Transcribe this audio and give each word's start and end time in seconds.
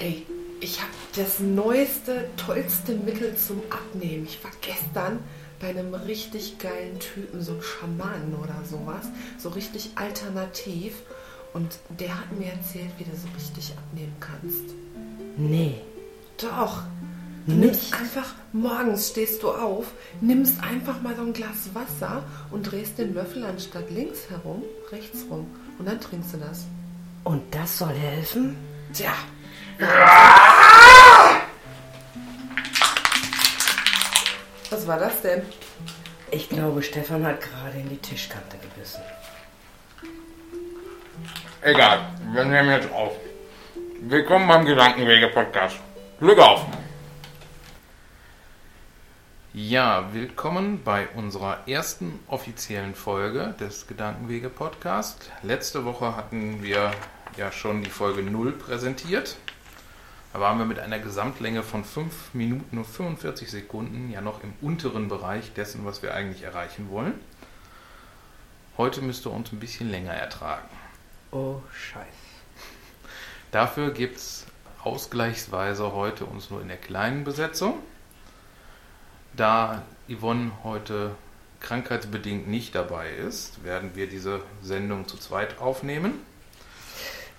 Ey, 0.00 0.26
ich 0.60 0.80
habe 0.80 0.90
das 1.14 1.40
neueste, 1.40 2.24
tollste 2.38 2.92
Mittel 2.94 3.36
zum 3.36 3.60
Abnehmen. 3.68 4.24
Ich 4.24 4.42
war 4.42 4.50
gestern 4.62 5.18
bei 5.60 5.68
einem 5.68 5.92
richtig 5.92 6.58
geilen 6.58 6.98
Typen, 6.98 7.42
so 7.42 7.52
ein 7.52 7.62
Schamanen 7.62 8.34
oder 8.34 8.56
sowas, 8.64 9.06
so 9.38 9.50
richtig 9.50 9.90
alternativ. 9.96 10.94
Und 11.52 11.80
der 11.90 12.18
hat 12.18 12.32
mir 12.32 12.50
erzählt, 12.50 12.88
wie 12.96 13.04
du 13.04 13.10
so 13.14 13.28
richtig 13.36 13.74
abnehmen 13.76 14.16
kannst. 14.20 14.74
Nee. 15.36 15.74
Doch. 16.38 16.82
Du 17.46 17.52
Nicht? 17.52 17.64
nimmst 17.66 17.94
einfach, 17.94 18.34
morgens 18.54 19.08
stehst 19.08 19.42
du 19.42 19.50
auf, 19.50 19.92
nimmst 20.22 20.62
einfach 20.62 21.02
mal 21.02 21.14
so 21.14 21.22
ein 21.22 21.34
Glas 21.34 21.74
Wasser 21.74 22.22
und 22.50 22.70
drehst 22.70 22.96
den 22.96 23.12
Löffel 23.12 23.44
anstatt 23.44 23.90
links 23.90 24.30
herum, 24.30 24.62
rechts 24.92 25.26
rum. 25.28 25.46
Und 25.78 25.86
dann 25.88 26.00
trinkst 26.00 26.32
du 26.32 26.38
das. 26.38 26.64
Und 27.24 27.42
das 27.54 27.76
soll 27.76 27.92
helfen? 27.92 28.56
Tja. 28.94 29.12
Was 29.80 29.88
war 34.86 34.98
das 34.98 35.22
denn? 35.22 35.40
Ich 36.30 36.50
glaube, 36.50 36.82
Stefan 36.82 37.24
hat 37.24 37.40
gerade 37.40 37.78
in 37.78 37.88
die 37.88 37.96
Tischkante 37.96 38.58
gebissen. 38.58 39.00
Egal, 41.62 42.00
wir 42.32 42.44
nehmen 42.44 42.70
jetzt 42.70 42.92
auf. 42.92 43.12
Willkommen 44.02 44.48
beim 44.48 44.66
Gedankenwege-Podcast. 44.66 45.76
Glück 46.18 46.38
auf! 46.38 46.66
Ja, 49.54 50.12
willkommen 50.12 50.82
bei 50.84 51.08
unserer 51.14 51.66
ersten 51.66 52.18
offiziellen 52.28 52.94
Folge 52.94 53.54
des 53.58 53.86
Gedankenwege-Podcasts. 53.86 55.30
Letzte 55.42 55.86
Woche 55.86 56.16
hatten 56.16 56.62
wir 56.62 56.90
ja 57.38 57.50
schon 57.50 57.82
die 57.82 57.90
Folge 57.90 58.22
0 58.22 58.52
präsentiert. 58.52 59.36
Da 60.32 60.38
waren 60.40 60.58
wir 60.58 60.64
mit 60.64 60.78
einer 60.78 61.00
Gesamtlänge 61.00 61.64
von 61.64 61.84
5 61.84 62.34
Minuten 62.34 62.78
und 62.78 62.84
45 62.84 63.50
Sekunden 63.50 64.10
ja 64.12 64.20
noch 64.20 64.44
im 64.44 64.52
unteren 64.60 65.08
Bereich 65.08 65.52
dessen, 65.54 65.84
was 65.84 66.02
wir 66.02 66.14
eigentlich 66.14 66.42
erreichen 66.42 66.88
wollen. 66.90 67.14
Heute 68.76 69.02
müsst 69.02 69.26
ihr 69.26 69.32
uns 69.32 69.50
ein 69.52 69.58
bisschen 69.58 69.90
länger 69.90 70.12
ertragen. 70.12 70.68
Oh, 71.32 71.56
scheiße. 71.72 72.06
Dafür 73.50 73.90
gibt 73.90 74.18
es 74.18 74.46
ausgleichsweise 74.84 75.92
heute 75.92 76.24
uns 76.24 76.50
nur 76.50 76.62
in 76.62 76.68
der 76.68 76.76
kleinen 76.76 77.24
Besetzung. 77.24 77.80
Da 79.36 79.82
Yvonne 80.08 80.52
heute 80.62 81.16
krankheitsbedingt 81.58 82.48
nicht 82.48 82.74
dabei 82.74 83.10
ist, 83.10 83.64
werden 83.64 83.90
wir 83.94 84.08
diese 84.08 84.40
Sendung 84.62 85.08
zu 85.08 85.16
zweit 85.18 85.58
aufnehmen. 85.58 86.14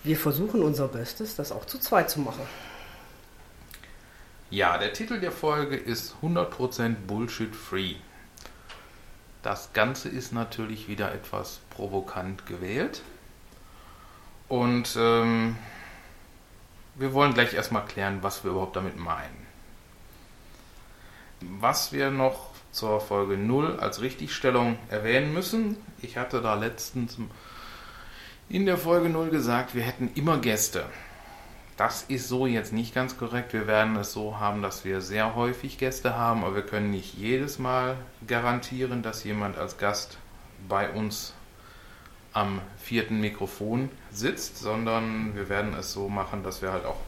Wir 0.03 0.17
versuchen 0.17 0.61
unser 0.61 0.87
Bestes, 0.87 1.35
das 1.35 1.51
auch 1.51 1.65
zu 1.65 1.79
zweit 1.79 2.09
zu 2.09 2.19
machen. 2.19 2.41
Ja, 4.51 4.77
der 4.77 4.91
Titel 4.91 5.21
der 5.21 5.31
Folge 5.31 5.77
ist 5.77 6.15
100% 6.21 6.95
Bullshit 7.07 7.55
Free. 7.55 7.95
Das 9.43 9.71
Ganze 9.71 10.09
ist 10.09 10.33
natürlich 10.33 10.89
wieder 10.89 11.13
etwas 11.13 11.61
provokant 11.69 12.45
gewählt. 12.45 13.01
Und 14.49 14.97
ähm, 14.99 15.55
wir 16.95 17.13
wollen 17.13 17.33
gleich 17.33 17.53
erstmal 17.53 17.85
klären, 17.85 18.23
was 18.23 18.43
wir 18.43 18.51
überhaupt 18.51 18.75
damit 18.75 18.99
meinen. 18.99 19.47
Was 21.39 21.93
wir 21.93 22.11
noch 22.11 22.49
zur 22.73 22.99
Folge 22.99 23.37
0 23.37 23.79
als 23.79 24.01
Richtigstellung 24.01 24.77
erwähnen 24.89 25.33
müssen, 25.33 25.77
ich 26.01 26.17
hatte 26.17 26.41
da 26.41 26.55
letztens 26.55 27.17
in 28.49 28.65
der 28.65 28.77
Folge 28.77 29.07
0 29.07 29.29
gesagt, 29.29 29.75
wir 29.75 29.83
hätten 29.83 30.11
immer 30.15 30.39
Gäste. 30.39 30.85
Das 31.81 32.03
ist 32.03 32.27
so 32.27 32.45
jetzt 32.45 32.73
nicht 32.73 32.93
ganz 32.93 33.17
korrekt. 33.17 33.53
Wir 33.53 33.65
werden 33.65 33.95
es 33.95 34.13
so 34.13 34.39
haben, 34.39 34.61
dass 34.61 34.85
wir 34.85 35.01
sehr 35.01 35.33
häufig 35.33 35.79
Gäste 35.79 36.15
haben, 36.15 36.43
aber 36.43 36.57
wir 36.57 36.61
können 36.61 36.91
nicht 36.91 37.15
jedes 37.15 37.57
Mal 37.57 37.97
garantieren, 38.27 39.01
dass 39.01 39.23
jemand 39.23 39.57
als 39.57 39.79
Gast 39.79 40.19
bei 40.69 40.91
uns 40.91 41.33
am 42.33 42.61
vierten 42.77 43.19
Mikrofon 43.19 43.89
sitzt, 44.11 44.59
sondern 44.59 45.35
wir 45.35 45.49
werden 45.49 45.73
es 45.73 45.91
so 45.91 46.07
machen, 46.07 46.43
dass 46.43 46.61
wir 46.61 46.71
halt 46.71 46.85
auch 46.85 46.99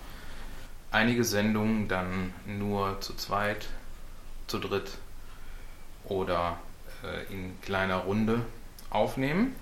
einige 0.90 1.24
Sendungen 1.24 1.88
dann 1.88 2.34
nur 2.48 3.00
zu 3.00 3.14
zweit, 3.16 3.68
zu 4.48 4.58
dritt 4.58 4.90
oder 6.06 6.58
äh, 7.04 7.32
in 7.32 7.62
kleiner 7.62 7.98
Runde 7.98 8.42
aufnehmen. 8.90 9.56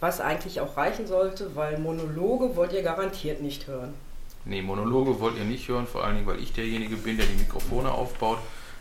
Was 0.00 0.22
eigentlich 0.22 0.62
auch 0.62 0.78
reichen 0.78 1.06
sollte, 1.06 1.54
weil 1.54 1.78
Monologe 1.78 2.56
wollt 2.56 2.72
ihr 2.72 2.82
garantiert 2.82 3.42
nicht 3.42 3.66
hören. 3.66 3.92
Nee, 4.48 4.62
Monologe 4.62 5.18
wollt 5.18 5.36
ihr 5.36 5.44
nicht 5.44 5.66
hören, 5.66 5.88
vor 5.88 6.04
allen 6.04 6.14
Dingen, 6.14 6.26
weil 6.28 6.40
ich 6.40 6.52
derjenige 6.52 6.96
bin, 6.96 7.16
der 7.16 7.26
die 7.26 7.34
Mikrofone 7.34 7.90
aufbaut. 7.90 8.38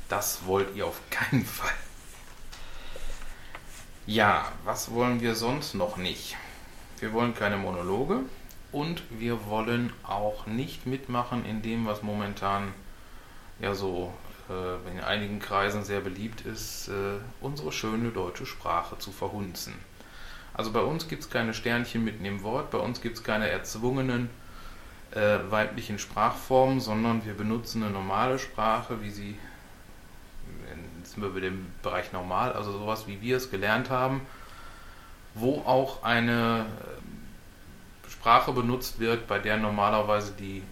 Das 0.08 0.46
wollt 0.46 0.76
ihr 0.76 0.86
auf 0.86 1.02
keinen 1.10 1.44
Fall. 1.46 1.74
Ja, 4.06 4.52
was 4.64 4.92
wollen 4.92 5.22
wir 5.22 5.34
sonst 5.34 5.74
noch 5.74 5.98
nicht? 5.98 6.38
Wir 7.00 7.14
wollen 7.14 7.34
keine 7.34 7.58
Monologe 7.58 8.20
und 8.72 9.02
wir 9.10 9.48
wollen 9.48 9.92
auch 10.04 10.46
nicht 10.46 10.86
mitmachen 10.86 11.44
in 11.46 11.64
dem, 11.64 11.88
was 11.88 12.04
momentan 12.04 12.72
ja 13.60 13.74
so 13.74 14.14
äh, 14.50 14.92
in 14.92 15.00
einigen 15.00 15.40
Kreisen 15.40 15.84
sehr 15.84 16.02
beliebt 16.02 16.42
ist, 16.42 16.90
äh, 16.90 17.18
unsere 17.42 17.72
schöne 17.72 18.12
deutsche 18.12 18.46
Sprache 18.46 19.00
zu 19.00 19.12
verhunzen. 19.12 19.74
Also 20.54 20.72
bei 20.72 20.82
uns 20.82 21.08
gibt 21.08 21.24
es 21.24 21.30
keine 21.32 21.56
Sternchen 21.56 22.04
mitten 22.04 22.24
im 22.24 22.44
Wort, 22.44 22.70
bei 22.70 22.78
uns 22.78 23.02
gibt 23.02 23.18
es 23.18 23.24
keine 23.24 23.50
erzwungenen 23.50 24.30
äh, 25.12 25.40
weiblichen 25.50 26.00
Sprachformen, 26.00 26.80
sondern 26.80 27.26
wir 27.26 27.34
benutzen 27.34 27.84
eine 27.84 27.92
normale 27.92 28.40
Sprache, 28.40 29.02
wie 29.02 29.12
sie, 29.12 29.38
jetzt 31.00 31.14
sind 31.14 31.24
wir 31.24 31.30
bei 31.30 31.40
dem 31.40 31.68
Bereich 31.82 32.12
normal, 32.12 32.54
also 32.54 32.72
sowas 32.72 33.08
wie 33.08 33.22
wir 33.22 33.38
es 33.38 33.50
gelernt 33.50 33.90
haben, 33.90 34.22
wo 35.34 35.62
auch 35.66 36.04
eine 36.04 36.66
äh, 36.66 38.10
Sprache 38.10 38.52
benutzt 38.52 39.00
wird, 39.00 39.28
bei 39.28 39.40
der 39.40 39.58
normalerweise 39.58 40.34
die 40.34 40.64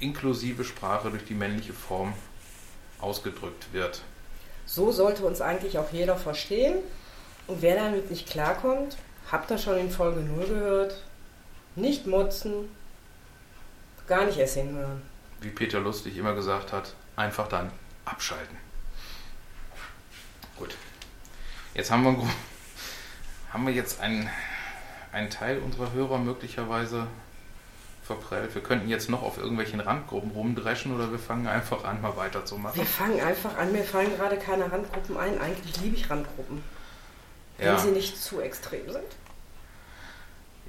inklusive 0.00 0.64
Sprache 0.64 1.10
durch 1.10 1.24
die 1.24 1.34
männliche 1.34 1.72
Form 1.72 2.12
ausgedrückt 3.00 3.72
wird. 3.72 4.02
So 4.66 4.92
sollte 4.92 5.24
uns 5.24 5.40
eigentlich 5.40 5.78
auch 5.78 5.92
jeder 5.92 6.16
verstehen. 6.16 6.78
Und 7.46 7.60
wer 7.60 7.76
damit 7.76 8.10
nicht 8.10 8.28
klarkommt, 8.28 8.96
habt 9.30 9.50
ihr 9.50 9.58
schon 9.58 9.76
in 9.76 9.90
Folge 9.90 10.20
0 10.20 10.46
gehört, 10.46 11.02
nicht 11.76 12.06
motzen, 12.06 12.68
gar 14.06 14.24
nicht 14.24 14.38
erst 14.38 14.54
hinhören. 14.54 15.02
Wie 15.40 15.50
Peter 15.50 15.80
Lustig 15.80 16.16
immer 16.16 16.34
gesagt 16.34 16.72
hat, 16.72 16.94
einfach 17.16 17.48
dann 17.48 17.70
abschalten. 18.04 18.56
Gut. 20.56 20.74
Jetzt 21.74 21.90
haben 21.90 22.04
wir, 22.04 22.28
haben 23.52 23.66
wir 23.66 23.74
jetzt 23.74 24.00
einen, 24.00 24.28
einen 25.12 25.30
Teil 25.30 25.58
unserer 25.58 25.92
Hörer 25.92 26.18
möglicherweise 26.18 27.06
verprellt. 28.04 28.54
Wir 28.54 28.62
könnten 28.62 28.88
jetzt 28.88 29.08
noch 29.08 29.22
auf 29.22 29.38
irgendwelchen 29.38 29.80
Randgruppen 29.80 30.30
rumdreschen 30.30 30.94
oder 30.94 31.10
wir 31.10 31.18
fangen 31.18 31.46
einfach 31.46 31.84
an, 31.84 32.00
mal 32.02 32.16
weiterzumachen. 32.16 32.76
Wir 32.76 32.86
fangen 32.86 33.20
einfach 33.20 33.56
an, 33.56 33.72
mir 33.72 33.82
fallen 33.82 34.14
gerade 34.16 34.36
keine 34.36 34.70
Randgruppen 34.70 35.16
ein. 35.16 35.40
Eigentlich 35.40 35.80
liebe 35.80 35.96
ich 35.96 36.08
Randgruppen, 36.10 36.62
wenn 37.56 37.66
Ja, 37.66 37.78
sie 37.78 37.90
nicht 37.90 38.22
zu 38.22 38.40
extrem 38.40 38.90
sind. 38.90 39.04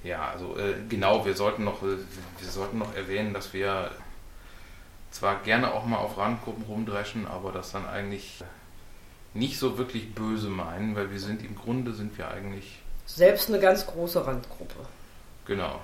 Ja 0.05 0.29
also 0.29 0.57
äh, 0.57 0.75
genau, 0.88 1.25
wir 1.25 1.35
sollten, 1.35 1.63
noch, 1.63 1.81
äh, 1.83 1.97
wir 2.39 2.49
sollten 2.49 2.77
noch 2.77 2.95
erwähnen, 2.95 3.33
dass 3.33 3.53
wir 3.53 3.91
zwar 5.11 5.41
gerne 5.43 5.73
auch 5.73 5.85
mal 5.85 5.97
auf 5.97 6.17
Randgruppen 6.17 6.63
rumdreschen, 6.66 7.25
aber 7.27 7.51
das 7.51 7.71
dann 7.71 7.88
eigentlich 7.88 8.44
nicht 9.33 9.59
so 9.59 9.77
wirklich 9.77 10.13
böse 10.13 10.49
meinen, 10.49 10.95
weil 10.95 11.11
wir 11.11 11.19
sind 11.19 11.44
im 11.44 11.55
Grunde 11.55 11.94
sind 11.94 12.17
wir 12.17 12.29
eigentlich 12.29 12.79
Selbst 13.05 13.49
eine 13.49 13.59
ganz 13.59 13.85
große 13.85 14.25
Randgruppe. 14.25 14.75
Genau. 15.45 15.81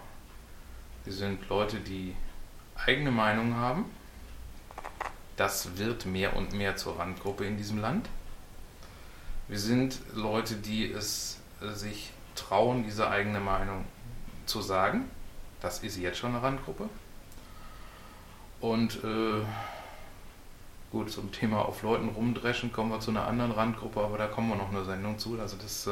Wir 1.03 1.13
sind 1.13 1.47
Leute, 1.49 1.77
die 1.77 2.15
eigene 2.75 3.11
Meinung 3.11 3.55
haben. 3.55 3.85
Das 5.35 5.77
wird 5.77 6.05
mehr 6.05 6.35
und 6.35 6.53
mehr 6.53 6.75
zur 6.75 6.99
Randgruppe 6.99 7.45
in 7.45 7.57
diesem 7.57 7.79
Land. 7.79 8.07
Wir 9.47 9.59
sind 9.59 9.99
Leute, 10.13 10.55
die 10.55 10.91
es 10.91 11.39
sich 11.73 12.11
trauen, 12.35 12.83
diese 12.83 13.09
eigene 13.09 13.39
Meinung 13.39 13.85
zu 14.45 14.61
sagen. 14.61 15.09
Das 15.61 15.79
ist 15.83 15.97
jetzt 15.97 16.17
schon 16.17 16.31
eine 16.31 16.41
Randgruppe. 16.43 16.89
Und 18.59 19.03
äh, 19.03 19.41
gut, 20.91 21.11
zum 21.11 21.31
Thema 21.31 21.65
auf 21.65 21.81
Leuten 21.83 22.09
rumdreschen 22.09 22.71
kommen 22.71 22.91
wir 22.91 22.99
zu 22.99 23.11
einer 23.11 23.27
anderen 23.27 23.51
Randgruppe, 23.51 23.99
aber 24.01 24.17
da 24.17 24.27
kommen 24.27 24.49
wir 24.49 24.55
noch 24.55 24.69
eine 24.69 24.83
Sendung 24.85 25.17
zu. 25.19 25.39
Also 25.39 25.57
das 25.57 25.87
äh, 25.87 25.91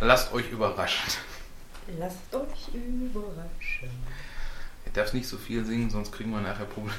lasst 0.00 0.32
euch 0.32 0.50
überraschen. 0.50 1.12
Lasst 1.98 2.34
euch 2.34 2.68
überraschen. 2.74 3.90
Ich 4.86 4.92
darf 4.92 5.12
nicht 5.12 5.26
so 5.28 5.36
viel 5.38 5.64
singen, 5.64 5.90
sonst 5.90 6.12
kriegen 6.12 6.30
wir 6.30 6.40
nachher 6.40 6.66
Probleme. 6.66 6.94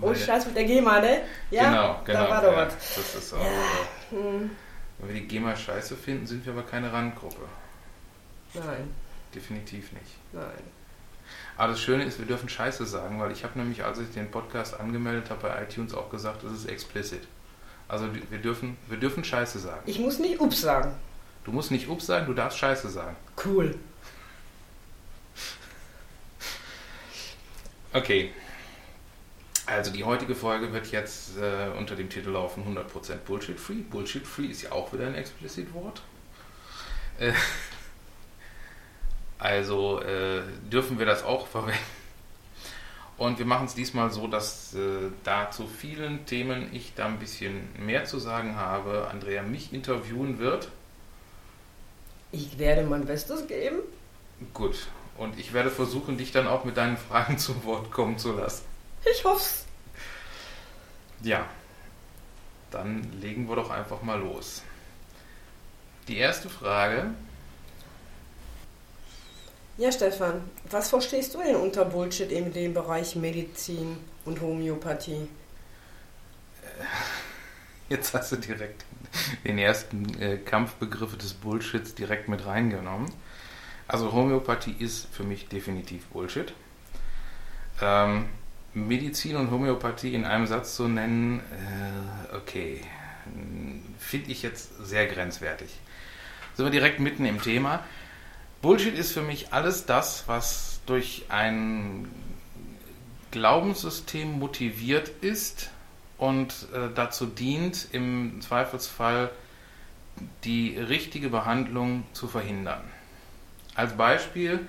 Oh, 0.00 0.14
Scheiß 0.14 0.46
mit 0.46 0.56
der 0.56 0.64
GEMA, 0.64 1.00
ne? 1.00 1.22
Ja, 1.50 1.70
genau, 1.70 2.00
genau. 2.04 2.24
da 2.24 2.30
war 2.30 2.42
doch 2.42 2.52
ja, 2.52 2.66
was. 2.66 2.74
Das 2.96 3.14
ist 3.14 3.32
auch, 3.34 3.38
Ja. 3.40 3.46
äh, 3.46 4.10
Hm, 4.10 4.50
wenn 4.98 5.08
wir 5.14 5.20
die 5.22 5.28
GEMA 5.28 5.56
scheiße 5.56 5.96
finden, 5.96 6.26
sind 6.26 6.44
wir 6.44 6.52
aber 6.52 6.62
keine 6.64 6.92
Randgruppe. 6.92 7.42
nein, 8.54 8.92
Definitiv 9.34 9.92
nicht. 9.92 10.16
nein. 10.32 10.62
Aber 11.56 11.72
das 11.72 11.80
Schöne 11.80 12.04
ist, 12.04 12.18
wir 12.18 12.26
dürfen 12.26 12.48
Scheiße 12.48 12.84
sagen, 12.86 13.20
weil 13.20 13.30
ich 13.30 13.44
habe 13.44 13.58
nämlich, 13.58 13.84
als 13.84 13.98
ich 13.98 14.10
den 14.10 14.30
Podcast 14.30 14.78
angemeldet 14.80 15.30
habe 15.30 15.48
bei 15.48 15.62
iTunes, 15.62 15.94
auch 15.94 16.10
gesagt, 16.10 16.42
es 16.42 16.52
ist 16.52 16.66
explicit. 16.66 17.26
Also 17.86 18.08
wir 18.30 18.38
dürfen, 18.38 18.76
wir 18.88 18.98
dürfen 18.98 19.24
Scheiße 19.24 19.58
sagen. 19.58 19.82
Ich 19.86 19.98
muss 19.98 20.18
nicht 20.18 20.40
Ups 20.40 20.60
sagen. 20.60 20.94
Du 21.44 21.52
musst 21.52 21.70
nicht 21.70 21.88
Ups 21.88 22.06
sagen, 22.06 22.26
du 22.26 22.34
darfst 22.34 22.58
Scheiße 22.58 22.88
sagen. 22.88 23.16
Cool. 23.44 23.76
Okay. 27.92 28.32
Also 29.66 29.92
die 29.92 30.04
heutige 30.04 30.34
Folge 30.34 30.72
wird 30.72 30.90
jetzt 30.90 31.36
äh, 31.38 31.76
unter 31.78 31.94
dem 31.94 32.08
Titel 32.08 32.30
laufen 32.30 32.64
100% 32.64 33.16
Bullshit-Free. 33.26 33.82
Bullshit-Free 33.90 34.46
ist 34.46 34.62
ja 34.62 34.72
auch 34.72 34.92
wieder 34.92 35.06
ein 35.06 35.14
explizit 35.14 35.72
Wort. 35.74 36.02
Äh, 37.18 37.32
also 39.40 40.00
äh, 40.02 40.42
dürfen 40.70 40.98
wir 40.98 41.06
das 41.06 41.24
auch 41.24 41.46
verwenden. 41.46 41.78
Und 43.16 43.38
wir 43.38 43.46
machen 43.46 43.66
es 43.66 43.74
diesmal 43.74 44.10
so, 44.10 44.28
dass 44.28 44.74
äh, 44.74 45.10
da 45.24 45.50
zu 45.50 45.66
vielen 45.66 46.24
Themen 46.26 46.68
ich 46.72 46.94
da 46.94 47.06
ein 47.06 47.18
bisschen 47.18 47.68
mehr 47.78 48.04
zu 48.04 48.18
sagen 48.18 48.56
habe. 48.56 49.08
Andrea 49.10 49.42
mich 49.42 49.72
interviewen 49.72 50.38
wird. 50.38 50.68
Ich 52.32 52.58
werde 52.58 52.82
mein 52.84 53.04
Bestes 53.04 53.46
geben. 53.46 53.80
Gut. 54.54 54.86
Und 55.16 55.38
ich 55.38 55.52
werde 55.52 55.70
versuchen, 55.70 56.16
dich 56.16 56.32
dann 56.32 56.46
auch 56.46 56.64
mit 56.64 56.76
deinen 56.76 56.96
Fragen 56.96 57.36
zu 57.36 57.64
Wort 57.64 57.90
kommen 57.90 58.18
zu 58.18 58.32
lassen. 58.32 58.64
Ich 59.10 59.24
hoff's. 59.24 59.66
Ja. 61.22 61.46
Dann 62.70 63.02
legen 63.20 63.48
wir 63.48 63.56
doch 63.56 63.70
einfach 63.70 64.00
mal 64.02 64.18
los. 64.18 64.62
Die 66.08 66.16
erste 66.16 66.48
Frage 66.48 67.10
Ja, 69.76 69.90
Stefan, 69.90 70.42
was 70.68 70.90
verstehst 70.90 71.34
du 71.34 71.38
denn 71.38 71.56
unter 71.56 71.84
Bullshit 71.84 72.30
in 72.30 72.52
dem 72.52 72.74
Bereich 72.74 73.16
Medizin 73.16 73.96
und 74.24 74.40
Homöopathie? 74.40 75.28
Jetzt 77.88 78.14
hast 78.14 78.32
du 78.32 78.36
direkt 78.36 78.84
den 79.44 79.58
ersten 79.58 80.20
äh, 80.20 80.36
Kampfbegriff 80.36 81.16
des 81.16 81.34
Bullshits 81.34 81.94
direkt 81.94 82.28
mit 82.28 82.46
reingenommen. 82.46 83.10
Also 83.88 84.12
Homöopathie 84.12 84.76
ist 84.78 85.08
für 85.12 85.24
mich 85.24 85.48
definitiv 85.48 86.06
Bullshit. 86.06 86.52
Ähm, 87.82 88.26
Medizin 88.72 89.36
und 89.36 89.50
Homöopathie 89.50 90.14
in 90.14 90.24
einem 90.24 90.46
Satz 90.46 90.76
zu 90.76 90.86
nennen, 90.86 91.40
äh, 91.40 92.36
okay, 92.36 92.80
finde 93.98 94.30
ich 94.30 94.42
jetzt 94.42 94.86
sehr 94.86 95.06
grenzwertig. 95.06 95.80
Sind 96.54 96.66
wir 96.66 96.70
direkt 96.70 97.00
mitten 97.00 97.24
im 97.24 97.42
Thema. 97.42 97.84
Bullshit 98.62 98.94
ist 98.94 99.12
für 99.12 99.22
mich 99.22 99.52
alles 99.52 99.86
das, 99.86 100.24
was 100.26 100.80
durch 100.84 101.24
ein 101.28 102.08
Glaubenssystem 103.30 104.38
motiviert 104.38 105.08
ist 105.22 105.70
und 106.18 106.66
äh, 106.74 106.88
dazu 106.94 107.24
dient, 107.26 107.88
im 107.92 108.40
Zweifelsfall 108.42 109.30
die 110.44 110.76
richtige 110.76 111.30
Behandlung 111.30 112.04
zu 112.12 112.28
verhindern. 112.28 112.82
Als 113.74 113.96
Beispiel, 113.96 114.68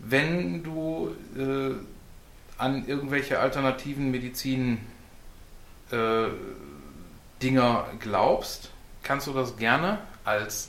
wenn 0.00 0.62
du 0.62 1.14
äh, 1.36 1.74
an 2.58 2.86
irgendwelche 2.86 3.38
alternativen 3.38 4.10
Medizin 4.10 4.80
äh, 5.90 6.26
Dinger 7.40 7.86
glaubst, 8.00 8.70
kannst 9.02 9.28
du 9.28 9.32
das 9.32 9.56
gerne 9.56 9.98
als 10.24 10.68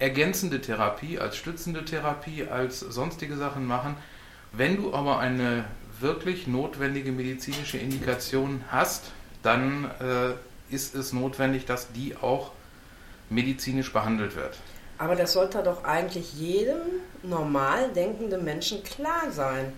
ergänzende 0.00 0.60
Therapie, 0.60 1.18
als 1.18 1.36
stützende 1.36 1.84
Therapie, 1.84 2.48
als 2.48 2.80
sonstige 2.80 3.36
Sachen 3.36 3.66
machen. 3.66 3.96
Wenn 4.52 4.76
du 4.76 4.92
aber 4.92 5.18
eine 5.20 5.64
wirklich 6.00 6.46
notwendige 6.46 7.12
medizinische 7.12 7.78
Indikation 7.78 8.64
hast, 8.68 9.12
dann 9.42 9.90
äh, 10.00 10.74
ist 10.74 10.94
es 10.94 11.12
notwendig, 11.12 11.66
dass 11.66 11.92
die 11.92 12.16
auch 12.16 12.50
medizinisch 13.28 13.92
behandelt 13.92 14.34
wird. 14.34 14.56
Aber 14.98 15.14
das 15.14 15.32
sollte 15.32 15.62
doch 15.62 15.84
eigentlich 15.84 16.34
jedem 16.34 16.80
normal 17.22 17.92
denkenden 17.92 18.44
Menschen 18.44 18.82
klar 18.82 19.30
sein. 19.30 19.72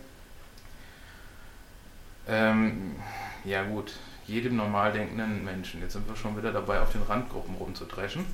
Ähm, 2.29 2.97
ja 3.45 3.65
gut, 3.65 3.93
jedem 4.27 4.57
normal 4.57 4.93
denkenden 4.93 5.45
Menschen. 5.45 5.81
Jetzt 5.81 5.93
sind 5.95 6.09
wir 6.09 6.17
schon 6.17 6.37
wieder 6.37 6.53
dabei, 6.53 6.81
auf 6.81 6.93
den 6.93 7.03
Randgruppen 7.03 7.57
rumzudreschen. 7.57 8.25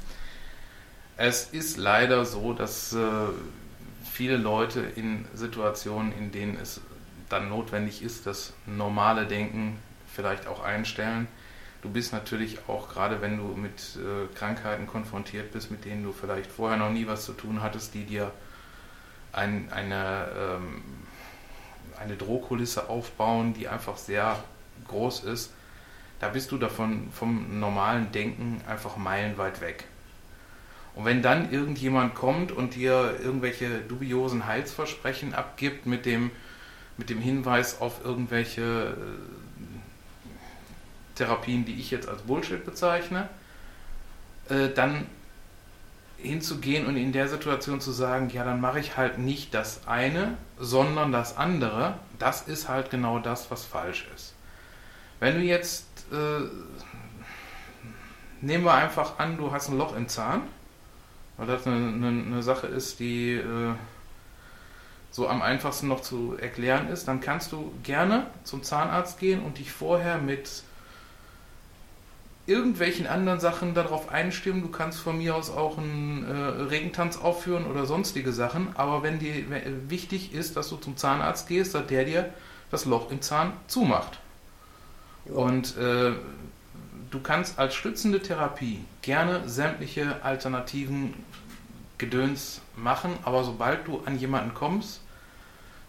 Es 1.21 1.49
ist 1.51 1.79
leider 1.79 2.25
so, 2.25 2.53
dass 2.53 2.93
äh, 2.93 3.01
viele 4.09 4.37
Leute 4.37 4.79
in 4.95 5.25
Situationen, 5.35 6.13
in 6.13 6.31
denen 6.31 6.57
es 6.57 6.81
dann 7.29 7.49
notwendig 7.49 8.03
ist, 8.03 8.25
das 8.25 8.53
normale 8.67 9.27
Denken 9.27 9.81
vielleicht 10.15 10.47
auch 10.47 10.63
einstellen. 10.63 11.27
Du 11.83 11.91
bist 11.91 12.13
natürlich 12.13 12.69
auch, 12.69 12.89
gerade 12.89 13.21
wenn 13.21 13.37
du 13.37 13.47
mit 13.57 13.97
äh, 13.97 14.33
Krankheiten 14.37 14.87
konfrontiert 14.87 15.51
bist, 15.51 15.73
mit 15.73 15.85
denen 15.85 16.05
du 16.05 16.13
vielleicht 16.13 16.53
vorher 16.53 16.79
noch 16.79 16.91
nie 16.91 17.09
was 17.09 17.25
zu 17.25 17.33
tun 17.33 17.63
hattest, 17.63 17.95
die 17.95 18.05
dir 18.05 18.31
ein, 19.33 19.73
eine, 19.73 20.29
ähm, 20.39 20.83
eine 21.99 22.17
Drohkulisse 22.17 22.89
aufbauen, 22.89 23.55
die 23.55 23.67
einfach 23.67 23.97
sehr 23.97 24.41
groß 24.87 25.25
ist, 25.25 25.53
da 26.21 26.29
bist 26.29 26.53
du 26.53 26.59
davon 26.59 27.11
vom 27.11 27.59
normalen 27.59 28.13
Denken 28.13 28.63
einfach 28.69 28.97
meilenweit 28.97 29.61
weg. 29.61 29.85
Und 30.99 31.05
wenn 31.05 31.23
dann 31.23 31.53
irgendjemand 31.53 32.17
kommt 32.17 32.51
und 32.51 32.75
dir 32.75 33.15
irgendwelche 33.23 33.79
dubiosen 33.83 34.47
Heilsversprechen 34.47 35.33
abgibt 35.33 35.87
mit 35.87 36.05
dem, 36.05 36.33
mit 36.97 37.09
dem 37.09 37.21
Hinweis 37.21 37.81
auf 37.81 38.05
irgendwelche 38.05 38.97
äh, 38.97 38.97
Therapien, 41.15 41.65
die 41.65 41.75
ich 41.75 41.93
jetzt 41.93 42.09
als 42.09 42.23
Bullshit 42.23 42.67
bezeichne, 42.67 43.29
äh, 44.49 44.71
dann 44.71 45.07
hinzugehen 46.17 46.85
und 46.87 46.97
in 46.97 47.13
der 47.13 47.29
Situation 47.29 47.81
zu 47.81 47.93
sagen, 47.93 48.29
ja, 48.31 48.43
dann 48.43 48.61
mache 48.61 48.81
ich 48.81 48.97
halt 48.97 49.19
nicht 49.19 49.55
das 49.55 49.87
eine, 49.87 50.37
sondern 50.59 51.13
das 51.13 51.37
andere, 51.37 51.95
das 52.19 52.43
ist 52.43 52.69
halt 52.69 52.91
genau 52.91 53.21
das, 53.21 53.53
was 53.53 53.65
falsch 53.65 54.09
ist. 54.17 54.35
Wenn 55.21 55.37
du 55.37 55.43
jetzt, 55.43 55.87
äh, 56.11 56.41
nehmen 58.41 58.65
wir 58.65 58.75
einfach 58.75 59.21
an, 59.21 59.37
du 59.37 59.53
hast 59.53 59.69
ein 59.69 59.79
Loch 59.79 59.95
im 59.95 60.09
Zahn 60.09 60.43
weil 61.39 61.47
das 61.47 61.67
eine, 61.67 61.77
eine, 61.77 62.09
eine 62.09 62.43
Sache 62.43 62.67
ist, 62.67 63.01
die 63.01 63.33
äh, 63.33 63.75
so 65.11 65.29
am 65.29 65.41
einfachsten 65.41 65.89
noch 65.89 66.03
zu 66.03 66.37
erklären 66.39 66.89
ist, 66.91 67.09
dann 67.09 67.21
kannst 67.21 67.53
du 67.53 67.73
gerne 67.83 68.27
zum 68.45 68.63
Zahnarzt 68.63 69.19
gehen 69.19 69.41
und 69.43 69.59
dich 69.59 69.73
vorher 69.73 70.19
mit 70.19 70.63
irgendwelchen 72.47 73.07
anderen 73.07 73.41
Sachen 73.41 73.75
darauf 73.75 74.11
einstimmen. 74.11 74.63
Du 74.63 74.69
kannst 74.69 74.99
von 74.99 75.19
mir 75.19 75.37
aus 75.37 75.51
auch 75.51 75.79
einen 75.79 76.25
äh, 76.25 76.33
Regentanz 76.35 77.19
aufführen 77.19 77.67
oder 77.67 77.87
sonstige 77.87 78.33
Sachen. 78.33 78.69
Aber 78.75 79.03
wenn 79.03 79.19
dir 79.19 79.35
wichtig 79.89 80.33
ist, 80.33 80.57
dass 80.57 80.69
du 80.71 80.77
zum 80.77 80.97
Zahnarzt 80.97 81.47
gehst, 81.47 81.75
dass 81.75 81.87
der 81.87 82.05
dir 82.05 82.33
das 82.71 82.85
Loch 82.85 83.11
im 83.11 83.21
Zahn 83.21 83.53
zumacht. 83.67 84.19
Ja. 85.27 85.35
Und 85.35 85.77
äh, 85.77 86.13
du 87.11 87.21
kannst 87.21 87.59
als 87.59 87.75
stützende 87.75 88.21
Therapie 88.21 88.85
gerne 89.03 89.49
sämtliche 89.49 90.23
alternativen 90.23 91.15
Gedöns 91.97 92.61
machen, 92.77 93.13
aber 93.25 93.45
sobald 93.45 93.87
du 93.87 94.03
an 94.05 94.19
jemanden 94.19 94.55
kommst, 94.55 95.01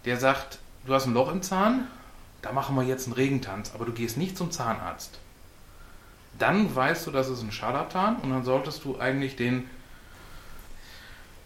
der 0.06 0.18
sagt, 0.18 0.60
du 0.86 0.94
hast 0.94 1.06
ein 1.06 1.14
Loch 1.14 1.32
im 1.32 1.42
Zahn, 1.42 1.88
da 2.42 2.52
machen 2.52 2.76
wir 2.76 2.84
jetzt 2.84 3.06
einen 3.06 3.14
Regentanz, 3.14 3.72
aber 3.74 3.86
du 3.86 3.92
gehst 3.92 4.18
nicht 4.18 4.38
zum 4.38 4.52
Zahnarzt, 4.52 5.20
dann 6.38 6.74
weißt 6.74 7.06
du, 7.06 7.12
das 7.12 7.30
ist 7.30 7.42
ein 7.42 7.52
Scharlatan 7.52 8.18
und 8.18 8.30
dann 8.30 8.44
solltest 8.44 8.86
du 8.86 9.00
eigentlich 9.00 9.36
den 9.36 9.70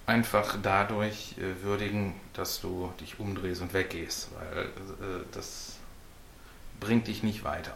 einfach 0.06 0.58
dadurch 0.62 1.36
äh, 1.38 1.64
würdigen, 1.64 2.14
dass 2.34 2.62
du 2.62 2.92
dich 3.00 3.20
umdrehst 3.20 3.62
und 3.62 3.74
weggehst, 3.74 4.30
weil 4.36 4.66
äh, 4.66 5.24
das 5.32 5.78
bringt 6.80 7.08
dich 7.08 7.24
nicht 7.24 7.44
weiter. 7.44 7.74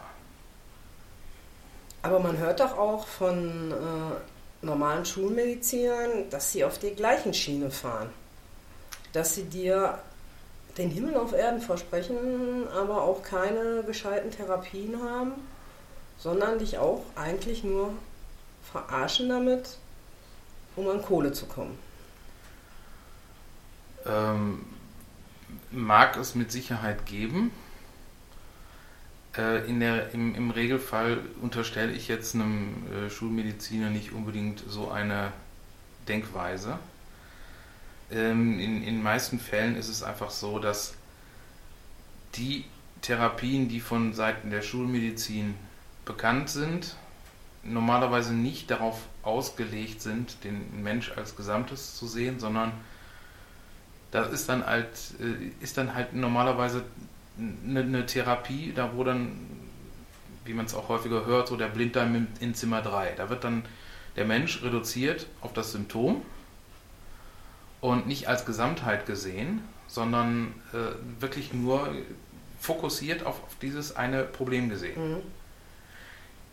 Aber 2.02 2.20
man 2.20 2.38
hört 2.38 2.60
doch 2.60 2.78
auch 2.78 3.06
von 3.06 3.72
äh, 3.72 4.64
normalen 4.66 5.04
Schulmedizinern, 5.04 6.30
dass 6.30 6.52
sie 6.52 6.64
auf 6.64 6.78
die 6.78 6.90
gleichen 6.90 7.34
Schiene 7.34 7.70
fahren. 7.70 8.10
Dass 9.12 9.34
sie 9.34 9.44
dir 9.44 9.98
den 10.76 10.90
Himmel 10.90 11.16
auf 11.16 11.32
Erden 11.32 11.60
versprechen, 11.60 12.68
aber 12.68 13.02
auch 13.02 13.22
keine 13.22 13.82
gescheiten 13.84 14.30
Therapien 14.30 15.02
haben, 15.02 15.32
sondern 16.18 16.58
dich 16.58 16.78
auch 16.78 17.02
eigentlich 17.16 17.64
nur 17.64 17.92
verarschen 18.70 19.28
damit, 19.28 19.76
um 20.76 20.88
an 20.88 21.02
Kohle 21.02 21.32
zu 21.32 21.46
kommen. 21.46 21.78
Ähm, 24.06 24.64
mag 25.70 26.16
es 26.16 26.34
mit 26.34 26.52
Sicherheit 26.52 27.06
geben. 27.06 27.50
Äh, 29.36 29.68
in 29.68 29.80
der, 29.80 30.12
im, 30.14 30.34
Im 30.34 30.50
Regelfall 30.50 31.18
unterstelle 31.42 31.92
ich 31.92 32.08
jetzt 32.08 32.34
einem 32.34 32.74
äh, 32.92 33.10
Schulmediziner 33.10 33.90
nicht 33.90 34.12
unbedingt 34.12 34.62
so 34.68 34.90
eine 34.90 35.32
Denkweise. 36.06 36.78
ähm, 38.10 38.58
in 38.58 38.82
den 38.82 39.02
meisten 39.02 39.38
Fällen 39.38 39.76
ist 39.76 39.88
es 39.88 40.02
einfach 40.02 40.30
so, 40.30 40.58
dass 40.58 40.94
die 42.34 42.64
Therapien, 43.02 43.68
die 43.68 43.80
von 43.80 44.12
Seiten 44.14 44.50
der 44.50 44.62
Schulmedizin 44.62 45.54
bekannt 46.04 46.48
sind, 46.48 46.96
normalerweise 47.62 48.32
nicht 48.32 48.70
darauf 48.70 49.00
ausgelegt 49.22 50.00
sind, 50.00 50.42
den 50.44 50.82
Mensch 50.82 51.12
als 51.16 51.36
Gesamtes 51.36 51.96
zu 51.96 52.06
sehen, 52.06 52.40
sondern 52.40 52.72
das 54.10 54.32
ist 54.32 54.48
dann 54.48 54.64
halt, 54.64 54.88
äh, 55.20 55.62
ist 55.62 55.76
dann 55.76 55.94
halt 55.94 56.14
normalerweise 56.14 56.82
eine, 57.38 57.80
eine 57.80 58.06
Therapie, 58.06 58.72
da 58.74 58.92
wo 58.94 59.04
dann, 59.04 59.32
wie 60.44 60.54
man 60.54 60.66
es 60.66 60.74
auch 60.74 60.88
häufiger 60.88 61.26
hört, 61.26 61.48
so 61.48 61.56
der 61.56 61.68
Blinddarm 61.68 62.26
in 62.40 62.54
Zimmer 62.54 62.82
3. 62.82 63.14
Da 63.16 63.30
wird 63.30 63.44
dann 63.44 63.64
der 64.16 64.24
Mensch 64.24 64.62
reduziert 64.62 65.26
auf 65.40 65.52
das 65.52 65.72
Symptom 65.72 66.22
und 67.80 68.06
nicht 68.06 68.28
als 68.28 68.44
Gesamtheit 68.44 69.06
gesehen, 69.06 69.62
sondern 69.86 70.54
äh, 70.72 71.20
wirklich 71.20 71.52
nur 71.52 71.94
fokussiert 72.60 73.24
auf, 73.24 73.42
auf, 73.44 73.56
dieses 73.62 73.96
eine 73.96 74.24
Problem 74.24 74.68
gesehen. 74.68 75.12
Mhm. 75.12 75.20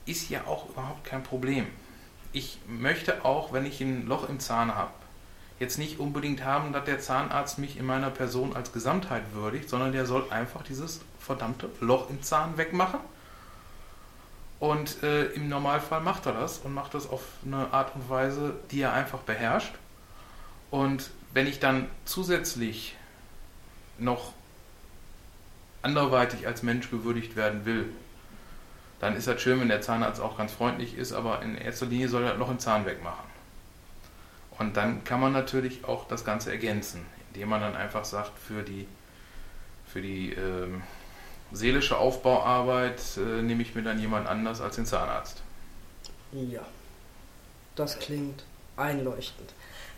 Ist 0.05 0.29
ja 0.29 0.45
auch 0.45 0.69
überhaupt 0.69 1.03
kein 1.03 1.23
Problem. 1.23 1.65
Ich 2.31 2.59
möchte 2.67 3.25
auch, 3.25 3.53
wenn 3.53 3.65
ich 3.65 3.81
ein 3.81 4.05
Loch 4.05 4.29
im 4.29 4.39
Zahn 4.39 4.75
habe, 4.75 4.91
jetzt 5.59 5.77
nicht 5.77 6.00
unbedingt 6.00 6.43
haben, 6.43 6.74
dass 6.74 6.85
der 6.85 7.00
Zahnarzt 7.00 7.59
mich 7.59 7.77
in 7.77 7.85
meiner 7.85 8.09
Person 8.09 8.55
als 8.55 8.74
Gesamtheit 8.74 9.24
würdigt, 9.33 9.69
sondern 9.69 9.91
der 9.91 10.05
soll 10.05 10.29
einfach 10.29 10.63
dieses 10.63 11.01
verdammte 11.19 11.69
Loch 11.79 12.09
im 12.09 12.21
Zahn 12.21 12.57
wegmachen. 12.57 13.00
Und 14.59 15.03
äh, 15.03 15.25
im 15.33 15.50
Normalfall 15.50 16.01
macht 16.01 16.25
er 16.25 16.33
das 16.33 16.59
und 16.59 16.74
macht 16.74 16.93
das 16.93 17.09
auf 17.09 17.21
eine 17.45 17.74
Art 17.74 17.95
und 17.95 18.09
Weise, 18.09 18.55
die 18.71 18.81
er 18.81 18.93
einfach 18.93 19.19
beherrscht. 19.19 19.75
Und 20.71 21.09
wenn 21.33 21.47
ich 21.47 21.59
dann 21.59 21.88
zusätzlich 22.05 22.95
noch 23.97 24.33
anderweitig 25.81 26.47
als 26.47 26.63
Mensch 26.63 26.89
gewürdigt 26.89 27.35
werden 27.35 27.65
will, 27.65 27.89
dann 29.00 29.15
ist 29.15 29.27
das 29.27 29.41
schön, 29.41 29.59
wenn 29.59 29.67
der 29.67 29.81
Zahnarzt 29.81 30.21
auch 30.21 30.38
ganz 30.38 30.53
freundlich 30.53 30.97
ist, 30.97 31.13
aber 31.13 31.41
in 31.41 31.55
erster 31.57 31.85
Linie 31.85 32.09
soll 32.09 32.24
er 32.24 32.35
noch 32.35 32.50
einen 32.50 32.59
Zahn 32.59 32.85
wegmachen. 32.85 33.34
Und 34.57 34.77
dann 34.77 35.03
kann 35.03 35.19
man 35.19 35.33
natürlich 35.33 35.85
auch 35.85 36.07
das 36.07 36.24
Ganze 36.24 36.51
ergänzen, 36.51 37.05
indem 37.33 37.50
man 37.50 37.62
dann 37.62 37.75
einfach 37.75 38.05
sagt, 38.05 38.38
für 38.39 38.63
die, 38.63 38.88
für 39.85 40.01
die 40.01 40.33
ähm, 40.33 40.81
seelische 41.51 41.97
Aufbauarbeit 41.97 43.01
äh, 43.17 43.41
nehme 43.41 43.62
ich 43.62 43.75
mir 43.75 43.83
dann 43.83 44.00
jemand 44.00 44.27
anders 44.27 44.62
als 44.62 44.75
den 44.75 44.85
Zahnarzt. 44.85 45.41
Ja, 46.31 46.62
das 47.75 48.00
klingt 48.00 48.43
einleuchtend. 48.77 49.53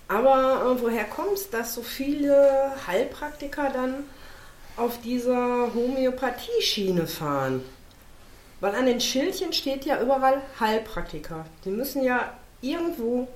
Aber 0.08 0.76
äh, 0.78 0.82
woher 0.82 1.06
kommt 1.06 1.34
es, 1.34 1.50
dass 1.50 1.74
so 1.74 1.82
viele 1.82 2.72
Heilpraktiker 2.88 3.70
dann 3.72 4.06
auf 4.78 5.02
dieser 5.02 5.74
Homöopathieschiene 5.74 7.08
fahren? 7.08 7.64
Weil 8.60 8.76
an 8.76 8.86
den 8.86 9.02
Schildchen 9.02 9.54
steht 9.54 9.86
ja 9.86 10.02
überall 10.02 10.42
Heilpraktiker. 10.60 11.46
Die 11.66 11.70
müssen 11.70 12.04
ja 12.04 12.34
irgendwo 12.62 13.28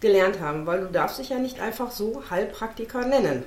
gelernt 0.00 0.40
haben, 0.40 0.66
weil 0.66 0.80
du 0.80 0.86
darfst 0.86 1.18
dich 1.18 1.30
ja 1.30 1.38
nicht 1.38 1.60
einfach 1.60 1.90
so 1.90 2.22
Heilpraktiker 2.30 3.06
nennen. 3.06 3.44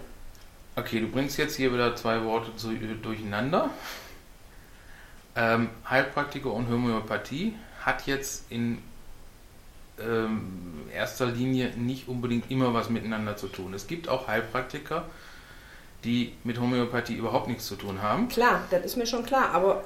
Okay, 0.75 0.99
du 0.99 1.07
bringst 1.07 1.37
jetzt 1.37 1.55
hier 1.55 1.73
wieder 1.73 1.95
zwei 1.95 2.23
Worte 2.23 2.55
zu, 2.55 2.73
durcheinander. 2.73 3.69
Ähm, 5.35 5.69
Heilpraktiker 5.89 6.51
und 6.51 6.69
Homöopathie 6.69 7.55
hat 7.83 8.05
jetzt 8.05 8.45
in 8.49 8.79
ähm, 9.99 10.89
erster 10.93 11.25
Linie 11.25 11.71
nicht 11.77 12.07
unbedingt 12.07 12.49
immer 12.51 12.73
was 12.73 12.89
miteinander 12.89 13.37
zu 13.37 13.47
tun. 13.47 13.73
Es 13.73 13.87
gibt 13.87 14.09
auch 14.09 14.27
Heilpraktiker, 14.27 15.05
die 16.03 16.33
mit 16.43 16.59
Homöopathie 16.59 17.15
überhaupt 17.15 17.47
nichts 17.47 17.67
zu 17.67 17.75
tun 17.75 18.01
haben. 18.01 18.27
Klar, 18.27 18.63
das 18.71 18.83
ist 18.83 18.97
mir 18.97 19.05
schon 19.05 19.25
klar, 19.25 19.51
aber. 19.51 19.83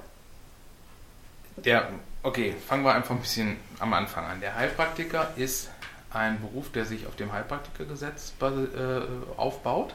Der, 1.58 1.90
okay, 2.24 2.54
fangen 2.68 2.84
wir 2.84 2.94
einfach 2.94 3.16
ein 3.16 3.22
bisschen 3.22 3.58
am 3.80 3.94
Anfang 3.94 4.26
an. 4.26 4.42
Der 4.42 4.56
Heilpraktiker 4.56 5.32
ist 5.36 5.70
ein 6.16 6.42
Beruf, 6.42 6.72
der 6.72 6.86
sich 6.86 7.08
auf 7.08 7.16
dem 7.16 7.32
Heilpraktikergesetz 7.32 8.34
äh, 8.42 9.02
aufbaut. 9.38 9.94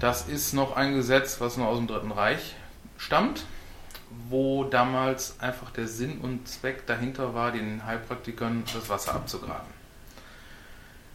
Das 0.00 0.28
ist 0.28 0.52
noch 0.52 0.76
ein 0.76 0.94
Gesetz, 0.94 1.40
was 1.40 1.56
noch 1.56 1.66
aus 1.66 1.78
dem 1.78 1.86
Dritten 1.86 2.10
Reich 2.10 2.56
stammt, 2.98 3.44
wo 4.28 4.64
damals 4.64 5.40
einfach 5.40 5.70
der 5.70 5.86
Sinn 5.86 6.18
und 6.18 6.48
Zweck 6.48 6.86
dahinter 6.86 7.34
war, 7.34 7.52
den 7.52 7.86
Heilpraktikern 7.86 8.64
das 8.74 8.88
Wasser 8.88 9.14
abzugraben. 9.14 9.82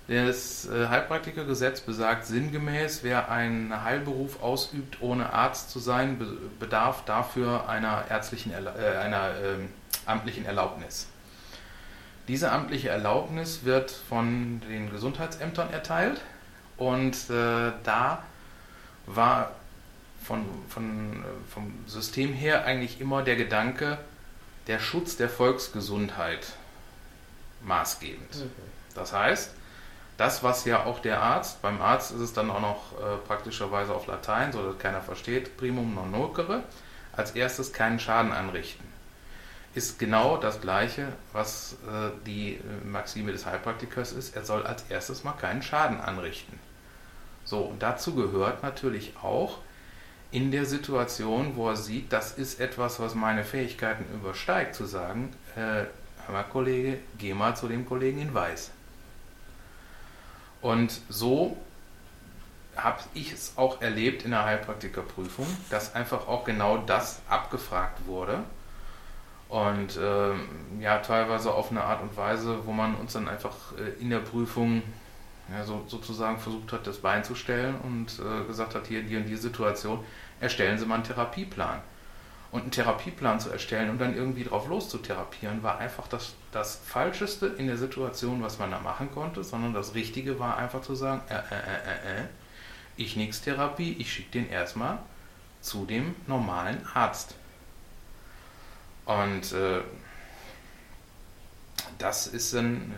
Das 0.07 0.69
äh, 0.69 0.87
Heilpraktikergesetz 0.87 1.81
besagt 1.81 2.25
sinngemäß, 2.25 3.03
wer 3.03 3.29
einen 3.29 3.83
Heilberuf 3.83 4.41
ausübt, 4.41 5.01
ohne 5.01 5.33
Arzt 5.33 5.69
zu 5.69 5.79
sein, 5.79 6.17
bedarf 6.59 7.03
dafür 7.03 7.67
einer 7.67 8.05
ärztlichen, 8.09 8.53
äh, 8.53 8.97
einer 8.97 9.31
äh, 9.31 9.57
amtlichen 10.05 10.45
Erlaubnis. 10.45 11.07
Diese 12.27 12.51
amtliche 12.51 12.89
Erlaubnis 12.89 13.63
wird 13.63 13.89
von 13.89 14.59
den 14.67 14.91
Gesundheitsämtern 14.91 15.71
erteilt 15.71 16.21
und 16.75 17.15
äh, 17.29 17.71
da 17.83 18.23
war 19.05 19.51
von, 20.23 20.43
von, 20.67 21.23
äh, 21.23 21.53
vom 21.53 21.73
System 21.87 22.33
her 22.33 22.65
eigentlich 22.65 22.99
immer 22.99 23.23
der 23.23 23.37
Gedanke, 23.37 23.97
der 24.67 24.79
Schutz 24.79 25.15
der 25.15 25.29
Volksgesundheit 25.29 26.47
maßgebend. 27.63 28.35
Okay. 28.35 28.49
Das 28.93 29.13
heißt, 29.13 29.51
das, 30.17 30.43
was 30.43 30.65
ja 30.65 30.83
auch 30.83 30.99
der 30.99 31.21
Arzt, 31.21 31.61
beim 31.61 31.81
Arzt 31.81 32.11
ist 32.11 32.19
es 32.19 32.33
dann 32.33 32.49
auch 32.49 32.59
noch 32.59 32.93
äh, 32.99 33.17
praktischerweise 33.25 33.93
auf 33.93 34.07
Latein, 34.07 34.51
so 34.51 34.65
dass 34.65 34.77
keiner 34.79 34.99
versteht, 34.99 35.55
primum 35.55 35.95
non 35.95 36.11
nocere, 36.11 36.63
als 37.13 37.31
erstes 37.31 37.71
keinen 37.71 37.99
Schaden 37.99 38.33
anrichten 38.33 38.86
ist 39.73 39.99
genau 39.99 40.37
das 40.37 40.59
Gleiche, 40.59 41.13
was 41.33 41.77
äh, 41.87 42.09
die 42.25 42.55
äh, 42.55 42.85
Maxime 42.85 43.31
des 43.31 43.45
Heilpraktikers 43.45 44.11
ist. 44.11 44.35
Er 44.35 44.43
soll 44.43 44.65
als 44.65 44.83
erstes 44.89 45.23
mal 45.23 45.33
keinen 45.33 45.61
Schaden 45.61 46.01
anrichten. 46.01 46.59
So, 47.45 47.59
und 47.59 47.81
dazu 47.81 48.15
gehört 48.15 48.63
natürlich 48.63 49.13
auch 49.21 49.59
in 50.31 50.51
der 50.51 50.65
Situation, 50.65 51.55
wo 51.55 51.69
er 51.69 51.77
sieht, 51.77 52.11
das 52.11 52.33
ist 52.33 52.59
etwas, 52.59 52.99
was 52.99 53.15
meine 53.15 53.43
Fähigkeiten 53.43 54.05
übersteigt, 54.13 54.75
zu 54.75 54.85
sagen, 54.85 55.31
äh, 55.55 55.59
hör 55.59 55.89
mal 56.31 56.43
Kollege, 56.43 56.99
geh 57.17 57.33
mal 57.33 57.55
zu 57.55 57.67
dem 57.67 57.85
Kollegen 57.85 58.19
in 58.19 58.33
Weiß. 58.33 58.71
Und 60.61 60.99
so 61.07 61.55
habe 62.75 62.99
ich 63.13 63.31
es 63.31 63.53
auch 63.55 63.81
erlebt 63.81 64.25
in 64.25 64.31
der 64.31 64.43
Heilpraktikerprüfung, 64.43 65.47
dass 65.69 65.95
einfach 65.95 66.27
auch 66.27 66.43
genau 66.43 66.77
das 66.77 67.21
abgefragt 67.29 68.05
wurde 68.05 68.43
und 69.49 69.97
ähm, 70.01 70.41
ja, 70.79 70.99
teilweise 70.99 71.53
auf 71.53 71.71
eine 71.71 71.83
Art 71.83 72.01
und 72.01 72.15
Weise, 72.17 72.65
wo 72.65 72.71
man 72.71 72.95
uns 72.95 73.13
dann 73.13 73.29
einfach 73.29 73.55
äh, 73.77 74.01
in 74.01 74.09
der 74.09 74.19
Prüfung 74.19 74.81
ja, 75.51 75.63
so, 75.63 75.85
sozusagen 75.87 76.37
versucht 76.37 76.73
hat, 76.73 76.85
das 76.85 76.97
Bein 76.97 77.23
zu 77.23 77.33
stellen 77.33 77.75
und 77.81 78.19
äh, 78.19 78.45
gesagt 78.45 78.75
hat, 78.75 78.87
hier 78.87 79.03
die 79.03 79.15
und 79.15 79.25
die 79.25 79.37
Situation, 79.37 80.03
erstellen 80.41 80.77
Sie 80.77 80.85
mal 80.85 80.95
einen 80.95 81.03
Therapieplan. 81.05 81.79
Und 82.51 82.61
einen 82.61 82.71
Therapieplan 82.71 83.39
zu 83.39 83.49
erstellen 83.49 83.89
und 83.89 83.99
dann 83.99 84.15
irgendwie 84.15 84.43
drauf 84.43 84.67
loszutherapieren, 84.67 85.63
war 85.63 85.79
einfach 85.79 86.07
das, 86.07 86.35
das 86.51 86.81
Falscheste 86.85 87.47
in 87.47 87.67
der 87.67 87.77
Situation, 87.77 88.41
was 88.41 88.57
man 88.57 88.71
da 88.71 88.79
machen 88.79 89.11
konnte, 89.13 89.43
sondern 89.43 89.73
das 89.73 89.95
Richtige 89.95 90.39
war 90.39 90.57
einfach 90.57 90.81
zu 90.81 90.95
sagen, 90.95 91.21
äh, 91.29 91.35
äh, 91.35 91.37
äh, 91.37 92.19
äh, 92.19 92.21
äh 92.21 92.25
ich 92.99 93.15
nix 93.15 93.41
Therapie, 93.41 93.95
ich 93.99 94.11
schicke 94.11 94.31
den 94.31 94.49
erstmal 94.49 94.97
zu 95.61 95.85
dem 95.85 96.15
normalen 96.25 96.79
Arzt. 96.93 97.35
Und 99.07 99.53
äh, 99.53 99.79
das 101.97 102.27
ist 102.27 102.53
dann, 102.53 102.93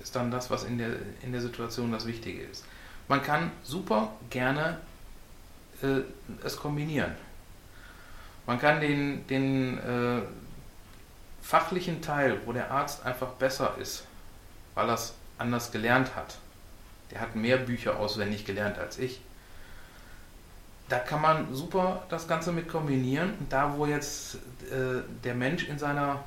ist 0.00 0.16
dann 0.16 0.30
das, 0.30 0.50
was 0.50 0.64
in 0.64 0.78
der, 0.78 0.96
in 1.22 1.32
der 1.32 1.42
Situation 1.42 1.92
das 1.92 2.06
Wichtige 2.06 2.42
ist. 2.42 2.64
Man 3.06 3.22
kann 3.22 3.52
super 3.62 4.14
gerne 4.30 4.78
äh, 5.82 6.00
es 6.42 6.56
kombinieren. 6.56 7.14
Man 8.46 8.58
kann 8.58 8.80
den, 8.80 9.26
den 9.26 9.78
äh, 9.78 10.22
fachlichen 11.42 12.00
Teil, 12.00 12.40
wo 12.46 12.52
der 12.52 12.70
Arzt 12.70 13.04
einfach 13.04 13.32
besser 13.32 13.76
ist, 13.78 14.06
weil 14.74 14.88
er 14.88 14.94
es 14.94 15.14
anders 15.36 15.70
gelernt 15.70 16.16
hat. 16.16 16.38
Der 17.10 17.20
hat 17.20 17.36
mehr 17.36 17.58
Bücher 17.58 17.98
auswendig 17.98 18.46
gelernt 18.46 18.78
als 18.78 18.98
ich 18.98 19.20
da 20.92 20.98
kann 20.98 21.22
man 21.22 21.54
super 21.54 22.02
das 22.10 22.28
Ganze 22.28 22.52
mit 22.52 22.68
kombinieren. 22.68 23.32
Und 23.40 23.50
da, 23.50 23.74
wo 23.76 23.86
jetzt 23.86 24.36
äh, 24.72 25.02
der 25.24 25.34
Mensch 25.34 25.68
in 25.68 25.78
seiner 25.78 26.24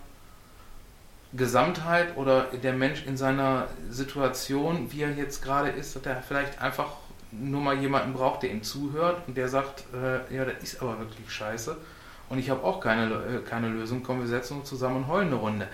Gesamtheit 1.34 2.16
oder 2.16 2.44
der 2.46 2.74
Mensch 2.74 3.06
in 3.06 3.18
seiner 3.18 3.68
Situation, 3.90 4.92
wie 4.92 5.02
er 5.02 5.12
jetzt 5.12 5.44
gerade 5.44 5.70
ist, 5.70 5.96
dass 5.96 6.06
er 6.06 6.22
vielleicht 6.22 6.62
einfach 6.62 6.92
nur 7.32 7.62
mal 7.62 7.78
jemanden 7.78 8.14
braucht, 8.14 8.44
der 8.44 8.52
ihm 8.52 8.64
zuhört 8.64 9.28
und 9.28 9.36
der 9.36 9.50
sagt, 9.50 9.84
äh, 9.94 10.34
ja, 10.34 10.46
das 10.46 10.64
ist 10.64 10.82
aber 10.82 11.00
wirklich 11.00 11.30
scheiße 11.30 11.76
und 12.30 12.40
ich 12.40 12.50
habe 12.50 12.64
auch 12.64 12.80
keine, 12.80 13.14
äh, 13.14 13.42
keine 13.42 13.70
Lösung, 13.70 14.04
komm, 14.04 14.22
wir 14.22 14.28
setzen 14.28 14.60
uns 14.60 14.70
zusammen 14.70 14.98
und 14.98 15.08
heulen 15.08 15.28
eine 15.28 15.36
Runde. 15.36 15.68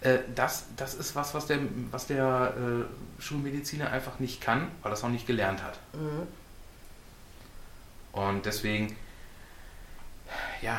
Äh, 0.00 0.18
das, 0.34 0.66
das 0.76 0.94
ist 0.94 1.14
was, 1.16 1.34
was 1.34 1.46
der, 1.46 1.58
was 1.90 2.06
der 2.06 2.54
äh, 2.56 3.22
Schulmediziner 3.22 3.90
einfach 3.90 4.18
nicht 4.18 4.40
kann, 4.40 4.68
weil 4.82 4.92
er 4.92 4.94
es 4.94 5.04
auch 5.04 5.08
nicht 5.08 5.26
gelernt 5.26 5.62
hat. 5.62 5.78
Mhm. 5.92 6.26
Und 8.12 8.46
deswegen, 8.46 8.96
ja, 10.62 10.78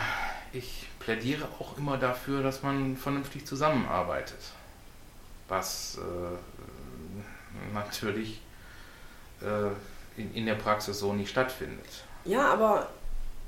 ich 0.53 0.88
plädiere 1.03 1.48
auch 1.60 1.77
immer 1.77 1.98
dafür, 1.98 2.43
dass 2.43 2.63
man 2.63 2.98
vernünftig 2.98 3.46
zusammenarbeitet. 3.46 4.39
Was 5.48 5.98
äh, 5.98 7.74
natürlich 7.74 8.41
äh, 9.41 10.20
in, 10.20 10.34
in 10.34 10.46
der 10.46 10.55
Praxis 10.55 11.00
so 11.00 11.13
nicht 11.13 11.29
stattfindet. 11.29 11.86
Ja, 12.25 12.48
aber 12.48 12.89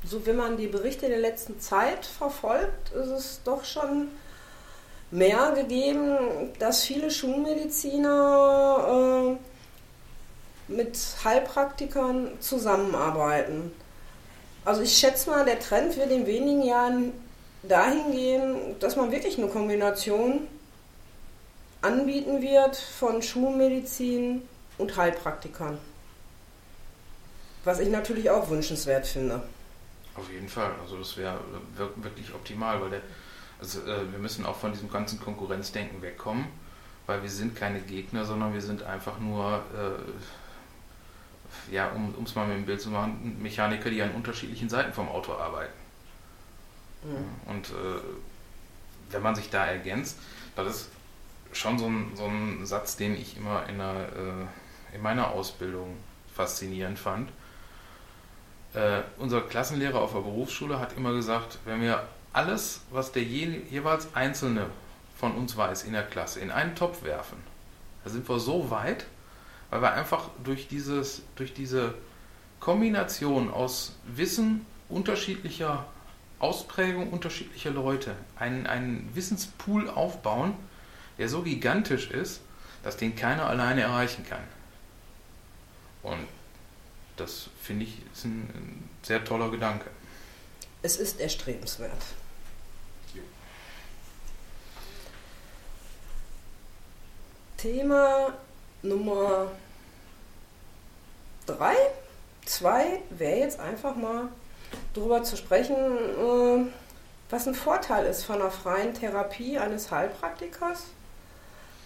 so 0.03 0.25
wenn 0.25 0.36
man 0.36 0.57
die 0.57 0.67
Berichte 0.67 1.07
der 1.07 1.19
letzten 1.19 1.60
Zeit 1.60 2.05
verfolgt, 2.05 2.91
ist 2.91 3.10
es 3.10 3.41
doch 3.43 3.63
schon 3.63 4.10
mehr 5.12 5.53
gegeben, 5.55 6.51
dass 6.60 6.83
viele 6.83 7.12
Schulmediziner 7.12 9.38
äh, 10.67 10.72
mit 10.72 10.98
Heilpraktikern 11.24 12.31
zusammenarbeiten. 12.39 13.72
Also 14.65 14.81
ich 14.81 14.98
schätze 14.98 15.29
mal, 15.29 15.45
der 15.45 15.60
Trend 15.60 15.98
wird 15.98 16.12
in 16.12 16.25
wenigen 16.25 16.63
Jahren 16.63 17.12
dahin 17.63 18.12
gehen, 18.12 18.79
dass 18.79 18.96
man 18.96 19.12
wirklich 19.12 19.38
eine 19.38 19.48
Kombination 19.48 20.48
anbieten 21.82 22.41
wird 22.41 22.75
von 22.75 23.22
Schulmedizin 23.22 24.41
und 24.77 24.96
Heilpraktikern. 24.96 25.77
Was 27.63 27.79
ich 27.79 27.89
natürlich 27.89 28.29
auch 28.29 28.50
wünschenswert 28.50 29.08
finde. 29.08 29.41
Auf 30.15 30.29
jeden 30.32 30.50
Fall. 30.50 30.72
Also 30.82 30.98
das 30.98 31.17
wäre 31.17 31.39
wirklich 31.98 32.34
optimal, 32.34 32.82
weil 32.82 32.89
der, 32.91 33.01
also, 33.60 33.82
äh, 33.82 34.12
wir 34.12 34.20
müssen 34.20 34.46
auch 34.46 34.55
von 34.55 34.72
diesem 34.72 34.91
ganzen 34.91 35.20
Konkurrenzdenken 35.20 36.01
wegkommen, 36.01 36.46
weil 37.08 37.24
wir 37.24 37.29
sind 37.29 37.55
keine 37.55 37.79
Gegner, 37.79 38.25
sondern 38.25 38.53
wir 38.53 38.62
sind 38.62 38.84
einfach 38.84 39.20
nur, 39.20 39.63
äh, 39.74 41.74
ja, 41.74 41.91
um 41.91 42.24
es 42.25 42.36
mal 42.36 42.48
mit 42.48 42.58
dem 42.58 42.65
Bild 42.65 42.82
zu 42.82 42.89
machen, 42.89 43.38
Mechaniker, 43.41 43.89
die 43.89 44.01
an 44.01 44.12
unterschiedlichen 44.12 44.70
Seiten 44.70 44.93
vom 44.93 45.10
Auto 45.10 45.34
arbeiten. 45.34 45.82
Mhm. 47.03 47.51
Und 47.51 47.69
äh, 47.69 48.01
wenn 49.12 49.22
man 49.22 49.36
sich 49.36 49.50
da 49.50 49.65
ergänzt, 49.65 50.17
das 50.55 50.67
ist 50.67 50.89
schon 51.53 51.77
so 51.77 51.88
ein, 51.88 52.12
so 52.15 52.25
ein 52.25 52.65
Satz, 52.65 52.95
den 52.95 53.15
ich 53.15 53.38
immer 53.38 53.67
in, 53.69 53.81
einer, 53.81 54.01
äh, 54.01 54.95
in 54.95 55.01
meiner 55.01 55.31
Ausbildung 55.31 55.98
faszinierend 56.33 56.98
fand 56.98 57.29
äh, 58.74 59.01
unser 59.17 59.41
Klassenlehrer 59.41 60.01
auf 60.01 60.13
der 60.13 60.22
Berufsschule 60.22 60.79
hat 60.79 60.98
immer 60.98 61.13
gesagt, 61.13 61.60
wenn 61.65 61.81
wir 61.81 62.03
alles, 62.33 62.81
was 62.91 63.12
der 63.12 63.24
je, 63.24 63.62
jeweils 63.69 64.15
Einzelne 64.15 64.67
von 65.17 65.33
uns 65.33 65.55
weiß 65.55 65.83
in 65.83 65.93
der 65.93 66.03
Klasse, 66.03 66.39
in 66.39 66.51
einen 66.51 66.75
Topf 66.75 67.03
werfen, 67.03 67.38
da 68.03 68.10
sind 68.10 68.27
wir 68.27 68.39
so 68.39 68.69
weit, 68.72 69.05
weil 69.69 69.81
wir 69.81 69.93
einfach 69.93 70.29
durch, 70.43 70.67
dieses, 70.67 71.22
durch 71.36 71.53
diese 71.53 71.93
Kombination 72.60 73.51
aus 73.51 73.93
Wissen 74.05 74.65
unterschiedlicher 74.89 75.86
Ausprägung 76.43 77.09
unterschiedlicher 77.12 77.71
Leute 77.71 78.17
einen, 78.35 78.67
einen 78.67 79.09
Wissenspool 79.15 79.89
aufbauen, 79.89 80.53
der 81.17 81.29
so 81.29 81.41
gigantisch 81.41 82.12
ist, 82.12 82.41
dass 82.83 82.97
den 82.97 83.15
keiner 83.15 83.47
alleine 83.47 83.81
erreichen 83.81 84.25
kann. 84.27 84.43
Und 86.01 86.27
das 87.15 87.50
finde 87.62 87.85
ich 87.85 88.01
ist 88.12 88.25
ein, 88.25 88.41
ein, 88.53 88.89
sehr 89.03 89.23
toller 89.23 89.50
Gedanke. 89.50 89.89
Es 90.81 90.97
ist 90.97 91.21
erstrebenswert. 91.21 92.03
Thema 97.55 98.33
Nummer 98.81 99.50
3, 101.45 101.73
2 102.45 103.01
wäre 103.12 103.39
jetzt 103.39 103.57
einfach 103.62 103.95
mal 103.95 104.27
darüber 104.93 105.23
zu 105.23 105.37
sprechen, 105.37 105.75
äh, 105.75 106.65
was 107.29 107.47
ein 107.47 107.55
Vorteil 107.55 108.05
ist 108.05 108.23
von 108.23 108.36
einer 108.36 108.51
freien 108.51 108.93
Therapie 108.93 109.57
eines 109.57 109.91
Heilpraktikers 109.91 110.83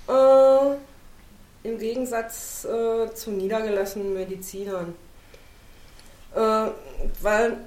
äh, 0.08 1.67
im 1.67 1.78
Gegensatz 1.78 2.65
äh, 2.65 3.13
zu 3.13 3.32
niedergelassenen 3.32 4.13
Medizinern. 4.13 4.95
Äh, 6.36 6.71
weil 7.21 7.58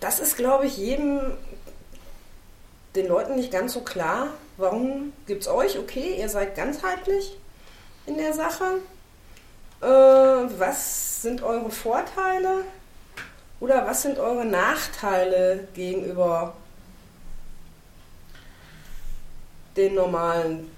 das 0.00 0.20
ist, 0.20 0.36
glaube 0.36 0.66
ich, 0.66 0.76
jedem, 0.76 1.20
den 2.94 3.08
Leuten 3.08 3.36
nicht 3.36 3.50
ganz 3.50 3.72
so 3.72 3.80
klar. 3.80 4.28
Warum 4.56 5.12
gibt 5.26 5.42
es 5.42 5.48
euch? 5.48 5.78
Okay, 5.78 6.16
ihr 6.18 6.28
seid 6.28 6.54
ganzheitlich 6.56 7.36
in 8.06 8.16
der 8.16 8.32
Sache. 8.32 8.78
Äh, 9.80 9.86
was 9.86 11.22
sind 11.22 11.42
eure 11.42 11.70
Vorteile 11.70 12.64
oder 13.60 13.86
was 13.86 14.02
sind 14.02 14.18
eure 14.18 14.44
Nachteile 14.44 15.68
gegenüber 15.74 16.54
den 19.76 19.94
normalen, 19.94 20.70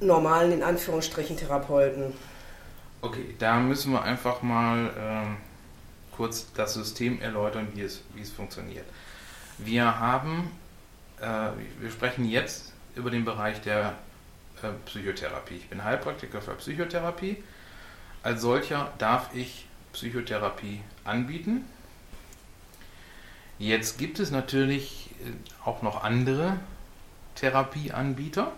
normalen 0.00 0.52
in 0.52 0.62
Anführungsstrichen 0.62 1.36
Therapeuten? 1.36 2.14
Okay, 3.00 3.34
da 3.38 3.58
müssen 3.60 3.92
wir 3.92 4.02
einfach 4.02 4.42
mal 4.42 4.90
ähm, 4.98 5.36
kurz 6.16 6.52
das 6.52 6.74
System 6.74 7.20
erläutern, 7.20 7.68
wie 7.74 7.82
es, 7.82 8.02
wie 8.14 8.22
es 8.22 8.30
funktioniert. 8.30 8.84
Wir 9.58 9.98
haben, 9.98 10.50
äh, 11.20 11.50
wir 11.80 11.90
sprechen 11.90 12.24
jetzt 12.24 12.72
über 12.96 13.10
den 13.10 13.24
Bereich 13.24 13.60
der 13.60 13.94
äh, 14.62 14.68
Psychotherapie. 14.86 15.56
Ich 15.56 15.68
bin 15.68 15.84
Heilpraktiker 15.84 16.40
für 16.40 16.54
Psychotherapie. 16.54 17.42
Als 18.24 18.40
solcher 18.40 18.92
darf 18.98 19.30
ich 19.32 19.67
Psychotherapie 19.98 20.80
anbieten. 21.02 21.64
Jetzt 23.58 23.98
gibt 23.98 24.20
es 24.20 24.30
natürlich 24.30 25.10
äh, 25.24 25.32
auch 25.66 25.82
noch 25.82 26.04
andere 26.04 26.56
Therapieanbieter 27.34 28.52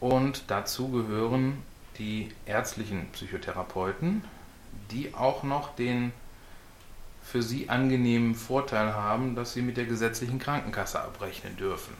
und 0.00 0.44
dazu 0.48 0.88
gehören 0.88 1.62
die 1.98 2.32
ärztlichen 2.46 3.06
Psychotherapeuten, 3.12 4.24
die 4.90 5.14
auch 5.14 5.44
noch 5.44 5.74
den 5.76 6.12
für 7.22 7.42
sie 7.42 7.68
angenehmen 7.68 8.34
Vorteil 8.34 8.92
haben, 8.92 9.36
dass 9.36 9.52
sie 9.52 9.62
mit 9.62 9.76
der 9.76 9.86
gesetzlichen 9.86 10.40
Krankenkasse 10.40 11.00
abrechnen 11.00 11.56
dürfen. 11.56 11.94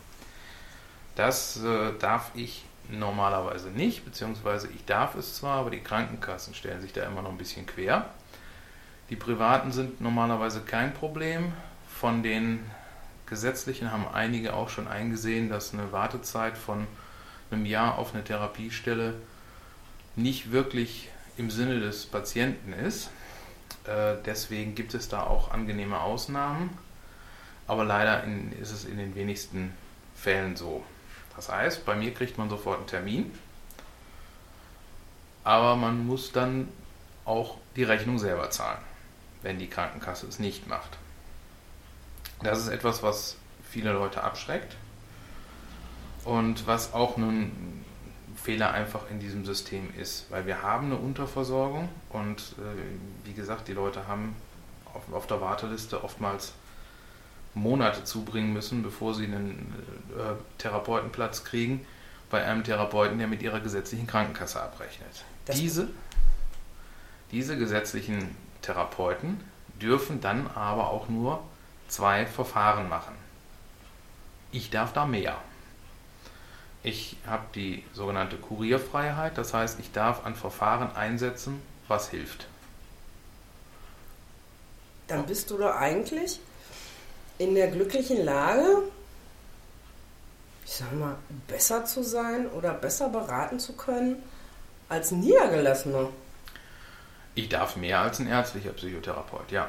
Das 1.15 1.63
äh, 1.63 1.93
darf 2.01 2.33
ich 2.35 2.65
normalerweise 2.91 3.71
nicht, 3.71 4.05
beziehungsweise 4.05 4.69
ich 4.69 4.85
darf 4.85 5.15
es 5.15 5.37
zwar, 5.37 5.61
aber 5.61 5.71
die 5.71 5.81
Krankenkassen 5.81 6.55
stellen 6.55 6.81
sich 6.81 6.93
da 6.93 7.05
immer 7.05 7.23
noch 7.23 7.31
ein 7.31 7.39
bisschen 7.39 7.67
quer. 7.67 8.11
Die 9.11 9.17
privaten 9.17 9.73
sind 9.73 10.01
normalerweise 10.01 10.61
kein 10.61 10.93
Problem. 10.93 11.53
Von 11.89 12.23
den 12.23 12.61
gesetzlichen 13.27 13.93
haben 13.93 14.07
einige 14.13 14.55
auch 14.55 14.69
schon 14.69 14.89
eingesehen, 14.89 15.49
dass 15.49 15.73
eine 15.73 15.93
Wartezeit 15.93 16.59
von 16.59 16.87
einem 17.51 17.67
Jahr 17.67 17.99
auf 17.99 18.15
eine 18.15 18.25
Therapiestelle 18.25 19.15
nicht 20.17 20.51
wirklich 20.51 21.09
im 21.37 21.51
Sinne 21.51 21.81
des 21.81 22.07
Patienten 22.07 22.73
ist. 22.73 23.11
Äh, 23.85 24.17
deswegen 24.25 24.75
gibt 24.75 24.95
es 24.95 25.09
da 25.09 25.23
auch 25.23 25.53
angenehme 25.53 26.01
Ausnahmen, 26.01 26.77
aber 27.67 27.85
leider 27.85 28.25
ist 28.61 28.73
es 28.73 28.85
in 28.85 28.97
den 28.99 29.15
wenigsten 29.15 29.73
Fällen 30.15 30.57
so. 30.57 30.85
Das 31.37 31.51
heißt, 31.51 31.85
bei 31.85 31.95
mir 31.95 32.13
kriegt 32.13 32.39
man 32.39 32.49
sofort 32.49 32.79
einen 32.79 32.87
Termin, 32.87 33.31
aber 35.45 35.77
man 35.77 36.07
muss 36.07 36.33
dann 36.33 36.69
auch 37.25 37.59
die 37.77 37.85
Rechnung 37.85 38.19
selber 38.19 38.51
zahlen, 38.51 38.81
wenn 39.43 39.59
die 39.59 39.69
Krankenkasse 39.69 40.27
es 40.27 40.39
nicht 40.39 40.67
macht. 40.67 40.99
Das 42.43 42.59
ist 42.59 42.69
etwas, 42.69 43.03
was 43.03 43.37
viele 43.71 43.93
Leute 43.93 44.23
abschreckt 44.23 44.77
und 46.25 46.67
was 46.67 46.95
auch 46.95 47.17
nun 47.17 47.85
Fehler 48.37 48.73
einfach 48.73 49.11
in 49.11 49.19
diesem 49.19 49.45
System 49.45 49.93
ist, 49.97 50.31
weil 50.31 50.47
wir 50.47 50.63
haben 50.63 50.87
eine 50.87 50.97
Unterversorgung 50.97 51.89
und 52.11 52.41
äh, 52.59 53.27
wie 53.27 53.33
gesagt, 53.33 53.69
die 53.69 53.73
Leute 53.73 54.07
haben 54.07 54.37
auf, 54.93 55.13
auf, 55.13 55.27
der 55.27 55.41
Warteliste 55.41 56.05
oftmals 56.05 56.53
Monate 57.57 58.05
zubringen 58.05 58.53
müssen, 58.53 58.83
bevor 58.83 59.15
sie 59.15 59.25
einen 59.25 59.75
äh, 60.17 60.35
Therapeutenplatz 60.59 61.43
kriegen 61.43 61.85
bei 62.31 62.45
einem 62.45 62.63
Therapeuten, 62.65 63.19
der 63.19 63.27
mit 63.29 63.43
ihrer 63.43 63.61
gesetzlichen 63.61 64.07
Krankenkasse 64.07 64.61
abrechnet. 64.61 65.25
diese, 65.55 65.89
diese 67.33 67.57
gesetzlichen 67.57 68.37
Therapeuten 68.61 69.41
dürfen 69.81 70.21
dann 70.21 70.47
aber 70.55 70.91
auch 70.91 71.09
nur 71.09 71.43
zwei 71.89 72.27
Verfahren 72.27 72.89
machen. 72.89 73.15
Ich 74.53 74.71
darf 74.71 74.93
da 74.93 75.07
mehr. 75.07 75.37
Ich 76.83 77.17
habe 77.27 77.45
die 77.55 77.83
sogenannte 77.95 78.37
Kurierfreiheit, 78.37 79.39
das 79.39 79.55
heißt, 79.55 79.81
ich 79.81 79.93
darf 79.93 80.27
ein 80.27 80.35
Verfahren 80.35 80.95
einsetzen, 80.95 81.61
was 81.89 82.11
hilft. 82.11 82.47
Dann 85.09 85.25
bist 85.27 85.51
du 85.51 85.57
doch 85.57 85.75
eigentlich 85.75 86.41
in 87.39 87.55
der 87.55 87.69
glücklichen 87.69 88.25
Lage, 88.25 88.83
ich 90.65 90.73
sag 90.73 90.93
mal, 90.95 91.17
besser 91.47 91.85
zu 91.85 92.03
sein 92.03 92.49
oder 92.49 92.75
besser 92.75 93.09
beraten 93.09 93.59
zu 93.59 93.75
können 93.75 94.23
als 94.89 95.11
ein 95.13 95.21
Niedergelassener? 95.21 96.09
Ich 97.35 97.49
darf 97.49 97.77
mehr 97.77 98.01
als 98.01 98.19
ein 98.19 98.27
ärztlicher 98.27 98.73
Psychotherapeut, 98.73 99.53
ja. 99.53 99.69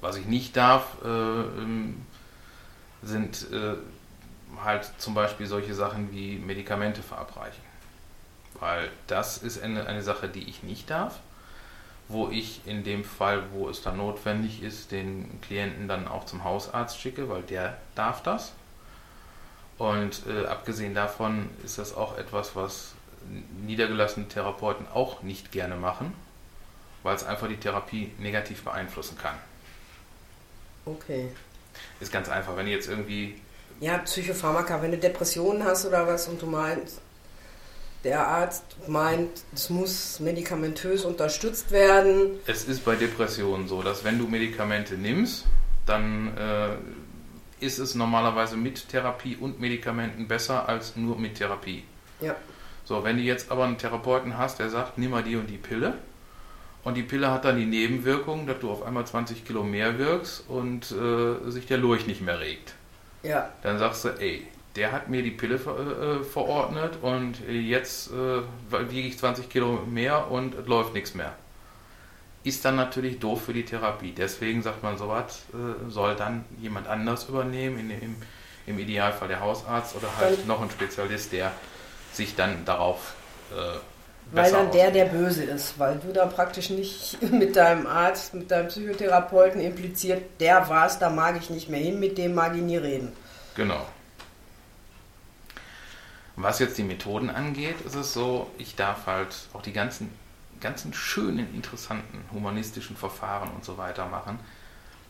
Was 0.00 0.16
ich 0.16 0.26
nicht 0.26 0.56
darf, 0.56 0.98
äh, 1.02 1.08
ähm, 1.08 2.04
sind 3.02 3.50
äh, 3.50 3.74
halt 4.62 4.90
zum 4.98 5.14
Beispiel 5.14 5.46
solche 5.46 5.74
Sachen 5.74 6.12
wie 6.12 6.38
Medikamente 6.38 7.02
verabreichen. 7.02 7.62
Weil 8.60 8.90
das 9.06 9.38
ist 9.38 9.62
eine, 9.62 9.86
eine 9.86 10.02
Sache, 10.02 10.28
die 10.28 10.48
ich 10.48 10.62
nicht 10.62 10.90
darf, 10.90 11.18
wo 12.08 12.28
ich 12.28 12.60
in 12.66 12.84
dem 12.84 13.04
Fall, 13.04 13.44
wo 13.52 13.68
es 13.68 13.82
dann 13.82 13.96
notwendig 13.96 14.62
ist, 14.62 14.92
den 14.92 15.40
Klienten 15.40 15.88
dann 15.88 16.06
auch 16.06 16.26
zum 16.26 16.44
Hausarzt 16.44 17.00
schicke, 17.00 17.28
weil 17.28 17.42
der 17.42 17.78
darf 17.94 18.22
das. 18.22 18.52
Und 19.78 20.22
äh, 20.28 20.46
abgesehen 20.46 20.94
davon 20.94 21.48
ist 21.64 21.78
das 21.78 21.94
auch 21.94 22.16
etwas, 22.18 22.54
was 22.54 22.94
niedergelassene 23.66 24.28
Therapeuten 24.28 24.86
auch 24.92 25.22
nicht 25.22 25.50
gerne 25.50 25.76
machen, 25.76 26.12
weil 27.02 27.16
es 27.16 27.24
einfach 27.24 27.48
die 27.48 27.56
Therapie 27.56 28.12
negativ 28.18 28.62
beeinflussen 28.62 29.16
kann. 29.18 29.34
Okay. 30.84 31.30
Ist 32.00 32.12
ganz 32.12 32.28
einfach, 32.28 32.56
wenn 32.56 32.66
ihr 32.66 32.74
jetzt 32.74 32.88
irgendwie. 32.88 33.40
Ja, 33.80 33.98
Psychopharmaka, 33.98 34.80
wenn 34.82 34.92
du 34.92 34.98
Depressionen 34.98 35.64
hast 35.64 35.86
oder 35.86 36.06
was 36.06 36.28
und 36.28 36.40
du 36.40 36.46
meinst, 36.46 37.00
der 38.04 38.26
Arzt 38.26 38.76
meint, 38.86 39.30
es 39.54 39.70
muss 39.70 40.20
medikamentös 40.20 41.04
unterstützt 41.04 41.70
werden. 41.70 42.38
Es 42.46 42.64
ist 42.64 42.84
bei 42.84 42.96
Depressionen 42.96 43.66
so, 43.66 43.82
dass 43.82 44.04
wenn 44.04 44.18
du 44.18 44.26
Medikamente 44.26 44.94
nimmst, 44.94 45.46
dann 45.86 46.36
äh, 46.36 47.64
ist 47.64 47.78
es 47.78 47.94
normalerweise 47.94 48.56
mit 48.56 48.88
Therapie 48.88 49.36
und 49.36 49.60
Medikamenten 49.60 50.28
besser 50.28 50.68
als 50.68 50.96
nur 50.96 51.18
mit 51.18 51.36
Therapie. 51.36 51.84
Ja. 52.20 52.36
So, 52.84 53.02
wenn 53.02 53.16
du 53.16 53.22
jetzt 53.22 53.50
aber 53.50 53.64
einen 53.64 53.78
Therapeuten 53.78 54.36
hast, 54.36 54.58
der 54.58 54.68
sagt, 54.68 54.98
nimm 54.98 55.10
mal 55.10 55.22
die 55.22 55.36
und 55.36 55.48
die 55.48 55.56
Pille, 55.56 55.94
und 56.84 56.98
die 56.98 57.02
Pille 57.02 57.30
hat 57.30 57.46
dann 57.46 57.56
die 57.56 57.64
Nebenwirkung, 57.64 58.46
dass 58.46 58.58
du 58.60 58.70
auf 58.70 58.82
einmal 58.82 59.06
20 59.06 59.46
Kilo 59.46 59.64
mehr 59.64 59.98
wirkst 59.98 60.44
und 60.48 60.92
äh, 60.92 61.50
sich 61.50 61.64
der 61.64 61.78
Lurch 61.78 62.06
nicht 62.06 62.20
mehr 62.20 62.40
regt. 62.40 62.74
Ja. 63.22 63.50
Dann 63.62 63.78
sagst 63.78 64.04
du, 64.04 64.10
ey, 64.10 64.46
der 64.76 64.92
hat 64.92 65.08
mir 65.08 65.22
die 65.22 65.30
Pille 65.30 65.58
ver 65.58 66.20
äh, 66.20 66.24
verordnet 66.24 66.98
und 67.00 67.38
jetzt 67.48 68.10
äh, 68.10 68.42
wiege 68.90 69.08
ich 69.08 69.18
20 69.18 69.48
Kilo 69.48 69.82
mehr 69.86 70.30
und 70.30 70.54
es 70.54 70.66
läuft 70.66 70.94
nichts 70.94 71.14
mehr. 71.14 71.32
Ist 72.42 72.64
dann 72.64 72.76
natürlich 72.76 73.20
doof 73.20 73.44
für 73.44 73.52
die 73.52 73.64
Therapie. 73.64 74.12
Deswegen 74.12 74.62
sagt 74.62 74.82
man, 74.82 74.98
sowas 74.98 75.44
äh, 75.52 75.90
soll 75.90 76.14
dann 76.16 76.44
jemand 76.60 76.88
anders 76.88 77.28
übernehmen, 77.28 77.78
in, 77.78 77.90
im, 77.90 78.16
im 78.66 78.78
Idealfall 78.78 79.28
der 79.28 79.40
Hausarzt 79.40 79.96
oder 79.96 80.08
halt 80.18 80.40
dann 80.40 80.46
noch 80.48 80.60
ein 80.60 80.70
Spezialist, 80.70 81.32
der 81.32 81.52
sich 82.12 82.34
dann 82.34 82.64
darauf 82.64 83.14
äh, 83.52 83.78
weil 84.32 84.50
dann 84.50 84.70
der 84.72 84.90
der 84.90 85.04
Böse 85.04 85.44
ist, 85.44 85.78
weil 85.78 85.98
du 85.98 86.12
da 86.12 86.26
praktisch 86.26 86.70
nicht 86.70 87.22
mit 87.30 87.56
deinem 87.56 87.86
Arzt, 87.86 88.34
mit 88.34 88.50
deinem 88.50 88.68
Psychotherapeuten 88.68 89.60
impliziert, 89.60 90.22
der 90.40 90.68
war 90.68 90.86
es, 90.86 90.98
da 90.98 91.10
mag 91.10 91.36
ich 91.38 91.50
nicht 91.50 91.68
mehr 91.68 91.80
hin, 91.80 92.00
mit 92.00 92.18
dem 92.18 92.34
mag 92.34 92.54
ich 92.54 92.62
nie 92.62 92.76
reden. 92.76 93.12
Genau. 93.54 93.86
Was 96.36 96.58
jetzt 96.58 96.78
die 96.78 96.82
Methoden 96.82 97.30
angeht, 97.30 97.80
ist 97.82 97.94
es 97.94 98.12
so, 98.12 98.50
ich 98.58 98.74
darf 98.74 99.06
halt 99.06 99.34
auch 99.52 99.62
die 99.62 99.72
ganzen, 99.72 100.12
ganzen 100.60 100.92
schönen, 100.92 101.54
interessanten 101.54 102.24
humanistischen 102.32 102.96
Verfahren 102.96 103.50
und 103.50 103.64
so 103.64 103.78
weiter 103.78 104.06
machen, 104.06 104.38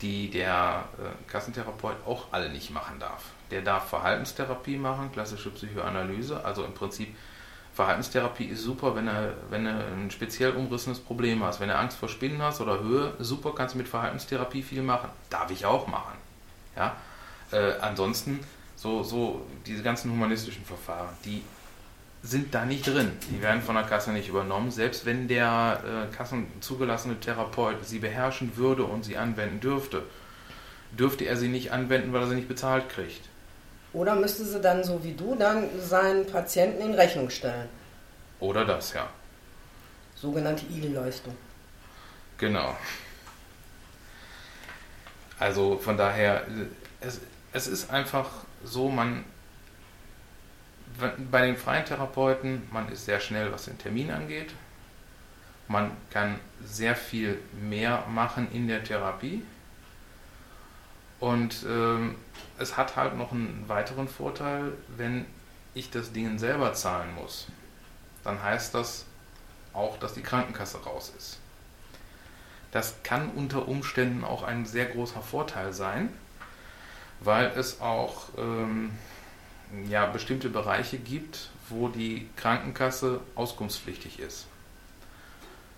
die 0.03 0.29
der 0.31 0.85
äh, 0.99 1.31
Kassentherapeut 1.31 1.97
auch 2.07 2.27
alle 2.33 2.51
nicht 2.51 2.71
machen 2.71 2.99
darf. 2.99 3.25
Der 3.51 3.63
darf 3.63 3.89
Verhaltenstherapie 3.89 4.77
machen, 4.77 5.13
klassische 5.13 5.51
Psychoanalyse, 5.51 6.45
also 6.45 6.65
im 6.65 6.75
Prinzip 6.75 7.15
Verhaltenstherapie 7.75 8.45
ist 8.45 8.63
super, 8.63 8.95
wenn 8.95 9.07
du, 9.07 9.37
wenn 9.51 9.65
du 9.65 9.71
ein 9.71 10.11
speziell 10.13 10.53
umrissenes 10.53 11.01
Problem 11.01 11.43
hast. 11.43 11.59
Wenn 11.59 11.69
du 11.69 11.77
Angst 11.77 11.99
vor 11.99 12.09
Spinnen 12.09 12.41
hast 12.41 12.61
oder 12.61 12.79
Höhe, 12.79 13.15
super, 13.19 13.53
kannst 13.53 13.75
du 13.75 13.79
mit 13.79 13.89
Verhaltenstherapie 13.89 14.63
viel 14.63 14.83
machen. 14.83 15.11
Darf 15.29 15.51
ich 15.51 15.67
auch 15.67 15.89
machen. 15.89 16.13
Ja? 16.77 16.95
Äh, 17.51 17.73
ansonsten, 17.81 18.39
so, 18.85 19.03
so 19.03 19.40
diese 19.64 19.83
ganzen 19.83 20.11
humanistischen 20.11 20.62
Verfahren, 20.62 21.16
die 21.25 21.42
sind 22.23 22.55
da 22.55 22.66
nicht 22.66 22.87
drin. 22.87 23.12
Die 23.31 23.40
werden 23.40 23.62
von 23.62 23.77
der 23.77 23.85
Kasse 23.85 24.12
nicht 24.12 24.29
übernommen. 24.29 24.70
Selbst 24.70 25.07
wenn 25.07 25.27
der 25.27 25.81
äh, 26.12 26.14
kassenzugelassene 26.14 27.18
Therapeut 27.18 27.83
sie 27.87 27.99
beherrschen 27.99 28.59
würde 28.59 28.85
und 28.85 29.03
sie 29.03 29.16
anwenden 29.16 29.61
dürfte, 29.61 30.03
dürfte 30.92 31.25
er 31.25 31.38
sie 31.38 31.49
nicht 31.49 31.73
anwenden, 31.73 32.12
weil 32.12 32.20
er 32.20 32.29
sie 32.29 32.35
nicht 32.35 32.49
bezahlt 32.49 32.90
kriegt. 32.90 33.23
Oder 33.94 34.16
müsste 34.16 34.44
sie 34.44 34.61
dann, 34.61 34.85
so 34.85 35.03
wie 35.03 35.14
du, 35.14 35.35
dann 35.35 35.66
seinen 35.81 36.27
Patienten 36.27 36.83
in 36.83 36.92
Rechnung 36.92 37.31
stellen? 37.31 37.70
Oder 38.38 38.66
das, 38.66 38.92
ja. 38.92 39.09
Sogenannte 40.14 40.66
Igelleistung. 40.66 41.35
Genau. 42.37 42.77
Also 45.38 45.79
von 45.79 45.97
daher, 45.97 46.42
es, 47.01 47.20
es 47.55 47.66
ist 47.66 47.90
einfach 47.90 48.44
so, 48.64 48.88
man 48.88 49.24
bei 51.31 51.46
den 51.46 51.57
freien 51.57 51.85
Therapeuten, 51.85 52.62
man 52.70 52.88
ist 52.88 53.05
sehr 53.05 53.20
schnell, 53.20 53.53
was 53.53 53.64
den 53.64 53.79
Termin 53.79 54.11
angeht. 54.11 54.55
Man 55.66 55.90
kann 56.11 56.38
sehr 56.62 56.94
viel 56.94 57.38
mehr 57.53 58.05
machen 58.09 58.48
in 58.53 58.68
der 58.68 58.85
Therapie. 58.85 59.42
Und 61.20 61.64
ähm, 61.66 62.16
es 62.59 62.77
hat 62.77 62.96
halt 62.96 63.16
noch 63.16 63.33
einen 63.33 63.64
weiteren 63.66 64.09
Vorteil, 64.09 64.72
wenn 64.96 65.24
ich 65.72 65.90
das 65.90 66.12
Ding 66.12 66.38
selber 66.38 66.74
zahlen 66.74 67.14
muss. 67.14 67.46
Dann 68.22 68.42
heißt 68.42 68.74
das 68.74 69.07
auch, 69.72 69.98
dass 69.98 70.14
die 70.14 70.22
Krankenkasse 70.22 70.85
raus 70.85 71.12
ist. 71.16 71.38
Das 72.72 72.96
kann 73.03 73.31
unter 73.31 73.68
Umständen 73.68 74.24
auch 74.24 74.42
ein 74.42 74.66
sehr 74.66 74.87
großer 74.87 75.22
Vorteil 75.22 75.72
sein, 75.72 76.11
weil 77.25 77.53
es 77.57 77.81
auch 77.81 78.29
ähm, 78.39 78.91
ja, 79.89 80.07
bestimmte 80.07 80.49
Bereiche 80.49 80.99
gibt, 80.99 81.51
wo 81.69 81.89
die 81.89 82.29
Krankenkasse 82.37 83.21
auskunftspflichtig 83.35 84.21
ist. 84.21 84.47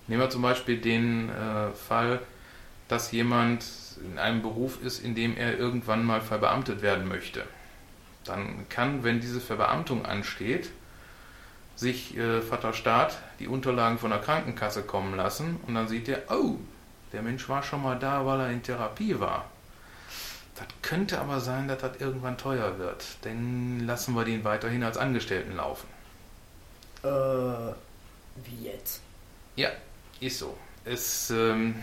Nehmen 0.08 0.20
wir 0.20 0.30
zum 0.30 0.42
Beispiel 0.42 0.78
den 0.78 1.30
äh, 1.30 1.70
Fall, 1.72 2.20
dass 2.88 3.10
jemand 3.12 3.64
in 4.04 4.18
einem 4.18 4.42
Beruf 4.42 4.82
ist, 4.82 5.00
in 5.00 5.14
dem 5.14 5.36
er 5.36 5.58
irgendwann 5.58 6.04
mal 6.04 6.20
verbeamtet 6.20 6.82
werden 6.82 7.08
möchte. 7.08 7.44
Dann 8.24 8.68
kann, 8.68 9.04
wenn 9.04 9.20
diese 9.20 9.40
Verbeamtung 9.40 10.04
ansteht, 10.04 10.70
sich 11.74 12.16
äh, 12.16 12.40
Vater 12.40 12.72
Staat 12.72 13.18
die 13.38 13.48
Unterlagen 13.48 13.98
von 13.98 14.10
der 14.10 14.20
Krankenkasse 14.20 14.82
kommen 14.82 15.16
lassen 15.16 15.60
und 15.66 15.74
dann 15.74 15.88
sieht 15.88 16.08
er, 16.08 16.22
oh, 16.30 16.56
der 17.12 17.22
Mensch 17.22 17.48
war 17.48 17.62
schon 17.62 17.82
mal 17.82 17.98
da, 17.98 18.24
weil 18.26 18.40
er 18.40 18.50
in 18.50 18.62
Therapie 18.62 19.18
war. 19.20 19.46
Das 20.56 20.66
könnte 20.82 21.20
aber 21.20 21.40
sein, 21.40 21.68
dass 21.68 21.80
das 21.80 22.00
irgendwann 22.00 22.38
teuer 22.38 22.78
wird. 22.78 23.04
Dann 23.22 23.80
lassen 23.80 24.14
wir 24.14 24.24
den 24.24 24.44
weiterhin 24.44 24.82
als 24.82 24.96
Angestellten 24.96 25.56
laufen. 25.56 25.86
Äh, 27.02 27.08
wie 27.08 28.64
jetzt? 28.64 29.02
Ja, 29.54 29.68
ist 30.20 30.38
so. 30.38 30.56
Es, 30.84 31.30
ähm, 31.30 31.76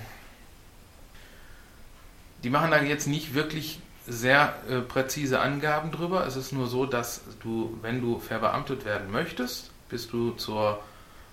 die 2.43 2.49
machen 2.49 2.71
da 2.71 2.81
jetzt 2.81 3.07
nicht 3.07 3.33
wirklich 3.33 3.79
sehr 4.07 4.55
äh, 4.69 4.79
präzise 4.81 5.39
Angaben 5.39 5.91
drüber. 5.91 6.25
Es 6.25 6.36
ist 6.36 6.51
nur 6.51 6.67
so, 6.67 6.86
dass 6.86 7.21
du, 7.41 7.77
wenn 7.81 8.01
du 8.01 8.19
verbeamtet 8.19 8.86
werden 8.86 9.12
möchtest, 9.12 9.71
bist 9.89 10.12
du 10.12 10.31
zur 10.31 10.83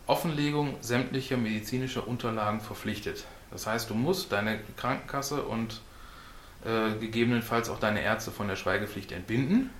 Offenlegung 0.07 0.77
sämtlicher 0.81 1.37
medizinischer 1.37 2.07
Unterlagen 2.07 2.61
verpflichtet. 2.61 3.25
Das 3.51 3.67
heißt, 3.67 3.91
du 3.91 3.95
musst 3.95 4.33
deine 4.33 4.61
Krankenkasse 4.77 5.43
und 5.43 5.81
äh, 6.65 6.99
gegebenenfalls 6.99 7.69
auch 7.69 7.81
deine 7.81 8.03
Ärzte 8.03 8.31
von 8.31 8.49
der 8.49 8.57
Schweigepflicht 8.57 9.13
entbinden, 9.13 9.71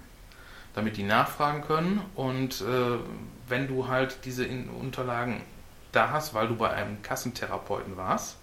damit 0.75 0.97
die 0.97 1.03
nachfragen 1.03 1.63
können. 1.63 2.01
Und 2.15 2.61
äh, 2.61 2.99
wenn 3.49 3.69
du 3.69 3.89
halt 3.89 4.25
diese 4.25 4.47
Unterlagen 4.47 5.43
da 5.93 6.11
hast, 6.11 6.35
weil 6.35 6.49
du 6.49 6.57
bei 6.57 6.71
einem 6.71 7.03
Kassentherapeuten 7.03 7.97
warst, 7.97 8.37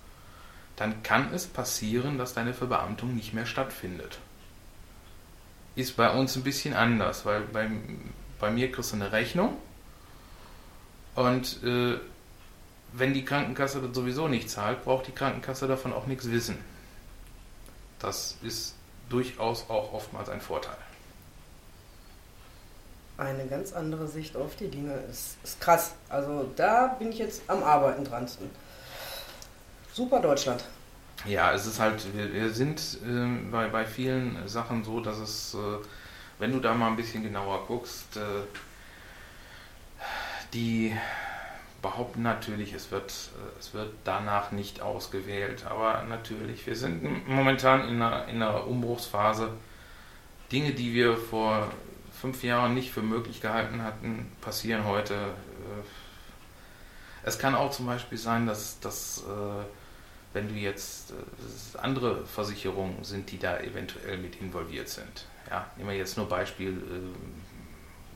dann 0.76 1.02
kann 1.02 1.34
es 1.34 1.48
passieren, 1.48 2.18
dass 2.18 2.34
deine 2.34 2.54
Verbeamtung 2.54 3.16
nicht 3.16 3.34
mehr 3.34 3.46
stattfindet. 3.46 4.20
Ist 5.76 5.98
bei 5.98 6.12
uns 6.12 6.36
ein 6.36 6.44
bisschen 6.44 6.74
anders, 6.74 7.26
weil 7.26 7.42
bei, 7.42 7.70
bei 8.40 8.52
mir 8.52 8.72
kriegst 8.72 8.92
du 8.92 8.96
eine 8.96 9.12
Rechnung 9.12 9.58
und 11.16 11.64
äh, 11.64 11.98
wenn 12.94 13.14
die 13.14 13.26
Krankenkasse 13.26 13.82
das 13.82 13.96
sowieso 13.96 14.28
nicht 14.28 14.52
zahlt, 14.52 14.84
braucht 14.84 15.08
die 15.08 15.12
Krankenkasse 15.12 15.68
davon 15.68 15.94
auch 15.94 16.06
nichts 16.06 16.30
wissen. 16.30 16.58
Das 18.00 18.38
ist 18.42 18.76
durchaus 19.10 19.70
auch 19.70 19.94
oftmals 19.94 20.30
ein 20.30 20.42
Vorteil. 20.42 20.78
Eine 23.18 23.48
ganz 23.48 23.74
andere 23.74 24.08
Sicht 24.08 24.36
auf 24.36 24.56
die 24.56 24.68
Dinge 24.68 24.94
ist, 25.10 25.38
ist 25.44 25.60
krass. 25.60 25.94
Also 26.08 26.52
da 26.56 26.88
bin 27.00 27.12
ich 27.12 27.18
jetzt 27.18 27.42
am 27.48 27.64
Arbeiten 27.64 28.04
dran. 28.04 28.28
Super 29.92 30.20
Deutschland. 30.20 30.64
Ja, 31.26 31.52
es 31.52 31.66
ist 31.66 31.80
halt, 31.80 32.16
wir, 32.16 32.32
wir 32.32 32.52
sind 32.52 33.00
äh, 33.04 33.50
bei, 33.50 33.70
bei 33.70 33.86
vielen 33.86 34.48
Sachen 34.48 34.84
so, 34.84 35.00
dass 35.00 35.18
es 35.18 35.56
äh, 35.56 35.58
wenn 36.40 36.52
du 36.52 36.60
da 36.60 36.74
mal 36.74 36.88
ein 36.88 36.96
bisschen 36.96 37.24
genauer 37.24 37.66
guckst, 37.66 38.18
äh, 38.18 38.46
die 40.54 40.96
behaupten 41.82 42.24
natürlich, 42.24 42.74
es 42.74 42.92
wird, 42.92 43.12
äh, 43.12 43.60
es 43.60 43.74
wird 43.74 43.94
danach 44.04 44.52
nicht 44.52 44.82
ausgewählt. 44.82 45.66
Aber 45.66 46.04
natürlich, 46.04 46.66
wir 46.66 46.76
sind 46.76 47.28
momentan 47.28 47.88
in 47.88 48.02
einer, 48.02 48.28
in 48.28 48.42
einer 48.42 48.68
Umbruchsphase. 48.68 49.50
Dinge, 50.52 50.72
die 50.74 50.94
wir 50.94 51.18
vor 51.18 51.72
fünf 52.12 52.44
Jahren 52.44 52.74
nicht 52.74 52.92
für 52.92 53.02
möglich 53.02 53.42
gehalten 53.42 53.84
hatten, 53.84 54.32
passieren 54.42 54.86
heute. 54.86 55.14
Äh, 55.14 55.84
es 57.24 57.38
kann 57.38 57.56
auch 57.56 57.72
zum 57.72 57.86
Beispiel 57.86 58.18
sein, 58.18 58.48
dass, 58.48 58.80
dass 58.80 59.24
äh, 59.28 59.66
wenn 60.34 60.48
du 60.48 60.56
jetzt 60.56 61.14
andere 61.78 62.26
Versicherungen 62.26 63.04
sind, 63.04 63.32
die 63.32 63.40
da 63.40 63.60
eventuell 63.60 64.18
mit 64.18 64.40
involviert 64.40 64.88
sind. 64.88 65.26
Ja, 65.50 65.70
nehmen 65.78 65.90
wir 65.90 65.98
jetzt 65.98 66.16
nur 66.18 66.30
Beispiel 66.30 66.80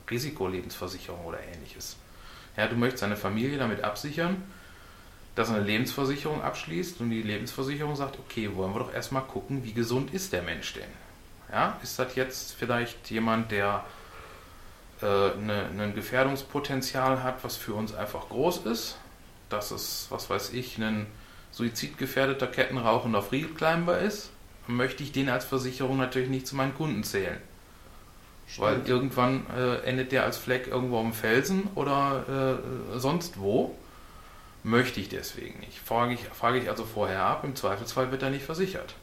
Risikolebensversicherung 0.09 1.25
oder 1.25 1.39
ähnliches 1.41 1.95
ja, 2.57 2.67
du 2.67 2.75
möchtest 2.75 3.03
deine 3.03 3.17
Familie 3.17 3.57
damit 3.57 3.83
absichern, 3.83 4.43
dass 5.35 5.49
er 5.49 5.55
eine 5.55 5.65
Lebensversicherung 5.65 6.41
abschließt 6.41 6.99
und 6.99 7.09
die 7.09 7.21
Lebensversicherung 7.21 7.95
sagt, 7.95 8.19
okay, 8.19 8.49
wollen 8.53 8.73
wir 8.73 8.79
doch 8.79 8.93
erstmal 8.93 9.23
gucken, 9.23 9.63
wie 9.63 9.73
gesund 9.73 10.13
ist 10.13 10.33
der 10.33 10.41
Mensch 10.41 10.73
denn? 10.73 10.89
Ja, 11.51 11.77
ist 11.83 11.97
das 11.99 12.15
jetzt 12.15 12.53
vielleicht 12.53 13.09
jemand, 13.09 13.51
der 13.51 13.83
äh, 15.01 15.05
eine, 15.05 15.69
ein 15.77 15.95
Gefährdungspotenzial 15.95 17.23
hat, 17.23 17.43
was 17.43 17.57
für 17.57 17.73
uns 17.73 17.93
einfach 17.93 18.29
groß 18.29 18.65
ist? 18.65 18.97
Dass 19.49 19.71
es, 19.71 20.07
was 20.09 20.29
weiß 20.29 20.53
ich, 20.53 20.77
ein 20.77 21.07
suizidgefährdeter 21.51 22.47
Kettenrauchender 22.47 23.21
Friedelclimber 23.21 23.99
ist? 23.99 24.31
Möchte 24.67 25.03
ich 25.03 25.11
den 25.11 25.29
als 25.29 25.43
Versicherung 25.43 25.97
natürlich 25.97 26.29
nicht 26.29 26.47
zu 26.47 26.55
meinen 26.55 26.75
Kunden 26.75 27.03
zählen. 27.03 27.37
Stimmt. 28.51 28.67
Weil 28.67 28.87
irgendwann 28.87 29.45
äh, 29.55 29.77
endet 29.85 30.11
der 30.11 30.25
als 30.25 30.37
Fleck 30.37 30.67
irgendwo 30.67 30.99
am 30.99 31.13
Felsen 31.13 31.69
oder 31.75 32.59
äh, 32.93 32.99
sonst 32.99 33.39
wo. 33.39 33.75
Möchte 34.63 34.99
ich 34.99 35.09
deswegen 35.09 35.59
nicht. 35.61 35.79
Frage 35.79 36.13
ich, 36.13 36.25
frage 36.25 36.59
ich 36.59 36.69
also 36.69 36.83
vorher 36.83 37.23
ab, 37.23 37.43
im 37.43 37.55
Zweifelsfall 37.55 38.11
wird 38.11 38.21
er 38.21 38.29
nicht 38.29 38.45
versichert. 38.45 38.93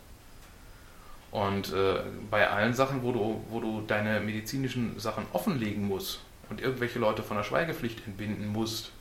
Und 1.31 1.73
äh, 1.73 2.01
bei 2.31 2.49
allen 2.49 2.75
Sachen, 2.75 3.03
wo 3.03 3.11
du, 3.11 3.45
wo 3.49 3.59
du 3.61 3.83
deine 3.87 4.21
medizinischen 4.21 5.01
Sachen 5.01 5.27
offenlegen 5.33 5.89
musst 5.89 6.21
und 6.49 6.61
irgendwelche 6.61 6.99
Leute 6.99 7.23
von 7.23 7.37
der 7.37 7.45
Schweigepflicht 7.45 8.07
entbinden 8.07 8.49
musst, 8.49 8.93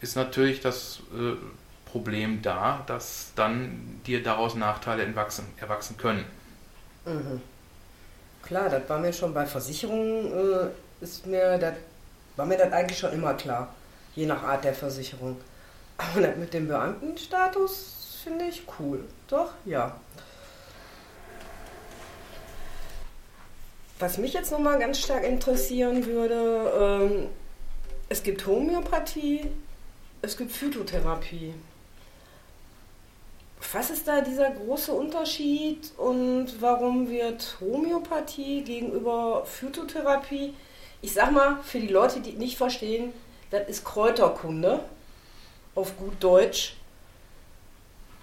ist 0.00 0.14
natürlich 0.14 0.60
das 0.60 1.00
äh, 1.12 1.34
Problem 1.90 2.40
da, 2.42 2.84
dass 2.86 3.32
dann 3.34 4.00
dir 4.06 4.22
daraus 4.22 4.54
Nachteile 4.54 5.02
erwachsen 5.02 5.96
können. 5.96 6.24
Mhm. 7.04 7.40
Klar, 8.42 8.68
das 8.68 8.88
war 8.88 8.98
mir 8.98 9.12
schon 9.12 9.32
bei 9.32 9.46
Versicherungen, 9.46 10.26
äh, 10.26 11.04
ist 11.04 11.26
mir 11.26 11.58
das, 11.58 11.74
war 12.36 12.46
mir 12.46 12.58
das 12.58 12.72
eigentlich 12.72 12.98
schon 12.98 13.12
immer 13.12 13.34
klar, 13.34 13.74
je 14.14 14.26
nach 14.26 14.42
Art 14.42 14.64
der 14.64 14.74
Versicherung. 14.74 15.36
Aber 15.98 16.20
das 16.20 16.36
mit 16.36 16.54
dem 16.54 16.66
Beamtenstatus 16.66 18.20
finde 18.24 18.46
ich 18.46 18.62
cool. 18.78 19.04
Doch, 19.28 19.52
ja. 19.64 19.96
Was 23.98 24.16
mich 24.16 24.32
jetzt 24.32 24.50
nochmal 24.50 24.78
ganz 24.78 24.98
stark 24.98 25.24
interessieren 25.24 26.06
würde, 26.06 26.72
ähm, 26.80 27.28
es 28.08 28.22
gibt 28.22 28.46
Homöopathie, 28.46 29.50
es 30.22 30.36
gibt 30.36 30.52
Phytotherapie. 30.52 31.54
Was 33.72 33.90
ist 33.90 34.08
da 34.08 34.20
dieser 34.20 34.50
große 34.50 34.92
Unterschied 34.92 35.92
und 35.96 36.60
warum 36.60 37.08
wird 37.08 37.58
Homöopathie 37.60 38.62
gegenüber 38.64 39.44
Phytotherapie, 39.44 40.54
ich 41.02 41.12
sag 41.12 41.30
mal, 41.30 41.62
für 41.62 41.78
die 41.78 41.88
Leute, 41.88 42.20
die 42.20 42.32
nicht 42.32 42.56
verstehen, 42.56 43.12
das 43.50 43.68
ist 43.68 43.84
Kräuterkunde, 43.84 44.80
auf 45.74 45.96
gut 45.96 46.14
Deutsch, 46.20 46.76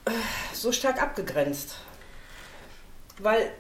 äh, 0.06 0.12
so 0.54 0.72
stark 0.72 1.02
abgegrenzt? 1.02 1.78
Weil 3.20 3.52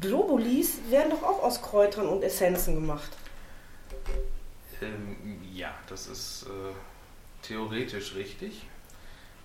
Globulis 0.00 0.78
werden 0.88 1.10
doch 1.10 1.22
auch 1.22 1.42
aus 1.42 1.62
Kräutern 1.62 2.08
und 2.08 2.22
Essenzen 2.22 2.74
gemacht. 2.74 3.10
Ähm, 4.82 5.40
ja, 5.52 5.74
das 5.88 6.06
ist 6.06 6.44
äh, 6.44 6.72
theoretisch 7.42 8.14
richtig. 8.14 8.62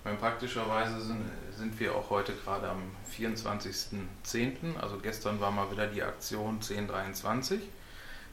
Meine, 0.04 0.18
praktischerweise 0.18 1.00
sind, 1.00 1.24
sind 1.56 1.80
wir 1.80 1.94
auch 1.94 2.10
heute 2.10 2.34
gerade 2.34 2.68
am 2.68 2.82
24.10., 3.16 4.78
also 4.78 4.98
gestern 4.98 5.40
war 5.40 5.50
mal 5.50 5.70
wieder 5.70 5.86
die 5.86 6.02
Aktion 6.02 6.56
1023. 6.56 7.58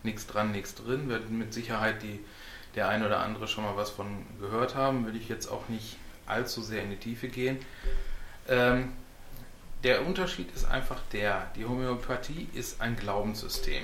Nichts 0.03 0.27
dran, 0.27 0.51
nichts 0.51 0.75
drin. 0.75 1.07
Wird 1.07 1.29
mit 1.29 1.53
Sicherheit 1.53 2.03
die, 2.03 2.19
der 2.75 2.89
ein 2.89 3.05
oder 3.05 3.21
andere 3.21 3.47
schon 3.47 3.63
mal 3.63 3.77
was 3.77 3.89
von 3.89 4.25
gehört 4.41 4.75
haben. 4.75 5.05
Will 5.05 5.15
ich 5.15 5.29
jetzt 5.29 5.47
auch 5.47 5.69
nicht 5.69 5.95
allzu 6.25 6.61
sehr 6.61 6.83
in 6.83 6.89
die 6.89 6.97
Tiefe 6.97 7.29
gehen. 7.29 7.57
Ähm, 8.49 8.91
der 9.83 10.05
Unterschied 10.05 10.53
ist 10.53 10.65
einfach 10.65 10.99
der, 11.13 11.51
die 11.55 11.65
Homöopathie 11.65 12.49
ist 12.53 12.81
ein 12.81 12.97
Glaubenssystem. 12.97 13.83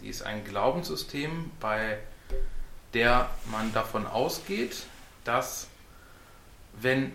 Die 0.00 0.08
ist 0.08 0.22
ein 0.22 0.44
Glaubenssystem, 0.44 1.50
bei 1.60 1.98
der 2.94 3.30
man 3.50 3.72
davon 3.72 4.06
ausgeht, 4.06 4.84
dass 5.24 5.68
wenn 6.80 7.12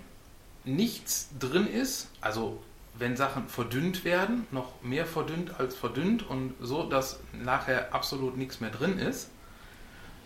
nichts 0.64 1.30
drin 1.40 1.68
ist, 1.68 2.10
also 2.22 2.62
wenn 3.00 3.16
Sachen 3.16 3.48
verdünnt 3.48 4.04
werden, 4.04 4.48
noch 4.52 4.82
mehr 4.82 5.06
verdünnt 5.06 5.60
als 5.60 5.76
verdünnt 5.76 6.28
und 6.28 6.56
so, 6.60 6.90
dass 6.90 7.20
nachher 7.34 7.94
absolut 7.94 8.38
nichts 8.38 8.60
mehr 8.60 8.72
drin 8.72 8.98
ist, 8.98 9.30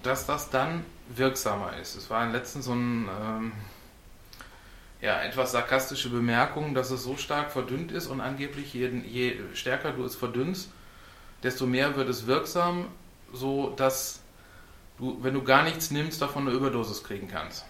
dass 0.03 0.25
das 0.25 0.49
dann 0.49 0.85
wirksamer 1.09 1.77
ist. 1.77 1.95
Es 1.95 2.09
war 2.09 2.29
letztens 2.29 2.65
so 2.65 2.73
ein 2.73 3.09
ähm, 3.21 3.51
ja, 5.01 5.21
etwas 5.21 5.51
sarkastische 5.51 6.09
Bemerkung, 6.09 6.73
dass 6.73 6.91
es 6.91 7.03
so 7.03 7.17
stark 7.17 7.51
verdünnt 7.51 7.91
ist 7.91 8.07
und 8.07 8.21
angeblich 8.21 8.73
je, 8.73 8.87
je 8.87 9.39
stärker 9.53 9.91
du 9.91 10.05
es 10.05 10.15
verdünnst, 10.15 10.69
desto 11.43 11.65
mehr 11.65 11.95
wird 11.95 12.07
es 12.07 12.27
wirksam, 12.27 12.87
so 13.33 13.71
dass 13.71 14.21
du, 14.97 15.17
wenn 15.21 15.33
du 15.33 15.43
gar 15.43 15.63
nichts 15.63 15.91
nimmst, 15.91 16.21
davon 16.21 16.47
eine 16.47 16.55
Überdosis 16.55 17.03
kriegen 17.03 17.27
kannst. 17.27 17.65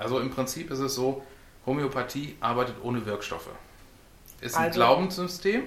Also 0.00 0.18
im 0.18 0.30
Prinzip 0.30 0.70
ist 0.70 0.78
es 0.78 0.94
so, 0.94 1.22
Homöopathie 1.66 2.36
arbeitet 2.40 2.76
ohne 2.82 3.04
Wirkstoffe. 3.04 3.50
Ist 4.40 4.56
ein 4.56 4.68
also, 4.68 4.78
Glaubenssystem, 4.78 5.64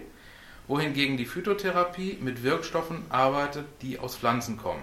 wohingegen 0.67 1.17
die 1.17 1.25
Phytotherapie 1.25 2.17
mit 2.19 2.41
Wirkstoffen 2.41 3.05
arbeitet, 3.09 3.65
die 3.83 3.99
aus 3.99 4.15
Pflanzen 4.15 4.57
kommen. 4.57 4.81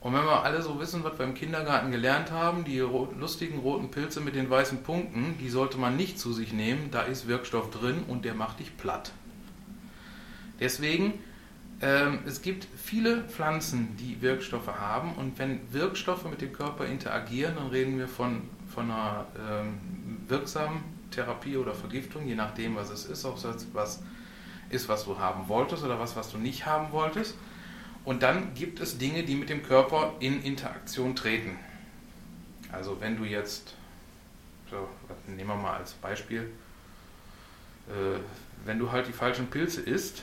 Und 0.00 0.14
wenn 0.14 0.24
wir 0.24 0.44
alle 0.44 0.62
so 0.62 0.78
wissen, 0.78 1.02
was 1.02 1.18
wir 1.18 1.24
im 1.24 1.34
Kindergarten 1.34 1.90
gelernt 1.90 2.30
haben, 2.30 2.62
die 2.64 2.78
lustigen 2.78 3.58
roten 3.58 3.90
Pilze 3.90 4.20
mit 4.20 4.36
den 4.36 4.48
weißen 4.48 4.84
Punkten, 4.84 5.36
die 5.40 5.48
sollte 5.48 5.78
man 5.78 5.96
nicht 5.96 6.20
zu 6.20 6.32
sich 6.32 6.52
nehmen, 6.52 6.90
da 6.92 7.02
ist 7.02 7.26
Wirkstoff 7.26 7.70
drin 7.70 8.04
und 8.06 8.24
der 8.24 8.34
macht 8.34 8.60
dich 8.60 8.76
platt. 8.76 9.10
Deswegen 10.60 11.14
ähm, 11.84 12.20
es 12.26 12.40
gibt 12.40 12.66
viele 12.76 13.24
Pflanzen, 13.24 13.94
die 13.98 14.22
Wirkstoffe 14.22 14.68
haben 14.68 15.12
und 15.16 15.38
wenn 15.38 15.60
Wirkstoffe 15.70 16.24
mit 16.24 16.40
dem 16.40 16.50
Körper 16.50 16.86
interagieren, 16.86 17.56
dann 17.56 17.66
reden 17.66 17.98
wir 17.98 18.08
von, 18.08 18.48
von 18.74 18.90
einer 18.90 19.26
ähm, 19.38 19.78
wirksamen 20.26 20.82
Therapie 21.10 21.58
oder 21.58 21.74
Vergiftung, 21.74 22.26
je 22.26 22.36
nachdem, 22.36 22.74
was 22.74 22.88
es 22.88 23.04
ist, 23.04 23.26
ob 23.26 23.36
es 23.36 23.66
was 23.74 24.02
ist, 24.70 24.88
was 24.88 25.04
du 25.04 25.18
haben 25.18 25.46
wolltest 25.48 25.84
oder 25.84 26.00
was, 26.00 26.16
was 26.16 26.32
du 26.32 26.38
nicht 26.38 26.64
haben 26.64 26.90
wolltest. 26.90 27.36
Und 28.06 28.22
dann 28.22 28.54
gibt 28.54 28.80
es 28.80 28.96
Dinge, 28.96 29.22
die 29.22 29.34
mit 29.34 29.50
dem 29.50 29.62
Körper 29.62 30.14
in 30.20 30.42
Interaktion 30.42 31.14
treten. 31.14 31.58
Also 32.72 32.98
wenn 32.98 33.18
du 33.18 33.24
jetzt, 33.24 33.74
so, 34.70 34.88
nehmen 35.26 35.50
wir 35.50 35.56
mal 35.56 35.76
als 35.76 35.92
Beispiel, 35.92 36.50
äh, 37.88 38.18
wenn 38.64 38.78
du 38.78 38.90
halt 38.90 39.06
die 39.06 39.12
falschen 39.12 39.48
Pilze 39.48 39.82
isst, 39.82 40.22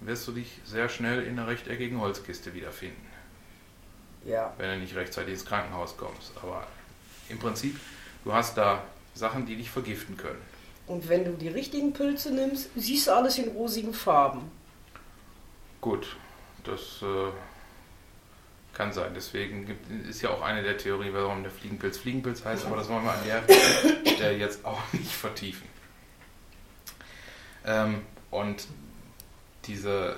wirst 0.00 0.26
du 0.28 0.32
dich 0.32 0.60
sehr 0.64 0.88
schnell 0.88 1.22
in 1.22 1.38
einer 1.38 1.48
rechteckigen 1.48 2.00
Holzkiste 2.00 2.54
wiederfinden. 2.54 3.06
Ja. 4.24 4.52
Wenn 4.58 4.70
du 4.70 4.78
nicht 4.78 4.94
rechtzeitig 4.94 5.34
ins 5.34 5.44
Krankenhaus 5.44 5.96
kommst. 5.96 6.32
Aber 6.42 6.66
im 7.28 7.38
Prinzip, 7.38 7.78
du 8.24 8.32
hast 8.32 8.56
da 8.56 8.82
Sachen, 9.14 9.46
die 9.46 9.56
dich 9.56 9.70
vergiften 9.70 10.16
können. 10.16 10.40
Und 10.86 11.08
wenn 11.08 11.24
du 11.24 11.32
die 11.32 11.48
richtigen 11.48 11.92
Pilze 11.92 12.32
nimmst, 12.32 12.70
siehst 12.76 13.08
du 13.08 13.12
alles 13.12 13.38
in 13.38 13.48
rosigen 13.50 13.92
Farben. 13.92 14.50
Gut, 15.80 16.16
das 16.64 17.02
äh, 17.02 17.30
kann 18.72 18.92
sein. 18.92 19.12
Deswegen 19.14 19.66
gibt, 19.66 19.90
ist 20.08 20.22
ja 20.22 20.30
auch 20.30 20.40
eine 20.40 20.62
der 20.62 20.78
Theorien, 20.78 21.12
warum 21.12 21.42
der 21.42 21.52
Fliegenpilz 21.52 21.98
Fliegenpilz 21.98 22.44
heißt, 22.44 22.64
aber 22.64 22.76
das 22.76 22.88
wollen 22.88 23.04
wir 23.04 23.12
an 23.12 23.24
der 23.24 23.42
Stelle 24.14 24.38
jetzt 24.38 24.64
auch 24.64 24.80
nicht 24.92 25.12
vertiefen. 25.12 25.68
Ähm, 27.66 28.02
und 28.30 28.66
diese 29.68 30.16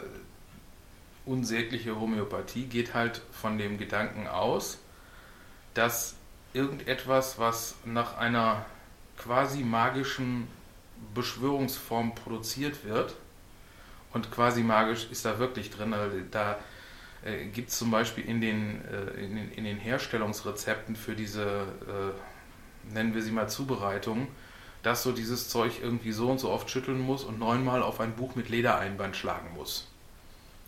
unsägliche 1.27 2.01
Homöopathie 2.01 2.65
geht 2.65 2.95
halt 2.95 3.21
von 3.31 3.59
dem 3.59 3.77
Gedanken 3.77 4.27
aus, 4.27 4.79
dass 5.75 6.15
irgendetwas, 6.55 7.39
was 7.39 7.75
nach 7.85 8.17
einer 8.17 8.65
quasi 9.19 9.63
magischen 9.63 10.49
Beschwörungsform 11.15 12.15
produziert 12.15 12.85
wird 12.85 13.15
Und 14.13 14.31
quasi 14.31 14.63
magisch 14.63 15.07
ist 15.11 15.25
da 15.25 15.39
wirklich 15.39 15.71
drin. 15.71 15.95
Also 15.95 16.17
da 16.31 16.59
äh, 17.25 17.47
gibt 17.47 17.71
es 17.71 17.79
zum 17.79 17.91
Beispiel 17.91 18.25
in 18.25 18.41
den, 18.41 18.85
äh, 18.87 19.25
in, 19.25 19.37
den, 19.37 19.53
in 19.53 19.65
den 19.65 19.79
Herstellungsrezepten 19.79 20.97
für 20.97 21.15
diese, 21.15 21.45
äh, 21.45 22.93
nennen 22.93 23.15
wir 23.15 23.23
sie 23.23 23.31
mal 23.31 23.49
Zubereitungen, 23.49 24.27
dass 24.83 25.03
so 25.03 25.13
dieses 25.13 25.49
Zeug 25.49 25.73
irgendwie 25.83 26.13
so 26.13 26.31
und 26.31 26.39
so 26.39 26.51
oft 26.51 26.71
schütteln 26.71 27.01
muss 27.01 27.25
und 27.25 27.39
neunmal 27.39 27.83
auf 27.83 28.01
ein 28.01 28.15
Buch 28.15 28.35
mit 28.35 28.49
Ledereinband 28.49 29.17
schlagen 29.17 29.55
muss. 29.55 29.87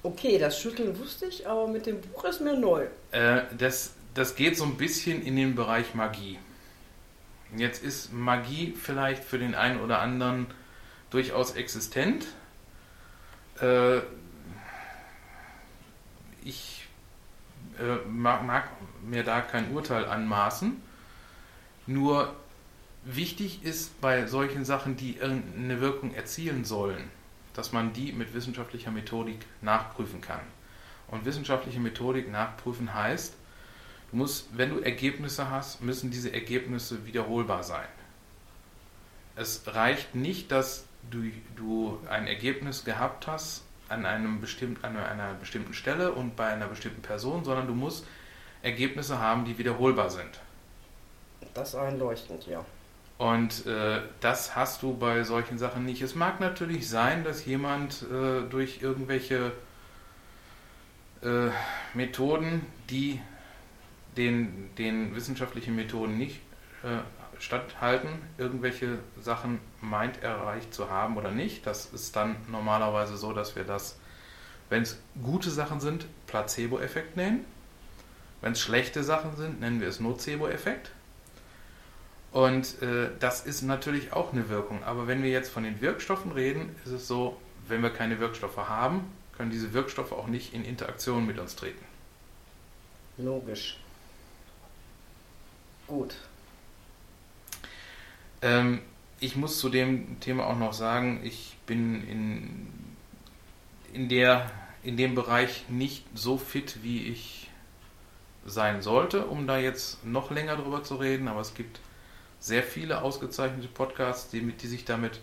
Okay, 0.03 0.38
das 0.38 0.61
Schütteln 0.61 0.98
wusste 0.98 1.27
ich, 1.27 1.46
aber 1.46 1.68
mit 1.68 1.87
dem 1.87 2.01
Buch 2.01 2.25
ist 2.25 2.40
mir 2.40 2.57
neu. 2.57 2.87
Äh, 3.12 3.42
das, 3.57 3.94
das 4.14 4.35
geht 4.35 4.57
so 4.57 4.64
ein 4.64 4.77
bisschen 4.77 5.22
in 5.22 5.37
den 5.37 5.55
Bereich 5.55 5.94
Magie. 5.94 6.38
Jetzt 7.57 7.85
ist 7.85 8.12
Magie 8.12 8.75
vielleicht 8.77 9.22
für 9.22 9.38
den 9.38 9.55
einen 9.55 9.81
oder 9.81 10.01
anderen 10.01 10.46
durchaus 11.11 11.53
existent. 11.53 12.27
Äh, 13.61 13.98
ich 16.44 16.88
äh, 17.79 18.09
mag, 18.09 18.44
mag, 18.44 18.68
mir 19.05 19.22
da 19.22 19.40
kein 19.40 19.72
Urteil 19.72 20.07
anmaßen. 20.07 20.83
Nur 21.87 22.35
wichtig 23.04 23.64
ist 23.64 24.00
bei 24.00 24.26
solchen 24.26 24.64
Sachen, 24.64 24.96
die 24.96 25.16
irgendeine 25.16 25.80
Wirkung 25.80 26.14
erzielen 26.14 26.64
sollen, 26.64 27.10
dass 27.54 27.72
man 27.72 27.92
die 27.92 28.12
mit 28.12 28.34
wissenschaftlicher 28.34 28.90
Methodik 28.90 29.40
nachprüfen 29.60 30.20
kann. 30.20 30.40
Und 31.08 31.24
wissenschaftliche 31.24 31.80
Methodik 31.80 32.30
nachprüfen 32.30 32.94
heißt, 32.94 33.34
du 34.10 34.16
musst, 34.16 34.56
wenn 34.56 34.70
du 34.70 34.78
Ergebnisse 34.80 35.50
hast, 35.50 35.82
müssen 35.82 36.10
diese 36.10 36.32
Ergebnisse 36.32 37.06
wiederholbar 37.06 37.62
sein. 37.62 37.88
Es 39.36 39.62
reicht 39.66 40.14
nicht, 40.14 40.52
dass 40.52 40.86
du, 41.10 41.30
du 41.56 41.98
ein 42.08 42.26
Ergebnis 42.26 42.84
gehabt 42.84 43.26
hast 43.26 43.62
an, 43.88 44.06
einem 44.06 44.40
bestimmt, 44.40 44.84
an 44.84 44.96
einer 44.96 45.34
bestimmten 45.34 45.74
Stelle 45.74 46.12
und 46.12 46.36
bei 46.36 46.46
einer 46.46 46.66
bestimmten 46.66 47.02
Person, 47.02 47.44
sondern 47.44 47.66
du 47.66 47.74
musst 47.74 48.06
Ergebnisse 48.62 49.18
haben, 49.18 49.44
die 49.44 49.58
wiederholbar 49.58 50.10
sind. 50.10 50.40
Das 51.54 51.70
ist 51.70 51.74
einleuchtend, 51.74 52.46
ja. 52.46 52.64
Und 53.22 53.66
äh, 53.66 54.00
das 54.18 54.56
hast 54.56 54.82
du 54.82 54.96
bei 54.98 55.22
solchen 55.22 55.56
Sachen 55.56 55.85
nicht. 55.85 56.02
Es 56.02 56.16
mag 56.16 56.40
natürlich 56.40 56.88
sein, 56.88 57.22
dass 57.22 57.44
jemand 57.44 58.02
äh, 58.11 58.42
durch 58.50 58.82
irgendwelche 58.82 59.52
äh, 61.22 61.50
Methoden, 61.94 62.66
die 62.90 63.20
den, 64.16 64.74
den 64.74 65.14
wissenschaftlichen 65.14 65.76
Methoden 65.76 66.18
nicht 66.18 66.40
äh, 66.82 66.98
statthalten, 67.40 68.08
irgendwelche 68.38 68.98
Sachen 69.20 69.61
meint 69.80 70.20
erreicht 70.20 70.74
zu 70.74 70.90
haben 70.90 71.16
oder 71.16 71.30
nicht. 71.30 71.64
Das 71.64 71.87
ist 71.92 72.16
dann 72.16 72.35
normalerweise 72.48 73.16
so, 73.16 73.32
dass 73.32 73.54
wir 73.54 73.62
das, 73.62 74.00
wenn 74.68 74.82
es 74.82 74.98
gute 75.22 75.52
Sachen 75.52 75.78
sind, 75.78 76.06
Placebo-Effekt 76.26 77.16
nennen. 77.16 77.44
Wenn 78.40 78.54
es 78.54 78.61
schlechte 78.61 79.04
Sachen 79.04 79.37
sind, 79.37 79.61
nennen 79.61 79.80
wir 79.80 79.87
es 79.87 80.00
Nocebo-Effekt. 80.00 80.90
Und 82.32 82.80
äh, 82.80 83.10
das 83.20 83.44
ist 83.44 83.62
natürlich 83.62 84.14
auch 84.14 84.32
eine 84.32 84.48
Wirkung. 84.48 84.82
Aber 84.84 85.06
wenn 85.06 85.22
wir 85.22 85.30
jetzt 85.30 85.50
von 85.50 85.64
den 85.64 85.80
Wirkstoffen 85.80 86.32
reden, 86.32 86.74
ist 86.84 86.92
es 86.92 87.06
so, 87.06 87.36
wenn 87.68 87.82
wir 87.82 87.90
keine 87.90 88.20
Wirkstoffe 88.20 88.56
haben, 88.56 89.04
können 89.36 89.50
diese 89.50 89.72
Wirkstoffe 89.72 90.12
auch 90.12 90.26
nicht 90.26 90.54
in 90.54 90.64
Interaktion 90.64 91.26
mit 91.26 91.38
uns 91.38 91.56
treten. 91.56 91.84
Logisch. 93.18 93.78
Gut. 95.86 96.14
Ähm, 98.40 98.80
ich 99.20 99.36
muss 99.36 99.58
zu 99.58 99.68
dem 99.68 100.18
Thema 100.20 100.46
auch 100.46 100.58
noch 100.58 100.72
sagen, 100.72 101.20
ich 101.22 101.56
bin 101.66 102.08
in, 102.08 102.66
in, 103.92 104.08
der, 104.08 104.50
in 104.82 104.96
dem 104.96 105.14
Bereich 105.14 105.68
nicht 105.68 106.06
so 106.14 106.38
fit, 106.38 106.82
wie 106.82 107.08
ich 107.08 107.50
sein 108.46 108.80
sollte, 108.82 109.26
um 109.26 109.46
da 109.46 109.58
jetzt 109.58 110.04
noch 110.04 110.30
länger 110.30 110.56
drüber 110.56 110.82
zu 110.82 110.96
reden. 110.96 111.28
Aber 111.28 111.40
es 111.40 111.54
gibt 111.54 111.80
sehr 112.42 112.64
viele 112.64 113.02
ausgezeichnete 113.02 113.68
Podcasts, 113.68 114.28
die, 114.28 114.40
die 114.40 114.66
sich 114.66 114.85
damit 114.85 115.20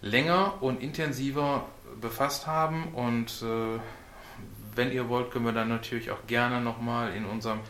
länger 0.00 0.62
und 0.62 0.82
intensiver 0.82 1.66
befasst 2.00 2.46
haben. 2.46 2.94
Und 2.94 3.42
äh, 3.42 3.78
wenn 4.74 4.90
ihr 4.90 5.10
wollt, 5.10 5.30
können 5.30 5.44
wir 5.44 5.52
dann 5.52 5.68
natürlich 5.68 6.10
auch 6.10 6.26
gerne 6.26 6.62
nochmal 6.62 7.14
in 7.14 7.26
unserem 7.26 7.60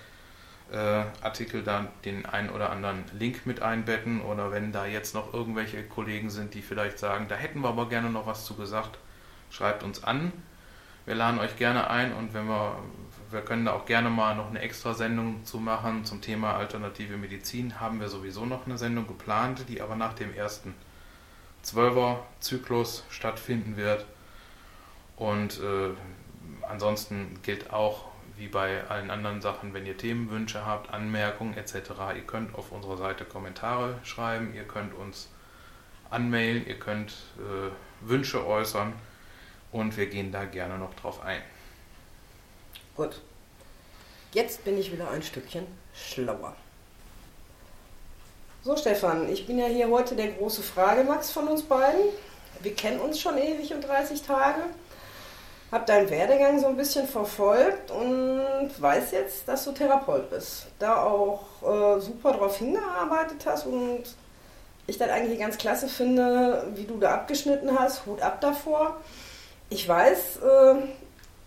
äh, 0.71 0.77
Artikel 1.21 1.64
dann 1.64 1.88
den 2.05 2.27
einen 2.27 2.49
oder 2.49 2.71
anderen 2.71 3.03
Link 3.19 3.45
mit 3.45 3.61
einbetten. 3.61 4.23
Oder 4.23 4.53
wenn 4.53 4.71
da 4.71 4.87
jetzt 4.87 5.17
noch 5.17 5.35
irgendwelche 5.35 5.83
Kollegen 5.83 6.31
sind, 6.31 6.55
die 6.55 6.62
vielleicht 6.62 7.01
sagen, 7.01 7.27
da 7.29 7.35
hätten 7.35 7.61
wir 7.61 7.71
aber 7.71 7.88
gerne 7.88 8.09
noch 8.09 8.29
was 8.29 8.45
zu 8.45 8.55
gesagt, 8.55 8.99
schreibt 9.51 9.83
uns 9.83 10.05
an. 10.05 10.33
Wir 11.07 11.17
laden 11.17 11.40
euch 11.40 11.57
gerne 11.57 11.90
ein 11.90 12.14
und 12.14 12.35
wenn 12.35 12.47
wir 12.47 12.79
wir 13.35 13.42
können 13.42 13.64
da 13.64 13.73
auch 13.73 13.85
gerne 13.85 14.11
mal 14.11 14.37
noch 14.37 14.49
eine 14.49 14.61
extra 14.61 14.94
Sendung 14.94 15.44
zu 15.44 15.59
machen 15.59 16.05
zum 16.05 16.20
Thema 16.20 16.55
alternative 16.57 17.16
Medizin. 17.16 17.81
Haben 17.81 18.01
wir 18.01 18.09
sowieso 18.09 18.47
noch 18.47 18.64
eine 18.64 18.79
Sendung 18.79 19.07
geplant, 19.07 19.66
die 19.68 19.83
aber 19.83 19.97
nach 19.97 20.14
dem 20.14 20.33
ersten 20.33 20.75
Zwölfer-Zyklus 21.62 23.05
stattfinden 23.11 23.77
wird. 23.77 24.07
Und 25.16 25.61
äh, 25.61 25.90
ansonsten 26.68 27.40
gilt 27.42 27.73
auch, 27.73 28.07
wie 28.37 28.49
bei 28.49 28.85
allen 28.88 29.11
anderen 29.11 29.40
Sachen, 29.40 29.75
wenn 29.75 29.85
ihr 29.85 29.97
Themenwünsche 29.97 30.64
habt, 30.64 30.92
Anmerkungen 30.92 31.57
etc., 31.57 31.90
ihr 32.16 32.27
könnt 32.27 32.55
auf 32.55 32.73
unserer 32.73 32.97
Seite 32.97 33.25
Kommentare 33.25 33.99
schreiben, 34.05 34.55
ihr 34.55 34.64
könnt 34.64 34.94
uns 34.94 35.31
anmailen, 36.11 36.66
ihr 36.66 36.79
könnt 36.79 37.12
äh, 37.38 38.09
Wünsche 38.09 38.47
äußern 38.47 38.92
und 39.73 39.97
wir 39.97 40.07
gehen 40.07 40.31
da 40.31 40.44
gerne 40.44 40.79
noch 40.79 40.94
drauf 40.94 41.23
ein. 41.25 41.42
Gut. 42.96 43.20
Jetzt 44.33 44.64
bin 44.64 44.78
ich 44.78 44.92
wieder 44.92 45.11
ein 45.11 45.22
Stückchen 45.22 45.66
schlauer. 45.92 46.54
So, 48.62 48.76
Stefan, 48.76 49.28
ich 49.28 49.46
bin 49.46 49.59
ja 49.59 49.66
hier 49.66 49.90
heute 49.90 50.14
der 50.14 50.28
große 50.28 50.62
Fragemax 50.62 51.33
von 51.33 51.48
uns 51.48 51.62
beiden. 51.62 52.00
Wir 52.61 52.74
kennen 52.74 53.00
uns 53.00 53.18
schon 53.18 53.37
ewig 53.37 53.74
und 53.74 53.83
30 53.83 54.22
Tage. 54.22 54.62
Hab 55.72 55.87
deinen 55.87 56.09
Werdegang 56.09 56.61
so 56.61 56.68
ein 56.68 56.76
bisschen 56.76 57.09
verfolgt 57.09 57.90
und 57.90 58.70
weiß 58.78 59.11
jetzt, 59.11 59.48
dass 59.48 59.64
du 59.64 59.72
Therapeut 59.72 60.30
bist. 60.30 60.66
Da 60.78 61.02
auch 61.02 61.42
äh, 61.62 62.00
super 62.00 62.33
drauf 62.33 62.59
hingearbeitet 62.59 63.44
hast 63.44 63.66
und 63.66 64.04
ich 64.87 64.98
das 64.98 65.11
eigentlich 65.11 65.40
ganz 65.40 65.59
klasse 65.59 65.88
finde, 65.88 66.68
wie 66.76 66.85
du 66.85 66.98
da 66.98 67.14
abgeschnitten 67.14 67.76
hast. 67.76 68.07
Hut 68.07 68.22
ab 68.22 68.40
davor. 68.40 69.00
Ich 69.68 69.88
weiß, 69.88 70.37
äh, 70.37 70.74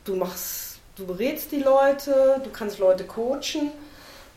du 0.03 0.15
machst 0.15 0.66
du 0.97 1.05
berätst 1.05 1.51
die 1.51 1.61
Leute, 1.61 2.41
du 2.43 2.49
kannst 2.49 2.79
Leute 2.79 3.05
coachen 3.05 3.71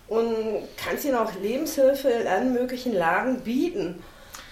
und 0.08 0.68
kannst 0.76 1.04
ihnen 1.04 1.16
auch 1.16 1.32
Lebenshilfe 1.40 2.08
in 2.08 2.26
allen 2.26 2.52
möglichen 2.52 2.92
Lagen 2.92 3.40
bieten. 3.40 4.02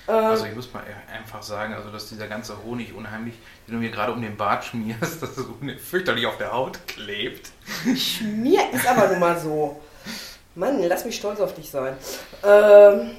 Also 0.07 0.47
ich 0.47 0.55
muss 0.55 0.73
mal 0.73 0.83
einfach 1.13 1.43
sagen, 1.43 1.75
also 1.75 1.91
dass 1.91 2.09
dieser 2.09 2.29
ganze 2.29 2.65
Honig 2.65 2.95
unheimlich, 2.95 3.35
den 3.67 3.75
du 3.75 3.81
mir 3.81 3.91
gerade 3.91 4.13
um 4.13 4.23
den 4.23 4.39
Bart 4.39 4.65
schmierst, 4.65 5.23
dass 5.23 5.37
es 5.37 5.47
fürchterlich 5.87 6.27
auf 6.27 6.39
der 6.39 6.53
Haut 6.53 6.79
klebt. 6.87 7.51
Schmier 7.95 8.63
ist 8.73 8.89
aber 8.89 9.09
nun 9.09 9.21
mal 9.21 9.39
so. 9.39 9.79
Mann, 10.55 10.83
lass 10.83 11.05
mich 11.05 11.17
stolz 11.17 11.41
auf 11.41 11.55
dich 11.55 11.71
sein. 11.71 11.95
Ähm, 12.43 13.11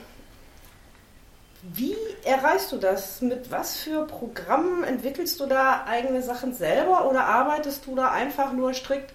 wie 1.61 1.95
erreichst 2.23 2.71
du 2.71 2.77
das? 2.77 3.21
Mit 3.21 3.51
was 3.51 3.77
für 3.77 4.05
Programmen 4.07 4.83
entwickelst 4.83 5.39
du 5.39 5.45
da 5.45 5.85
eigene 5.85 6.23
Sachen 6.23 6.53
selber 6.53 7.09
oder 7.09 7.25
arbeitest 7.25 7.85
du 7.85 7.95
da 7.95 8.11
einfach 8.11 8.53
nur 8.53 8.73
strikt 8.73 9.13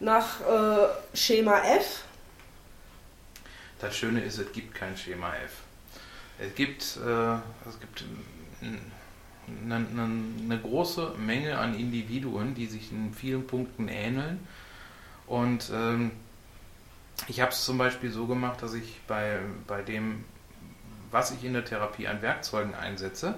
nach 0.00 0.40
äh, 0.40 1.16
Schema 1.16 1.58
F? 1.58 2.04
Das 3.80 3.94
Schöne 3.96 4.22
ist, 4.22 4.38
es 4.38 4.50
gibt 4.52 4.74
kein 4.74 4.96
Schema 4.96 5.34
F. 5.44 5.52
Es 6.38 6.54
gibt, 6.54 6.82
äh, 7.04 7.34
es 7.68 7.78
gibt 7.80 8.04
eine, 8.62 9.76
eine, 9.76 10.10
eine, 10.42 10.58
große 10.58 11.14
Menge 11.18 11.58
an 11.58 11.78
Individuen, 11.78 12.54
die 12.54 12.66
sich 12.66 12.90
in 12.92 13.12
vielen 13.12 13.46
Punkten 13.46 13.88
ähneln. 13.88 14.46
Und 15.26 15.70
ähm, 15.72 16.12
ich 17.28 17.40
habe 17.40 17.52
es 17.52 17.64
zum 17.64 17.76
Beispiel 17.76 18.10
so 18.10 18.26
gemacht, 18.26 18.62
dass 18.62 18.72
ich 18.72 19.00
bei, 19.06 19.38
bei 19.66 19.82
dem 19.82 20.24
was 21.14 21.30
ich 21.30 21.44
in 21.44 21.52
der 21.52 21.64
Therapie 21.64 22.08
an 22.08 22.20
Werkzeugen 22.22 22.74
einsetze, 22.74 23.36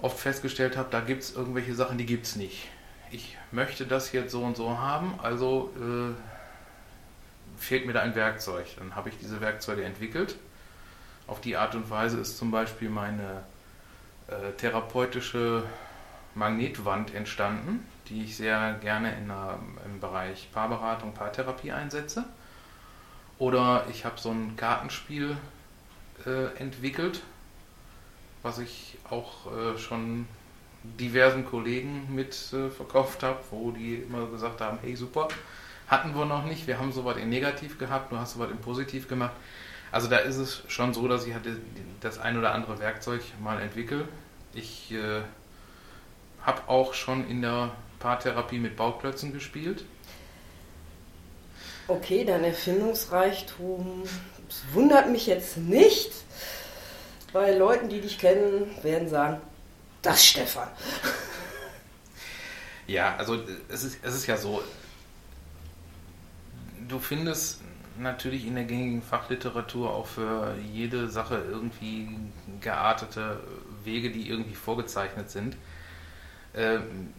oft 0.00 0.16
festgestellt 0.16 0.76
habe, 0.76 0.88
da 0.92 1.00
gibt 1.00 1.24
es 1.24 1.34
irgendwelche 1.34 1.74
Sachen, 1.74 1.98
die 1.98 2.06
gibt 2.06 2.24
es 2.24 2.36
nicht. 2.36 2.68
Ich 3.10 3.36
möchte 3.50 3.84
das 3.84 4.12
jetzt 4.12 4.30
so 4.30 4.44
und 4.44 4.56
so 4.56 4.78
haben, 4.78 5.18
also 5.20 5.72
äh, 5.76 6.14
fehlt 7.60 7.86
mir 7.86 7.94
da 7.94 8.02
ein 8.02 8.14
Werkzeug. 8.14 8.66
Dann 8.78 8.94
habe 8.94 9.08
ich 9.08 9.18
diese 9.18 9.40
Werkzeuge 9.40 9.82
entwickelt. 9.82 10.36
Auf 11.26 11.40
die 11.40 11.56
Art 11.56 11.74
und 11.74 11.90
Weise 11.90 12.20
ist 12.20 12.38
zum 12.38 12.52
Beispiel 12.52 12.90
meine 12.90 13.42
äh, 14.28 14.52
therapeutische 14.56 15.64
Magnetwand 16.36 17.12
entstanden, 17.12 17.84
die 18.08 18.22
ich 18.22 18.36
sehr 18.36 18.74
gerne 18.74 19.16
in 19.16 19.26
der, 19.26 19.58
im 19.84 19.98
Bereich 19.98 20.48
Paarberatung, 20.52 21.12
Paartherapie 21.12 21.72
einsetze. 21.72 22.24
Oder 23.40 23.86
ich 23.90 24.04
habe 24.04 24.20
so 24.20 24.30
ein 24.30 24.54
Kartenspiel 24.56 25.36
äh, 26.26 26.46
entwickelt, 26.58 27.22
was 28.42 28.58
ich 28.58 28.98
auch 29.10 29.52
äh, 29.52 29.78
schon 29.78 30.26
diversen 30.82 31.46
Kollegen 31.46 32.14
mit 32.14 32.34
äh, 32.52 32.70
verkauft 32.70 33.22
habe, 33.22 33.38
wo 33.50 33.70
die 33.70 33.96
immer 33.96 34.26
gesagt 34.26 34.60
haben, 34.60 34.78
hey 34.82 34.94
super, 34.96 35.28
hatten 35.88 36.14
wir 36.14 36.24
noch 36.24 36.44
nicht, 36.44 36.66
wir 36.66 36.78
haben 36.78 36.92
sowas 36.92 37.16
in 37.16 37.28
negativ 37.28 37.78
gehabt, 37.78 38.12
du 38.12 38.18
hast 38.18 38.34
sowas 38.34 38.50
in 38.50 38.58
positiv 38.58 39.08
gemacht. 39.08 39.34
Also 39.92 40.08
da 40.08 40.18
ist 40.18 40.36
es 40.36 40.62
schon 40.68 40.92
so, 40.92 41.06
dass 41.08 41.26
ich 41.26 41.34
hatte 41.34 41.56
das 42.00 42.18
ein 42.18 42.36
oder 42.36 42.52
andere 42.52 42.80
Werkzeug 42.80 43.22
mal 43.42 43.60
entwickelt. 43.60 44.06
Ich 44.52 44.92
äh, 44.92 45.22
habe 46.42 46.62
auch 46.66 46.94
schon 46.94 47.28
in 47.28 47.42
der 47.42 47.70
Paartherapie 47.98 48.58
mit 48.58 48.76
Bauklötzen 48.76 49.32
gespielt. 49.32 49.84
Okay, 51.86 52.24
dein 52.24 52.44
Erfindungsreichtum 52.44 54.04
wundert 54.72 55.10
mich 55.10 55.26
jetzt 55.26 55.56
nicht. 55.56 56.12
Bei 57.32 57.52
Leuten, 57.52 57.88
die 57.88 58.00
dich 58.00 58.18
kennen, 58.18 58.70
werden 58.82 59.08
sagen, 59.08 59.40
das 60.02 60.24
Stefan. 60.24 60.68
Ja, 62.86 63.16
also 63.16 63.42
es 63.68 63.82
ist, 63.82 63.98
es 64.02 64.14
ist 64.14 64.26
ja 64.26 64.36
so, 64.36 64.62
du 66.86 66.98
findest 66.98 67.60
natürlich 67.98 68.46
in 68.46 68.54
der 68.54 68.64
gängigen 68.64 69.02
Fachliteratur 69.02 69.90
auch 69.90 70.06
für 70.06 70.54
jede 70.72 71.08
Sache 71.08 71.42
irgendwie 71.50 72.08
geartete 72.60 73.40
Wege, 73.84 74.10
die 74.10 74.28
irgendwie 74.28 74.54
vorgezeichnet 74.54 75.30
sind. 75.30 75.56
Ähm, 76.54 77.14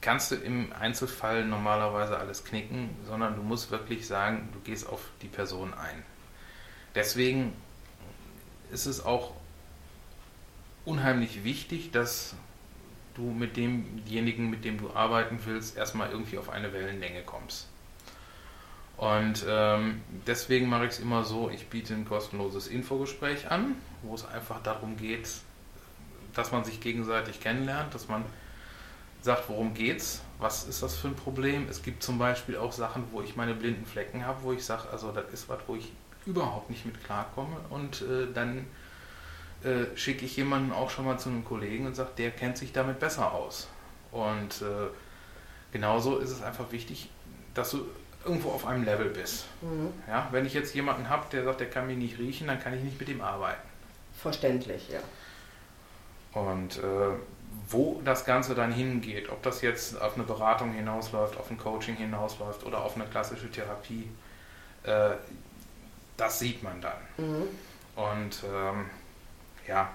kannst 0.00 0.30
du 0.30 0.34
im 0.34 0.72
Einzelfall 0.72 1.44
normalerweise 1.44 2.18
alles 2.18 2.44
knicken, 2.44 2.90
sondern 3.06 3.36
du 3.36 3.42
musst 3.42 3.70
wirklich 3.70 4.06
sagen, 4.06 4.48
du 4.52 4.60
gehst 4.60 4.88
auf 4.88 5.00
die 5.22 5.28
Person 5.28 5.72
ein. 5.74 6.02
Deswegen 6.94 7.52
ist 8.70 8.86
es 8.86 9.04
auch 9.04 9.32
unheimlich 10.84 11.44
wichtig, 11.44 11.90
dass 11.90 12.34
du 13.14 13.22
mit 13.22 13.56
demjenigen, 13.56 14.50
mit 14.50 14.64
dem 14.64 14.78
du 14.78 14.92
arbeiten 14.92 15.38
willst, 15.44 15.76
erstmal 15.76 16.10
irgendwie 16.10 16.38
auf 16.38 16.50
eine 16.50 16.72
Wellenlänge 16.72 17.22
kommst. 17.22 17.68
Und 18.96 19.44
ähm, 19.48 20.02
deswegen 20.26 20.68
mache 20.68 20.86
ich 20.86 20.92
es 20.92 20.98
immer 21.00 21.24
so, 21.24 21.50
ich 21.50 21.66
biete 21.68 21.94
ein 21.94 22.04
kostenloses 22.04 22.68
Infogespräch 22.68 23.50
an, 23.50 23.76
wo 24.02 24.14
es 24.14 24.24
einfach 24.26 24.62
darum 24.62 24.96
geht, 24.96 25.28
dass 26.34 26.52
man 26.52 26.64
sich 26.64 26.80
gegenseitig 26.80 27.40
kennenlernt, 27.40 27.94
dass 27.94 28.08
man 28.08 28.24
sagt, 29.20 29.48
worum 29.48 29.74
geht's, 29.74 30.22
was 30.38 30.64
ist 30.68 30.82
das 30.82 30.96
für 30.96 31.08
ein 31.08 31.16
Problem. 31.16 31.66
Es 31.68 31.82
gibt 31.82 32.02
zum 32.02 32.18
Beispiel 32.18 32.56
auch 32.56 32.72
Sachen, 32.72 33.04
wo 33.10 33.22
ich 33.22 33.36
meine 33.36 33.54
blinden 33.54 33.86
Flecken 33.86 34.26
habe, 34.26 34.42
wo 34.42 34.52
ich 34.52 34.64
sage, 34.64 34.88
also 34.90 35.12
das 35.12 35.32
ist 35.32 35.48
was, 35.48 35.60
wo 35.66 35.76
ich 35.76 35.90
überhaupt 36.26 36.70
nicht 36.70 36.86
mit 36.86 37.02
klarkomme 37.04 37.56
und 37.70 38.02
äh, 38.02 38.32
dann 38.32 38.66
äh, 39.62 39.96
schicke 39.96 40.24
ich 40.24 40.36
jemanden 40.36 40.72
auch 40.72 40.90
schon 40.90 41.04
mal 41.04 41.18
zu 41.18 41.28
einem 41.28 41.44
Kollegen 41.44 41.86
und 41.86 41.94
sage, 41.94 42.10
der 42.18 42.30
kennt 42.30 42.58
sich 42.58 42.72
damit 42.72 43.00
besser 43.00 43.32
aus. 43.32 43.68
Und 44.12 44.62
äh, 44.62 44.88
genauso 45.72 46.18
ist 46.18 46.30
es 46.30 46.42
einfach 46.42 46.70
wichtig, 46.70 47.10
dass 47.54 47.70
du 47.70 47.86
irgendwo 48.24 48.50
auf 48.50 48.66
einem 48.66 48.84
Level 48.84 49.10
bist. 49.10 49.46
Mhm. 49.60 49.92
Ja, 50.08 50.28
wenn 50.30 50.46
ich 50.46 50.54
jetzt 50.54 50.74
jemanden 50.74 51.08
habe, 51.08 51.26
der 51.32 51.44
sagt, 51.44 51.60
der 51.60 51.70
kann 51.70 51.86
mich 51.86 51.96
nicht 51.96 52.18
riechen, 52.18 52.46
dann 52.46 52.60
kann 52.60 52.74
ich 52.74 52.82
nicht 52.82 52.98
mit 52.98 53.08
ihm 53.08 53.20
arbeiten. 53.20 53.68
Verständlich, 54.16 54.88
ja. 54.90 55.00
Und 56.40 56.78
äh, 56.78 57.16
wo 57.68 58.00
das 58.04 58.24
Ganze 58.24 58.54
dann 58.54 58.72
hingeht, 58.72 59.28
ob 59.28 59.42
das 59.42 59.62
jetzt 59.62 60.00
auf 60.00 60.14
eine 60.14 60.24
Beratung 60.24 60.72
hinausläuft, 60.72 61.36
auf 61.38 61.50
ein 61.50 61.58
Coaching 61.58 61.96
hinausläuft 61.96 62.64
oder 62.64 62.82
auf 62.82 62.96
eine 62.96 63.04
klassische 63.06 63.50
Therapie, 63.50 64.08
äh, 64.84 65.10
das 66.16 66.38
sieht 66.38 66.62
man 66.62 66.80
dann. 66.80 66.98
Mhm. 67.16 67.48
Und 67.96 68.44
ähm, 68.44 68.90
ja, 69.66 69.90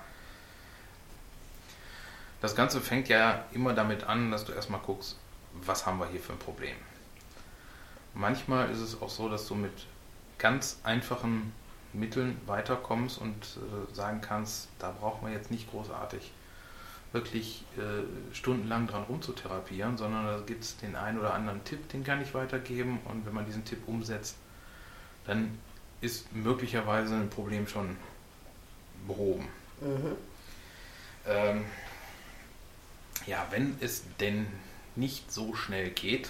das 2.41 2.55
Ganze 2.55 2.79
fängt 2.79 3.09
ja 3.09 3.45
immer 3.51 3.73
damit 3.73 4.05
an, 4.05 4.31
dass 4.31 4.45
du 4.45 4.53
erstmal 4.53 4.79
guckst, 4.79 5.17
was 5.53 5.85
haben 5.85 5.99
wir 5.99 6.07
hier 6.07 6.21
für 6.21 6.33
ein 6.33 6.39
Problem. 6.39 6.75
Manchmal 8.13 8.71
ist 8.71 8.79
es 8.79 9.01
auch 9.01 9.09
so, 9.09 9.29
dass 9.29 9.47
du 9.47 9.55
mit 9.55 9.87
ganz 10.37 10.79
einfachen 10.83 11.53
Mitteln 11.91 12.39
weiterkommst 12.45 13.19
und 13.19 13.33
äh, 13.33 13.93
sagen 13.93 14.21
kannst, 14.21 14.69
da 14.79 14.91
braucht 14.91 15.21
man 15.21 15.33
jetzt 15.33 15.51
nicht 15.51 15.69
großartig 15.69 16.31
wirklich 17.11 17.65
äh, 17.77 18.35
stundenlang 18.35 18.87
dran 18.87 19.03
rumzutherapieren, 19.03 19.97
sondern 19.97 20.25
da 20.25 20.39
gibt 20.45 20.63
es 20.63 20.77
den 20.77 20.95
einen 20.95 21.19
oder 21.19 21.33
anderen 21.33 21.63
Tipp, 21.63 21.89
den 21.89 22.03
kann 22.03 22.21
ich 22.21 22.33
weitergeben 22.33 22.99
und 23.05 23.25
wenn 23.25 23.33
man 23.33 23.45
diesen 23.45 23.65
Tipp 23.65 23.87
umsetzt, 23.87 24.35
dann 25.25 25.57
ist 26.01 26.33
möglicherweise 26.33 27.15
ein 27.15 27.29
Problem 27.29 27.67
schon 27.67 27.97
behoben. 29.07 29.47
Mhm. 29.81 30.15
Ähm, 31.27 31.65
ja, 33.25 33.45
wenn 33.51 33.77
es 33.81 34.03
denn 34.19 34.47
nicht 34.95 35.31
so 35.31 35.55
schnell 35.55 35.89
geht, 35.91 36.29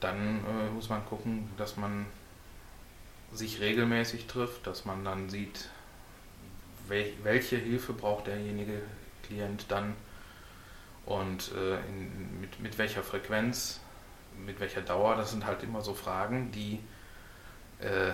dann 0.00 0.44
äh, 0.44 0.70
muss 0.70 0.88
man 0.88 1.04
gucken, 1.06 1.48
dass 1.56 1.76
man 1.76 2.06
sich 3.32 3.60
regelmäßig 3.60 4.26
trifft, 4.26 4.66
dass 4.66 4.84
man 4.84 5.04
dann 5.04 5.28
sieht, 5.28 5.68
wel 6.88 7.12
welche 7.22 7.56
Hilfe 7.56 7.92
braucht 7.92 8.26
derjenige 8.26 8.82
Klient 9.22 9.66
dann 9.68 9.94
und 11.04 11.52
äh, 11.52 11.76
in, 11.80 12.40
mit, 12.40 12.60
mit 12.60 12.78
welcher 12.78 13.02
Frequenz, 13.02 13.80
mit 14.46 14.60
welcher 14.60 14.80
Dauer. 14.80 15.16
Das 15.16 15.32
sind 15.32 15.44
halt 15.46 15.62
immer 15.62 15.82
so 15.82 15.94
Fragen, 15.94 16.50
die 16.52 16.80
äh, 17.80 18.12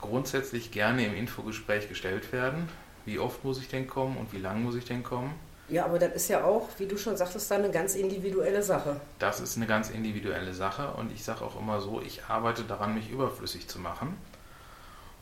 grundsätzlich 0.00 0.70
gerne 0.70 1.06
im 1.06 1.14
Infogespräch 1.14 1.88
gestellt 1.88 2.32
werden. 2.32 2.68
Wie 3.04 3.18
oft 3.18 3.44
muss 3.44 3.58
ich 3.58 3.68
denn 3.68 3.86
kommen 3.86 4.16
und 4.16 4.32
wie 4.32 4.38
lang 4.38 4.62
muss 4.62 4.74
ich 4.74 4.84
denn 4.84 5.02
kommen? 5.02 5.34
Ja, 5.68 5.86
aber 5.86 5.98
das 5.98 6.12
ist 6.14 6.28
ja 6.28 6.44
auch, 6.44 6.68
wie 6.78 6.86
du 6.86 6.98
schon 6.98 7.16
sagtest, 7.16 7.50
dann 7.50 7.62
eine 7.62 7.72
ganz 7.72 7.94
individuelle 7.94 8.62
Sache. 8.62 9.00
Das 9.18 9.40
ist 9.40 9.56
eine 9.56 9.66
ganz 9.66 9.90
individuelle 9.90 10.52
Sache 10.52 10.88
und 10.92 11.10
ich 11.12 11.24
sage 11.24 11.42
auch 11.42 11.58
immer 11.58 11.80
so, 11.80 12.02
ich 12.04 12.24
arbeite 12.26 12.64
daran, 12.64 12.94
mich 12.94 13.10
überflüssig 13.10 13.68
zu 13.68 13.78
machen 13.78 14.16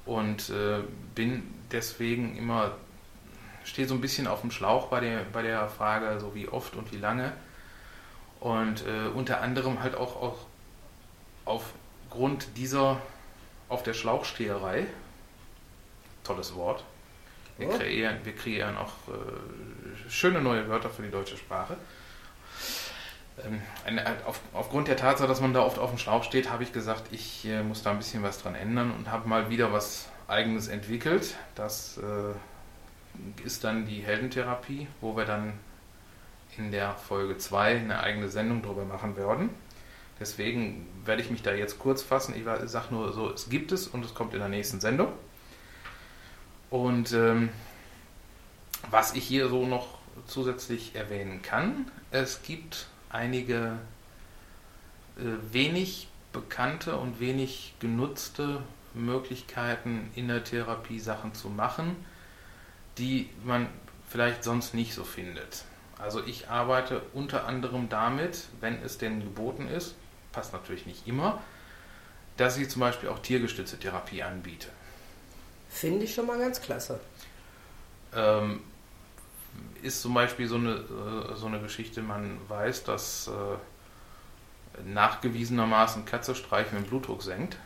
und 0.07 0.51
äh, 0.51 0.83
bin 1.15 1.43
deswegen 1.71 2.37
immer, 2.37 2.73
stehe 3.65 3.87
so 3.87 3.95
ein 3.95 4.01
bisschen 4.01 4.27
auf 4.27 4.41
dem 4.41 4.51
Schlauch 4.51 4.89
bei 4.89 5.01
der, 5.01 5.25
bei 5.33 5.43
der 5.43 5.69
Frage, 5.69 6.19
so 6.19 6.35
wie 6.35 6.49
oft 6.49 6.75
und 6.75 6.91
wie 6.91 6.99
lange. 6.99 7.33
Und 8.41 8.85
äh, 8.87 9.09
unter 9.15 9.43
anderem 9.43 9.83
halt 9.83 9.95
auch, 9.95 10.17
auch 10.21 10.39
aufgrund 11.45 12.57
dieser 12.57 13.01
auf 13.71 13.83
der 13.83 13.95
Schlauchsteherei, 13.95 14.87
tolles 16.23 16.55
Wort, 16.55 16.85
wir, 17.57 17.69
kreieren, 17.69 18.19
wir 18.25 18.35
kreieren 18.35 18.77
auch 18.77 18.93
äh, 19.09 20.11
schöne 20.11 20.41
neue 20.41 20.69
Wörter 20.69 20.91
für 20.91 21.03
die 21.03 21.11
deutsche 21.11 21.37
Sprache. 21.37 21.77
Ähm, 23.45 23.61
eine, 23.85 24.05
auf, 24.27 24.41
aufgrund 24.53 24.89
der 24.89 24.97
Tatsache, 24.97 25.29
dass 25.29 25.41
man 25.41 25.55
da 25.55 25.63
oft 25.63 25.79
auf 25.79 25.91
dem 25.91 25.99
Schlauch 25.99 26.25
steht, 26.25 26.51
habe 26.51 26.63
ich 26.63 26.73
gesagt, 26.73 27.05
ich 27.13 27.45
äh, 27.47 27.63
muss 27.63 27.83
da 27.83 27.91
ein 27.91 27.99
bisschen 27.99 28.23
was 28.23 28.43
dran 28.43 28.55
ändern 28.55 28.91
und 28.91 29.11
habe 29.11 29.29
mal 29.29 29.51
wieder 29.51 29.73
was 29.73 30.09
Eigenes 30.27 30.69
entwickelt. 30.69 31.37
Das 31.55 31.99
äh, 31.99 33.45
ist 33.45 33.65
dann 33.65 33.87
die 33.87 34.01
Heldentherapie, 34.01 34.89
wo 35.01 35.17
wir 35.17 35.25
dann 35.25 35.53
in 36.57 36.73
der 36.73 36.95
Folge 36.95 37.39
2 37.39 37.77
eine 37.77 38.01
eigene 38.01 38.29
Sendung 38.29 38.63
darüber 38.63 38.85
machen 38.85 39.17
werden. 39.17 39.51
Deswegen 40.21 40.87
werde 41.05 41.23
ich 41.23 41.31
mich 41.31 41.43
da 41.43 41.53
jetzt 41.53 41.79
kurz 41.79 42.03
fassen. 42.03 42.35
Ich 42.37 42.45
sage 42.71 42.95
nur 42.95 43.13
so, 43.13 43.31
es 43.31 43.49
gibt 43.49 43.73
es 43.73 43.89
und 43.89 44.05
es 44.05 44.15
kommt 44.15 44.35
in 44.35 44.41
der 44.41 44.51
nächsten 44.51 44.79
Sendung. 44.79 45.13
Und 46.69 47.13
ähm, 47.13 47.49
was 48.91 49.15
ich 49.15 49.25
hier 49.25 49.49
so 49.49 49.67
noch 49.67 49.99
zusätzlich 50.27 50.95
erwähnen 50.95 51.41
kann, 51.43 51.91
es 52.11 52.43
gibt 52.43 52.87
einige 53.09 53.79
äh, 55.17 55.53
wenig 55.53 56.09
bekannte 56.33 56.97
und 56.97 57.19
wenig 57.19 57.75
genutzte 57.81 58.63
Möglichkeiten 58.95 60.11
in 60.15 60.29
der 60.29 60.45
Therapie 60.45 61.01
Sachen 61.01 61.35
zu 61.35 61.49
machen, 61.49 61.97
die 62.99 63.29
man 63.45 63.69
vielleicht 64.09 64.45
sonst 64.45 64.75
nicht 64.75 64.95
so 64.95 65.05
findet. 65.05 65.65
Also 65.99 66.25
ich 66.25 66.49
arbeite 66.49 67.03
unter 67.13 67.47
anderem 67.47 67.89
damit, 67.89 68.49
wenn 68.61 68.83
es 68.83 68.99
denn 68.99 69.21
geboten 69.21 69.69
ist, 69.69 69.95
passt 70.33 70.53
natürlich 70.53 70.87
nicht 70.87 71.07
immer, 71.07 71.43
dass 72.37 72.57
ich 72.57 72.69
zum 72.71 72.81
Beispiel 72.81 73.09
auch 73.09 73.19
tiergestützte 73.19 73.79
Therapie 73.79 74.23
anbiete. 74.23 74.69
Finde 75.69 76.05
ich 76.05 76.15
schon 76.15 76.27
mal 76.27 76.39
ganz 76.39 76.61
klasse. 76.61 77.01
Ähm, 78.15 78.61
ist 79.83 80.03
zum 80.03 80.15
Beispiel 80.15 80.49
so 80.49 80.57
eine, 80.57 80.71
äh, 80.71 81.37
so 81.37 81.47
eine 81.47 81.61
Geschichte, 81.61 82.03
man 82.03 82.39
weiß, 82.49 82.85
dass 82.85 83.29
äh, 83.29 84.83
nachgewiesenermaßen 84.85 86.05
Katze 86.05 86.35
streichen 86.35 86.79
den 86.79 86.87
Blutdruck 86.87 87.23
senkt. 87.23 87.57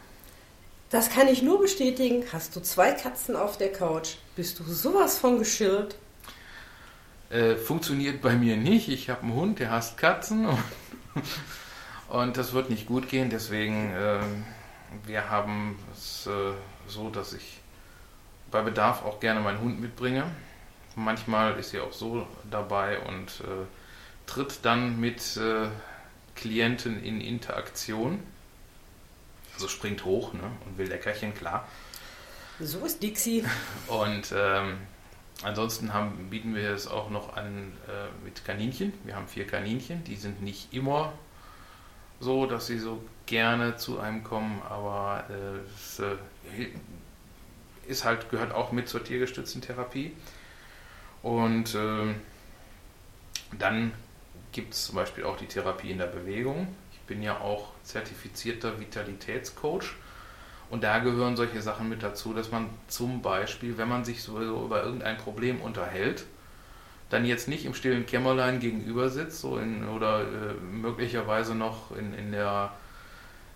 Das 0.90 1.10
kann 1.10 1.28
ich 1.28 1.42
nur 1.42 1.60
bestätigen. 1.60 2.24
Hast 2.32 2.54
du 2.54 2.60
zwei 2.60 2.92
Katzen 2.92 3.36
auf 3.36 3.58
der 3.58 3.72
Couch, 3.72 4.16
bist 4.36 4.60
du 4.60 4.64
sowas 4.64 5.18
von 5.18 5.38
geschillt. 5.38 5.96
Äh, 7.30 7.56
funktioniert 7.56 8.20
bei 8.20 8.34
mir 8.34 8.56
nicht. 8.56 8.88
Ich 8.88 9.10
habe 9.10 9.22
einen 9.22 9.34
Hund, 9.34 9.58
der 9.58 9.70
hasst 9.70 9.96
Katzen 9.96 10.46
und, 12.22 12.36
das 12.36 12.52
wird 12.52 12.70
nicht 12.70 12.86
gut 12.86 13.08
gehen. 13.08 13.30
Deswegen, 13.30 13.92
äh, 13.92 14.20
wir 15.06 15.30
haben 15.30 15.78
es 15.92 16.26
äh, 16.26 16.52
so, 16.86 17.10
dass 17.10 17.32
ich 17.32 17.60
bei 18.50 18.62
Bedarf 18.62 19.04
auch 19.04 19.20
gerne 19.20 19.40
meinen 19.40 19.60
Hund 19.60 19.80
mitbringe 19.80 20.24
Manchmal 20.96 21.58
ist 21.58 21.70
sie 21.70 21.80
auch 21.80 21.92
so 21.92 22.26
dabei 22.50 23.00
und 23.00 23.40
äh, 23.40 23.66
tritt 24.26 24.60
dann 24.62 25.00
mit 25.00 25.36
äh, 25.36 25.68
Klienten 26.36 27.02
in 27.02 27.20
Interaktion. 27.20 28.20
Also 29.54 29.68
springt 29.68 30.04
hoch 30.04 30.32
ne, 30.32 30.42
und 30.66 30.78
will 30.78 30.88
Leckerchen, 30.88 31.34
klar. 31.34 31.66
So 32.60 32.84
ist 32.84 33.02
Dixie. 33.02 33.44
Und 33.88 34.32
ähm, 34.36 34.78
ansonsten 35.42 35.92
haben, 35.92 36.30
bieten 36.30 36.54
wir 36.54 36.70
es 36.70 36.86
auch 36.86 37.10
noch 37.10 37.36
an 37.36 37.72
äh, 37.88 38.24
mit 38.24 38.44
Kaninchen. 38.44 38.92
Wir 39.02 39.16
haben 39.16 39.26
vier 39.26 39.46
Kaninchen, 39.46 40.04
die 40.04 40.14
sind 40.14 40.40
nicht 40.40 40.72
immer 40.72 41.12
so, 42.20 42.46
dass 42.46 42.66
sie 42.66 42.78
so 42.78 43.02
gerne 43.26 43.76
zu 43.76 43.98
einem 44.00 44.22
kommen, 44.24 44.60
aber 44.68 45.24
äh, 45.30 45.58
es 45.74 45.98
äh, 46.00 46.16
ist 47.86 48.04
halt, 48.04 48.30
gehört 48.30 48.52
auch 48.52 48.72
mit 48.72 48.88
zur 48.88 49.02
tiergestützten 49.04 49.60
Therapie. 49.60 50.12
Und 51.22 51.74
äh, 51.74 52.14
dann 53.58 53.92
gibt 54.52 54.74
es 54.74 54.86
zum 54.86 54.96
Beispiel 54.96 55.24
auch 55.24 55.36
die 55.36 55.46
Therapie 55.46 55.90
in 55.90 55.98
der 55.98 56.06
Bewegung. 56.06 56.68
Ich 56.92 57.00
bin 57.00 57.22
ja 57.22 57.40
auch 57.40 57.72
zertifizierter 57.82 58.78
Vitalitätscoach. 58.78 59.94
Und 60.70 60.82
da 60.82 60.98
gehören 60.98 61.36
solche 61.36 61.60
Sachen 61.60 61.88
mit 61.88 62.02
dazu, 62.02 62.32
dass 62.32 62.50
man 62.50 62.68
zum 62.88 63.22
Beispiel, 63.22 63.76
wenn 63.78 63.88
man 63.88 64.04
sich 64.04 64.22
so 64.22 64.40
über 64.40 64.82
irgendein 64.82 65.18
Problem 65.18 65.60
unterhält, 65.60 66.24
dann 67.14 67.24
jetzt 67.24 67.46
nicht 67.46 67.64
im 67.64 67.74
stillen 67.74 68.06
Kämmerlein 68.06 68.58
gegenüber 68.58 69.08
sitzt 69.08 69.40
so 69.40 69.56
in, 69.56 69.88
oder 69.88 70.22
äh, 70.22 70.54
möglicherweise 70.54 71.54
noch 71.54 71.96
in, 71.96 72.12
in 72.12 72.32
der, 72.32 72.72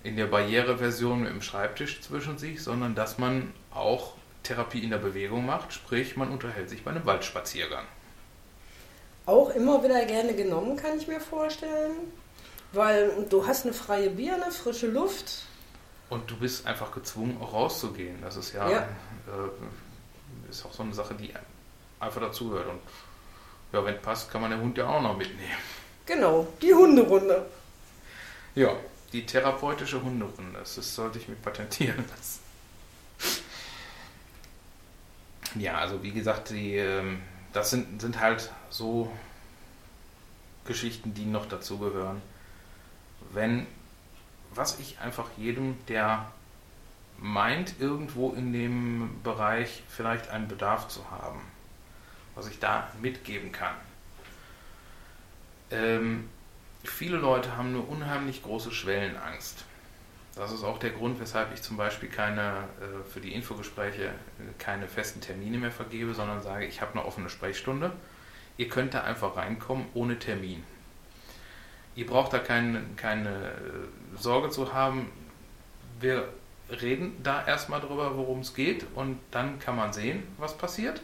in 0.05 0.17
der 0.17 0.27
Barriereversion 0.27 1.23
mit 1.23 1.31
dem 1.31 1.43
Schreibtisch 1.43 2.01
zwischen 2.01 2.39
sich, 2.39 2.63
sondern 2.63 2.95
dass 2.95 3.19
man 3.19 3.53
auch 3.75 4.15
Therapie 4.45 4.79
in 4.79 4.91
der 4.91 4.99
Bewegung 4.99 5.45
macht, 5.45 5.73
sprich 5.73 6.17
man 6.17 6.31
unterhält 6.31 6.71
sich 6.71 6.85
bei 6.85 6.93
einem 6.93 7.05
Waldspaziergang. 7.05 7.85
Auch 9.27 9.51
immer 9.51 9.83
wieder 9.83 10.05
gerne 10.07 10.35
genommen, 10.35 10.77
kann 10.77 10.97
ich 10.97 11.09
mir 11.09 11.21
vorstellen. 11.21 12.13
Weil 12.73 13.27
du 13.29 13.47
hast 13.47 13.65
eine 13.65 13.75
freie 13.75 14.11
Birne, 14.11 14.53
frische 14.53 14.87
Luft. 14.87 15.43
Und 16.11 16.31
du 16.31 16.37
bist 16.37 16.65
einfach 16.67 16.93
gezwungen, 16.93 17.37
auch 17.43 17.53
rauszugehen. 17.53 18.23
Das 18.23 18.37
ist 18.37 18.55
ja, 18.55 18.71
Ja. 18.71 18.79
Äh, 18.83 20.49
ist 20.49 20.65
auch 20.65 20.73
so 20.73 20.83
eine 20.83 20.95
Sache, 20.95 21.15
die 21.15 21.33
einfach 21.99 22.21
dazugehört. 22.21 22.69
Und 22.69 22.81
ja, 23.73 23.85
wenn 23.85 24.01
passt, 24.01 24.31
kann 24.31 24.41
man 24.41 24.51
den 24.51 24.61
Hund 24.61 24.79
ja 24.79 24.87
auch 24.87 25.03
noch 25.03 25.17
mitnehmen. 25.17 25.59
Genau, 26.07 26.47
die 26.63 26.73
Hunderunde. 26.73 27.47
Ja, 28.55 28.75
die 29.13 29.27
therapeutische 29.27 30.03
Hunderunde. 30.03 30.59
Das 30.59 30.75
sollte 30.95 31.19
ich 31.19 31.29
mir 31.29 31.37
patentieren 31.37 32.05
lassen. 32.09 32.41
Ja, 35.55 35.79
also 35.79 36.03
wie 36.03 36.13
gesagt, 36.13 36.51
die, 36.51 36.77
ähm, 36.77 37.21
das 37.53 37.71
sind, 37.71 38.01
sind 38.01 38.21
halt 38.21 38.51
so 38.71 39.11
Geschichten, 40.65 41.15
die 41.15 41.25
noch 41.25 41.47
dazugehören. 41.47 42.21
Wenn, 43.33 43.67
was 44.55 44.79
ich 44.79 44.99
einfach 45.01 45.27
jedem, 45.37 45.77
der 45.87 46.31
meint, 47.19 47.81
irgendwo 47.81 48.33
in 48.33 48.53
dem 48.53 49.23
Bereich 49.23 49.83
vielleicht 49.89 50.29
einen 50.29 50.49
Bedarf 50.49 50.89
zu 50.89 51.11
haben, 51.11 51.41
was 52.39 52.49
ich 52.49 52.61
da 52.61 52.89
mitgeben 53.03 53.51
kann. 53.51 53.75
Ähm, 55.73 56.31
viele 56.85 57.17
Leute 57.17 57.57
haben 57.57 57.71
eine 57.71 57.81
unheimlich 57.81 58.45
große 58.45 58.71
Schwellenangst. 58.71 59.65
Das 60.37 60.53
ist 60.53 60.63
auch 60.63 60.79
der 60.79 60.91
Grund, 60.91 61.19
weshalb 61.19 61.53
ich 61.53 61.63
zum 61.63 61.77
Beispiel 61.77 62.09
keine 62.09 62.69
äh, 62.81 63.11
für 63.13 63.21
die 63.21 63.35
Infogespräche 63.35 64.05
äh, 64.05 64.13
keine 64.57 64.87
festen 64.87 65.21
Termine 65.21 65.59
mehr 65.59 65.73
vergebe, 65.73 66.15
sondern 66.15 66.41
sage, 66.41 66.65
ich 66.67 66.81
habe 66.81 66.93
eine 66.93 67.05
offene 67.05 67.29
Sprechstunde. 67.29 67.93
Ihr 68.57 68.69
könnt 68.69 68.95
da 68.95 69.03
einfach 69.03 69.37
reinkommen 69.37 69.87
ohne 69.95 70.19
Termin. 70.21 70.63
Ihr 71.97 72.07
braucht 72.07 72.33
da 72.33 72.39
keine, 72.39 72.83
keine 72.95 73.31
äh, 73.31 74.17
Sorge 74.17 74.51
zu 74.51 74.73
haben. 74.73 75.11
Wir 75.99 76.29
reden 76.71 77.21
da 77.25 77.45
erstmal 77.45 77.81
drüber, 77.81 78.17
worum 78.17 78.41
es 78.41 78.55
geht 78.55 78.87
und 78.95 79.19
dann 79.33 79.59
kann 79.59 79.75
man 79.75 79.93
sehen, 79.93 80.23
was 80.37 80.57
passiert. 80.57 81.01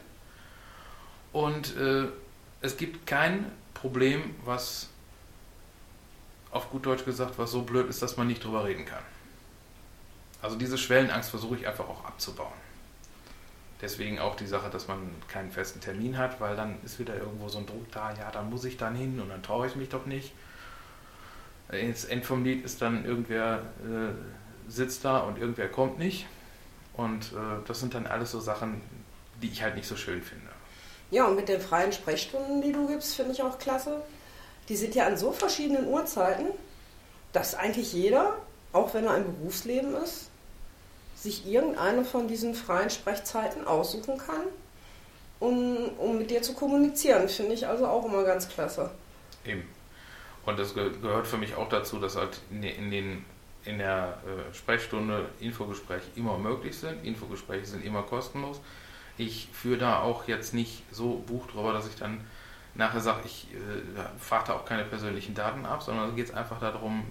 Und 1.34 1.76
äh, 1.76 2.06
es 2.60 2.76
gibt 2.76 3.08
kein 3.08 3.50
Problem, 3.74 4.36
was 4.44 4.88
auf 6.52 6.70
gut 6.70 6.86
Deutsch 6.86 7.04
gesagt, 7.04 7.38
was 7.38 7.50
so 7.50 7.62
blöd 7.62 7.88
ist, 7.88 8.00
dass 8.00 8.16
man 8.16 8.28
nicht 8.28 8.44
drüber 8.44 8.64
reden 8.64 8.86
kann. 8.86 9.02
Also 10.40 10.54
diese 10.54 10.78
Schwellenangst 10.78 11.30
versuche 11.30 11.56
ich 11.56 11.66
einfach 11.66 11.88
auch 11.88 12.04
abzubauen. 12.04 12.54
Deswegen 13.82 14.20
auch 14.20 14.36
die 14.36 14.46
Sache, 14.46 14.70
dass 14.70 14.86
man 14.86 15.10
keinen 15.26 15.50
festen 15.50 15.80
Termin 15.80 16.16
hat, 16.16 16.40
weil 16.40 16.54
dann 16.54 16.76
ist 16.84 17.00
wieder 17.00 17.16
irgendwo 17.16 17.48
so 17.48 17.58
ein 17.58 17.66
Druck 17.66 17.90
da, 17.90 18.14
ja, 18.14 18.30
dann 18.30 18.48
muss 18.48 18.64
ich 18.64 18.76
dann 18.76 18.94
hin 18.94 19.18
und 19.18 19.28
dann 19.28 19.42
traue 19.42 19.66
ich 19.66 19.74
mich 19.74 19.88
doch 19.88 20.06
nicht. 20.06 20.32
Das 21.66 22.04
End 22.04 22.24
vom 22.24 22.44
Lied 22.44 22.64
ist 22.64 22.80
dann 22.80 23.04
irgendwer 23.04 23.64
äh, 23.82 24.70
sitzt 24.70 25.04
da 25.04 25.18
und 25.18 25.36
irgendwer 25.36 25.68
kommt 25.68 25.98
nicht. 25.98 26.26
Und 26.92 27.32
äh, 27.32 27.66
das 27.66 27.80
sind 27.80 27.92
dann 27.94 28.06
alles 28.06 28.30
so 28.30 28.38
Sachen, 28.38 28.80
die 29.42 29.48
ich 29.48 29.64
halt 29.64 29.74
nicht 29.74 29.88
so 29.88 29.96
schön 29.96 30.22
finde. 30.22 30.53
Ja, 31.14 31.26
und 31.26 31.36
mit 31.36 31.48
den 31.48 31.60
freien 31.60 31.92
Sprechstunden, 31.92 32.60
die 32.60 32.72
du 32.72 32.88
gibst, 32.88 33.14
finde 33.14 33.30
ich 33.30 33.42
auch 33.44 33.56
klasse. 33.60 34.02
Die 34.68 34.74
sind 34.74 34.96
ja 34.96 35.06
an 35.06 35.16
so 35.16 35.30
verschiedenen 35.30 35.86
Uhrzeiten, 35.86 36.46
dass 37.32 37.54
eigentlich 37.54 37.92
jeder, 37.92 38.36
auch 38.72 38.94
wenn 38.94 39.04
er 39.04 39.18
im 39.18 39.24
Berufsleben 39.24 39.94
ist, 39.94 40.28
sich 41.14 41.46
irgendeine 41.46 42.04
von 42.04 42.26
diesen 42.26 42.56
freien 42.56 42.90
Sprechzeiten 42.90 43.64
aussuchen 43.64 44.18
kann, 44.18 44.42
um, 45.38 45.88
um 45.98 46.18
mit 46.18 46.32
dir 46.32 46.42
zu 46.42 46.52
kommunizieren. 46.52 47.28
Finde 47.28 47.54
ich 47.54 47.68
also 47.68 47.86
auch 47.86 48.04
immer 48.06 48.24
ganz 48.24 48.48
klasse. 48.48 48.90
Eben. 49.44 49.62
Und 50.44 50.58
das 50.58 50.74
ge 50.74 50.90
gehört 51.00 51.28
für 51.28 51.36
mich 51.36 51.54
auch 51.54 51.68
dazu, 51.68 52.00
dass 52.00 52.16
halt 52.16 52.40
in, 52.50 52.90
den, 52.90 53.24
in 53.64 53.78
der 53.78 54.18
äh, 54.26 54.52
Sprechstunde 54.52 55.28
Infogespräche 55.38 56.06
immer 56.16 56.38
möglich 56.38 56.76
sind. 56.76 57.04
Infogespräche 57.04 57.66
sind 57.66 57.84
immer 57.84 58.02
kostenlos. 58.02 58.60
Ich 59.16 59.48
führe 59.52 59.78
da 59.78 60.00
auch 60.00 60.26
jetzt 60.26 60.54
nicht 60.54 60.82
so 60.90 61.22
Buch 61.26 61.46
drüber, 61.46 61.72
dass 61.72 61.86
ich 61.86 61.96
dann 61.96 62.20
nachher 62.74 63.00
sage, 63.00 63.20
ich 63.24 63.48
äh, 63.52 64.18
frage 64.18 64.48
da 64.48 64.52
auch 64.54 64.64
keine 64.64 64.84
persönlichen 64.84 65.34
Daten 65.34 65.64
ab, 65.64 65.82
sondern 65.82 66.10
es 66.10 66.16
geht 66.16 66.34
einfach 66.34 66.58
darum, 66.58 67.04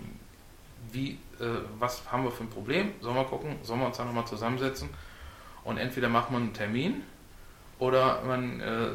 wie, 0.92 1.12
äh, 1.40 1.46
was 1.80 2.12
haben 2.12 2.24
wir 2.26 2.32
für 2.32 2.44
ein 2.44 2.50
Problem, 2.50 2.92
sollen 3.02 3.16
wir 3.16 3.24
gucken, 3.24 3.56
sollen 3.64 3.80
wir 3.80 3.88
uns 3.88 3.98
da 3.98 4.06
nochmal 4.06 4.28
zusammensetzen? 4.28 4.90
Und 5.64 5.78
entweder 5.78 6.10
macht 6.10 6.32
man 6.32 6.42
einen 6.44 6.54
Termin 6.54 7.04
oder 7.80 8.22
man 8.24 8.60
äh, 8.60 8.90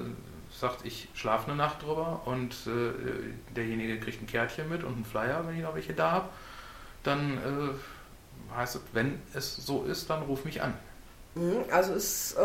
sagt, 0.52 0.84
ich 0.84 1.08
schlafe 1.14 1.46
eine 1.50 1.56
Nacht 1.56 1.82
drüber 1.82 2.20
und 2.26 2.52
äh, 2.66 3.54
derjenige 3.56 3.98
kriegt 3.98 4.22
ein 4.22 4.26
Kärtchen 4.26 4.68
mit 4.68 4.84
und 4.84 4.94
einen 4.94 5.04
Flyer, 5.04 5.46
wenn 5.46 5.56
ich 5.56 5.62
noch 5.62 5.74
welche 5.74 5.94
da 5.94 6.10
habe, 6.10 6.28
dann 7.02 7.38
äh, 7.38 8.54
heißt 8.56 8.76
es, 8.76 8.82
wenn 8.92 9.20
es 9.34 9.56
so 9.56 9.84
ist, 9.84 10.10
dann 10.10 10.22
ruf 10.22 10.44
mich 10.44 10.62
an. 10.62 10.74
Mhm, 11.34 11.64
Also 11.70 11.94
ist 11.94 12.36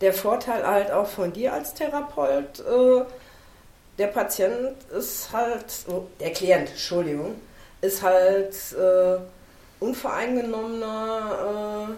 der 0.00 0.12
Vorteil 0.12 0.66
halt 0.66 0.90
auch 0.90 1.06
von 1.06 1.32
dir 1.32 1.52
als 1.52 1.74
Therapeut, 1.74 2.58
äh, 2.60 3.04
der 3.98 4.08
Patient 4.08 4.76
ist 4.96 5.32
halt, 5.32 5.64
oh, 5.88 6.06
der 6.20 6.32
Klient, 6.32 6.70
Entschuldigung, 6.70 7.34
ist 7.80 8.02
halt 8.02 8.54
äh, 8.72 9.18
unvoreingenommener 9.80 11.88
äh, 11.88 11.92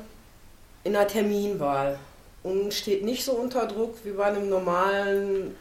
in 0.87 0.95
der 0.95 1.07
Terminwahl 1.07 1.99
und 2.43 2.73
steht 2.73 3.05
nicht 3.05 3.23
so 3.25 3.33
unter 3.33 3.67
Druck 3.67 3.99
wie 4.05 4.13
bei 4.13 4.25
einem 4.25 4.49
normalen 4.49 5.55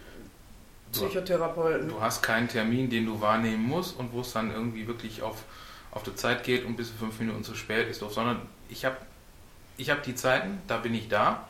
Psychotherapeuten. 0.93 1.89
Du 1.89 2.01
hast 2.01 2.21
keinen 2.21 2.47
Termin, 2.47 2.89
den 2.89 3.05
du 3.05 3.19
wahrnehmen 3.19 3.63
musst 3.63 3.99
und 3.99 4.13
wo 4.13 4.21
es 4.21 4.31
dann 4.31 4.51
irgendwie 4.51 4.87
wirklich 4.87 5.21
auf, 5.21 5.43
auf 5.91 6.03
die 6.03 6.15
Zeit 6.15 6.45
geht 6.45 6.63
und 6.65 6.77
bis 6.77 6.89
fünf 6.89 7.19
Minuten 7.19 7.43
zu 7.43 7.53
spät 7.53 7.89
ist, 7.89 7.99
sondern 7.99 8.41
ich 8.69 8.85
habe 8.85 8.95
ich 9.75 9.89
hab 9.89 10.03
die 10.03 10.15
Zeiten, 10.15 10.61
da 10.67 10.77
bin 10.77 10.93
ich 10.93 11.09
da 11.09 11.48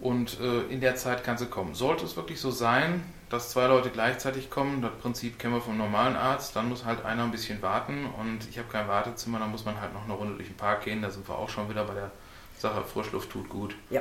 und 0.00 0.38
äh, 0.40 0.62
in 0.72 0.80
der 0.80 0.96
Zeit 0.96 1.24
kann 1.24 1.38
sie 1.38 1.46
kommen. 1.46 1.74
Sollte 1.74 2.04
es 2.04 2.16
wirklich 2.16 2.40
so 2.40 2.50
sein, 2.50 3.02
dass 3.30 3.50
zwei 3.50 3.66
Leute 3.66 3.90
gleichzeitig 3.90 4.48
kommen, 4.50 4.80
das 4.80 4.92
Prinzip 5.02 5.38
kennen 5.38 5.54
wir 5.54 5.60
vom 5.60 5.76
normalen 5.76 6.16
Arzt, 6.16 6.56
dann 6.56 6.68
muss 6.68 6.84
halt 6.84 7.04
einer 7.04 7.24
ein 7.24 7.30
bisschen 7.30 7.60
warten 7.62 8.06
und 8.18 8.48
ich 8.48 8.58
habe 8.58 8.68
kein 8.70 8.88
Wartezimmer, 8.88 9.38
dann 9.38 9.50
muss 9.50 9.64
man 9.64 9.80
halt 9.80 9.92
noch 9.92 10.04
eine 10.04 10.14
Runde 10.14 10.34
durch 10.36 10.48
den 10.48 10.56
Park 10.56 10.84
gehen, 10.84 11.02
da 11.02 11.10
sind 11.10 11.28
wir 11.28 11.36
auch 11.36 11.48
schon 11.48 11.68
wieder 11.68 11.84
bei 11.84 11.94
der 11.94 12.10
Sache, 12.58 12.82
Frischluft 12.82 13.30
tut 13.30 13.48
gut. 13.48 13.74
Ja. 13.90 14.00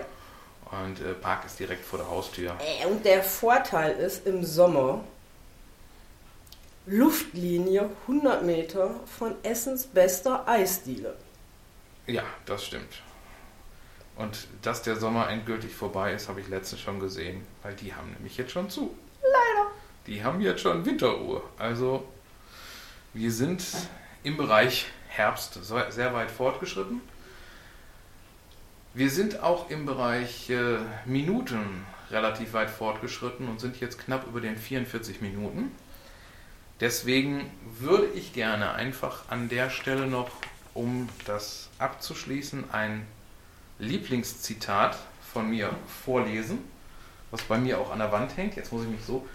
Und 0.84 1.00
äh, 1.00 1.14
Park 1.14 1.46
ist 1.46 1.60
direkt 1.60 1.86
vor 1.86 2.00
der 2.00 2.10
Haustür. 2.10 2.56
Äh, 2.60 2.86
Und 2.86 3.06
der 3.06 3.24
Vorteil 3.24 3.92
ist 3.98 4.28
im 4.28 4.44
Sommer 4.44 5.04
Luftlinie 6.86 7.90
100 8.04 8.44
Meter 8.44 8.92
von 9.18 9.36
Essens 9.44 9.86
bester 9.86 10.48
Eisdiele. 10.48 11.16
Ja, 12.06 12.24
das 12.46 12.66
stimmt. 12.66 13.02
Und 14.18 14.48
dass 14.64 14.82
der 14.82 14.96
Sommer 14.96 15.30
endgültig 15.30 15.76
vorbei 15.76 16.14
ist, 16.14 16.28
habe 16.28 16.42
ich 16.42 16.48
letztens 16.48 16.82
schon 16.82 17.00
gesehen, 17.00 17.46
weil 17.62 17.76
die 17.76 17.94
haben 17.94 18.12
nämlich 18.14 18.36
jetzt 18.38 18.52
schon 18.52 18.70
zu. 18.70 18.98
Leider. 19.22 19.72
Die 20.08 20.24
haben 20.24 20.42
jetzt 20.42 20.62
schon 20.62 20.86
Winterruhe. 20.86 21.42
Also 21.60 22.08
wir 23.14 23.32
sind 23.32 23.64
im 24.24 24.36
Bereich 24.36 24.88
Herbst 25.08 25.60
sehr 25.64 26.14
weit 26.14 26.32
fortgeschritten. 26.32 27.02
Wir 28.94 29.12
sind 29.12 29.44
auch 29.44 29.70
im 29.70 29.86
Bereich 29.86 30.50
äh, 30.50 30.80
Minuten 31.06 31.86
relativ 32.10 32.54
weit 32.54 32.72
fortgeschritten 32.72 33.48
und 33.48 33.60
sind 33.60 33.80
jetzt 33.80 34.00
knapp 34.00 34.26
über 34.26 34.42
den 34.42 34.58
44 34.58 35.22
Minuten. 35.22 35.72
Deswegen 36.80 37.52
würde 37.80 38.08
ich 38.16 38.34
gerne 38.34 38.74
einfach 38.74 39.30
an 39.30 39.50
der 39.50 39.70
Stelle 39.70 40.08
noch, 40.08 40.32
um 40.74 41.10
das 41.26 41.70
abzuschließen, 41.80 42.72
ein 42.72 43.06
Lieblingszitat 43.80 44.98
von 45.34 45.50
mir 45.50 45.70
vorlesen, 46.04 46.60
was 47.32 47.42
bei 47.44 47.58
mir 47.58 47.80
auch 47.80 47.92
an 47.92 48.00
der 48.00 48.12
Wand 48.12 48.36
hängt. 48.38 48.56
Jetzt 48.56 48.72
muss 48.72 48.84
ich 48.84 48.90
mich 48.90 49.04
so, 49.04 49.28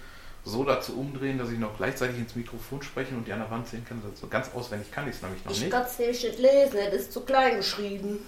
so 0.45 0.64
dazu 0.64 0.99
umdrehen, 0.99 1.38
dass 1.38 1.51
ich 1.51 1.59
noch 1.59 1.76
gleichzeitig 1.76 2.18
ins 2.18 2.34
Mikrofon 2.34 2.82
sprechen 2.82 3.16
und 3.18 3.26
die 3.26 3.32
an 3.32 3.40
der 3.40 3.51
Wand 3.51 3.68
sehen 3.68 3.84
kann. 3.86 4.03
So 4.14 4.26
ganz 4.26 4.51
auswendig 4.55 4.90
kann 4.90 5.09
ich 5.09 5.16
es 5.16 5.22
nämlich 5.22 5.45
noch 5.45 5.53
Ich 5.53 5.61
nicht. 5.61 5.70
kann 5.70 5.82
es 5.84 5.99
nämlich 5.99 6.22
nicht 6.22 6.38
lesen, 6.38 6.78
das 6.86 6.95
ist 6.95 7.12
zu 7.12 7.20
klein 7.20 7.57
geschrieben. 7.57 8.18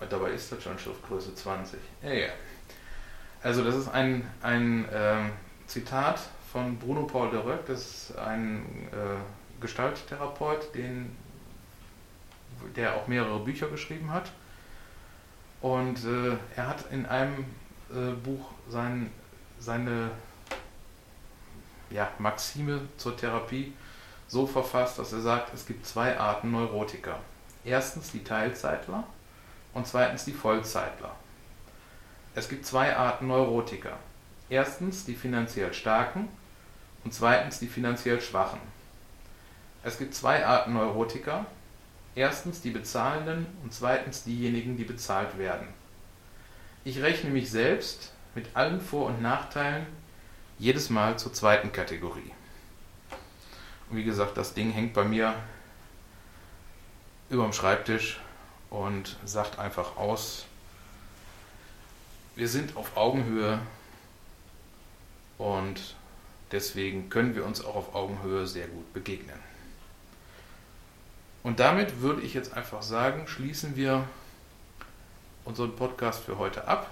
Und 0.00 0.12
dabei 0.12 0.32
ist 0.32 0.50
das 0.50 0.62
schon 0.62 0.78
Schriftgröße 0.78 1.34
20. 1.34 1.78
Ja, 2.02 2.12
ja. 2.12 2.28
Also 3.42 3.64
das 3.64 3.74
ist 3.76 3.88
ein, 3.88 4.28
ein 4.42 4.86
ähm, 4.92 5.30
Zitat 5.66 6.20
von 6.52 6.76
Bruno 6.78 7.04
Paul 7.04 7.30
de 7.30 7.40
Reuck, 7.40 7.64
das 7.66 7.80
ist 8.10 8.18
ein 8.18 8.88
äh, 8.92 9.60
Gestalttherapeut, 9.60 10.74
den, 10.74 11.16
der 12.76 12.96
auch 12.96 13.06
mehrere 13.08 13.38
Bücher 13.40 13.68
geschrieben 13.68 14.12
hat. 14.12 14.30
Und 15.62 16.04
äh, 16.04 16.36
er 16.56 16.68
hat 16.68 16.90
in 16.90 17.06
einem 17.06 17.44
äh, 17.90 18.10
Buch 18.24 18.50
sein, 18.68 19.10
seine 19.58 20.10
ja, 21.90 22.10
Maxime 22.18 22.80
zur 22.96 23.16
Therapie 23.16 23.72
so 24.26 24.46
verfasst, 24.46 24.98
dass 24.98 25.12
er 25.12 25.20
sagt, 25.20 25.54
es 25.54 25.66
gibt 25.66 25.86
zwei 25.86 26.18
Arten 26.18 26.50
Neurotiker. 26.50 27.18
Erstens 27.64 28.10
die 28.10 28.24
Teilzeitler 28.24 29.04
und 29.72 29.86
zweitens 29.86 30.24
die 30.24 30.32
Vollzeitler. 30.32 31.14
Es 32.34 32.48
gibt 32.48 32.66
zwei 32.66 32.96
Arten 32.96 33.26
Neurotiker. 33.26 33.98
Erstens 34.48 35.04
die 35.04 35.14
finanziell 35.14 35.72
Starken 35.74 36.28
und 37.04 37.12
zweitens 37.12 37.58
die 37.58 37.66
finanziell 37.66 38.20
Schwachen. 38.20 38.60
Es 39.84 39.98
gibt 39.98 40.14
zwei 40.14 40.44
Arten 40.44 40.72
Neurotiker. 40.72 41.46
Erstens 42.14 42.60
die 42.60 42.70
Bezahlenden 42.70 43.46
und 43.62 43.72
zweitens 43.72 44.24
diejenigen, 44.24 44.76
die 44.76 44.84
bezahlt 44.84 45.38
werden. 45.38 45.68
Ich 46.84 47.00
rechne 47.00 47.30
mich 47.30 47.50
selbst 47.50 48.12
mit 48.34 48.54
allen 48.54 48.80
Vor- 48.80 49.06
und 49.06 49.22
Nachteilen 49.22 49.86
jedes 50.58 50.90
Mal 50.90 51.18
zur 51.18 51.32
zweiten 51.32 51.72
Kategorie. 51.72 52.32
Und 53.88 53.96
wie 53.96 54.04
gesagt, 54.04 54.36
das 54.36 54.54
Ding 54.54 54.70
hängt 54.70 54.94
bei 54.94 55.04
mir 55.04 55.34
über 57.30 57.44
dem 57.44 57.52
Schreibtisch 57.52 58.20
und 58.68 59.16
sagt 59.24 59.58
einfach 59.58 59.96
aus, 59.96 60.44
wir 62.34 62.48
sind 62.48 62.76
auf 62.76 62.96
Augenhöhe 62.96 63.58
und 65.38 65.94
deswegen 66.50 67.10
können 67.10 67.34
wir 67.34 67.44
uns 67.44 67.64
auch 67.64 67.74
auf 67.74 67.94
Augenhöhe 67.94 68.46
sehr 68.46 68.66
gut 68.68 68.92
begegnen. 68.92 69.51
Und 71.42 71.60
damit 71.60 72.00
würde 72.00 72.22
ich 72.22 72.34
jetzt 72.34 72.56
einfach 72.56 72.82
sagen, 72.82 73.26
schließen 73.26 73.76
wir 73.76 74.04
unseren 75.44 75.74
Podcast 75.74 76.22
für 76.22 76.38
heute 76.38 76.68
ab 76.68 76.90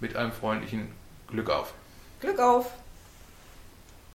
mit 0.00 0.16
einem 0.16 0.32
freundlichen 0.32 0.88
Glück 1.28 1.50
auf. 1.50 1.72
Glück 2.20 2.38
auf! 2.38 2.70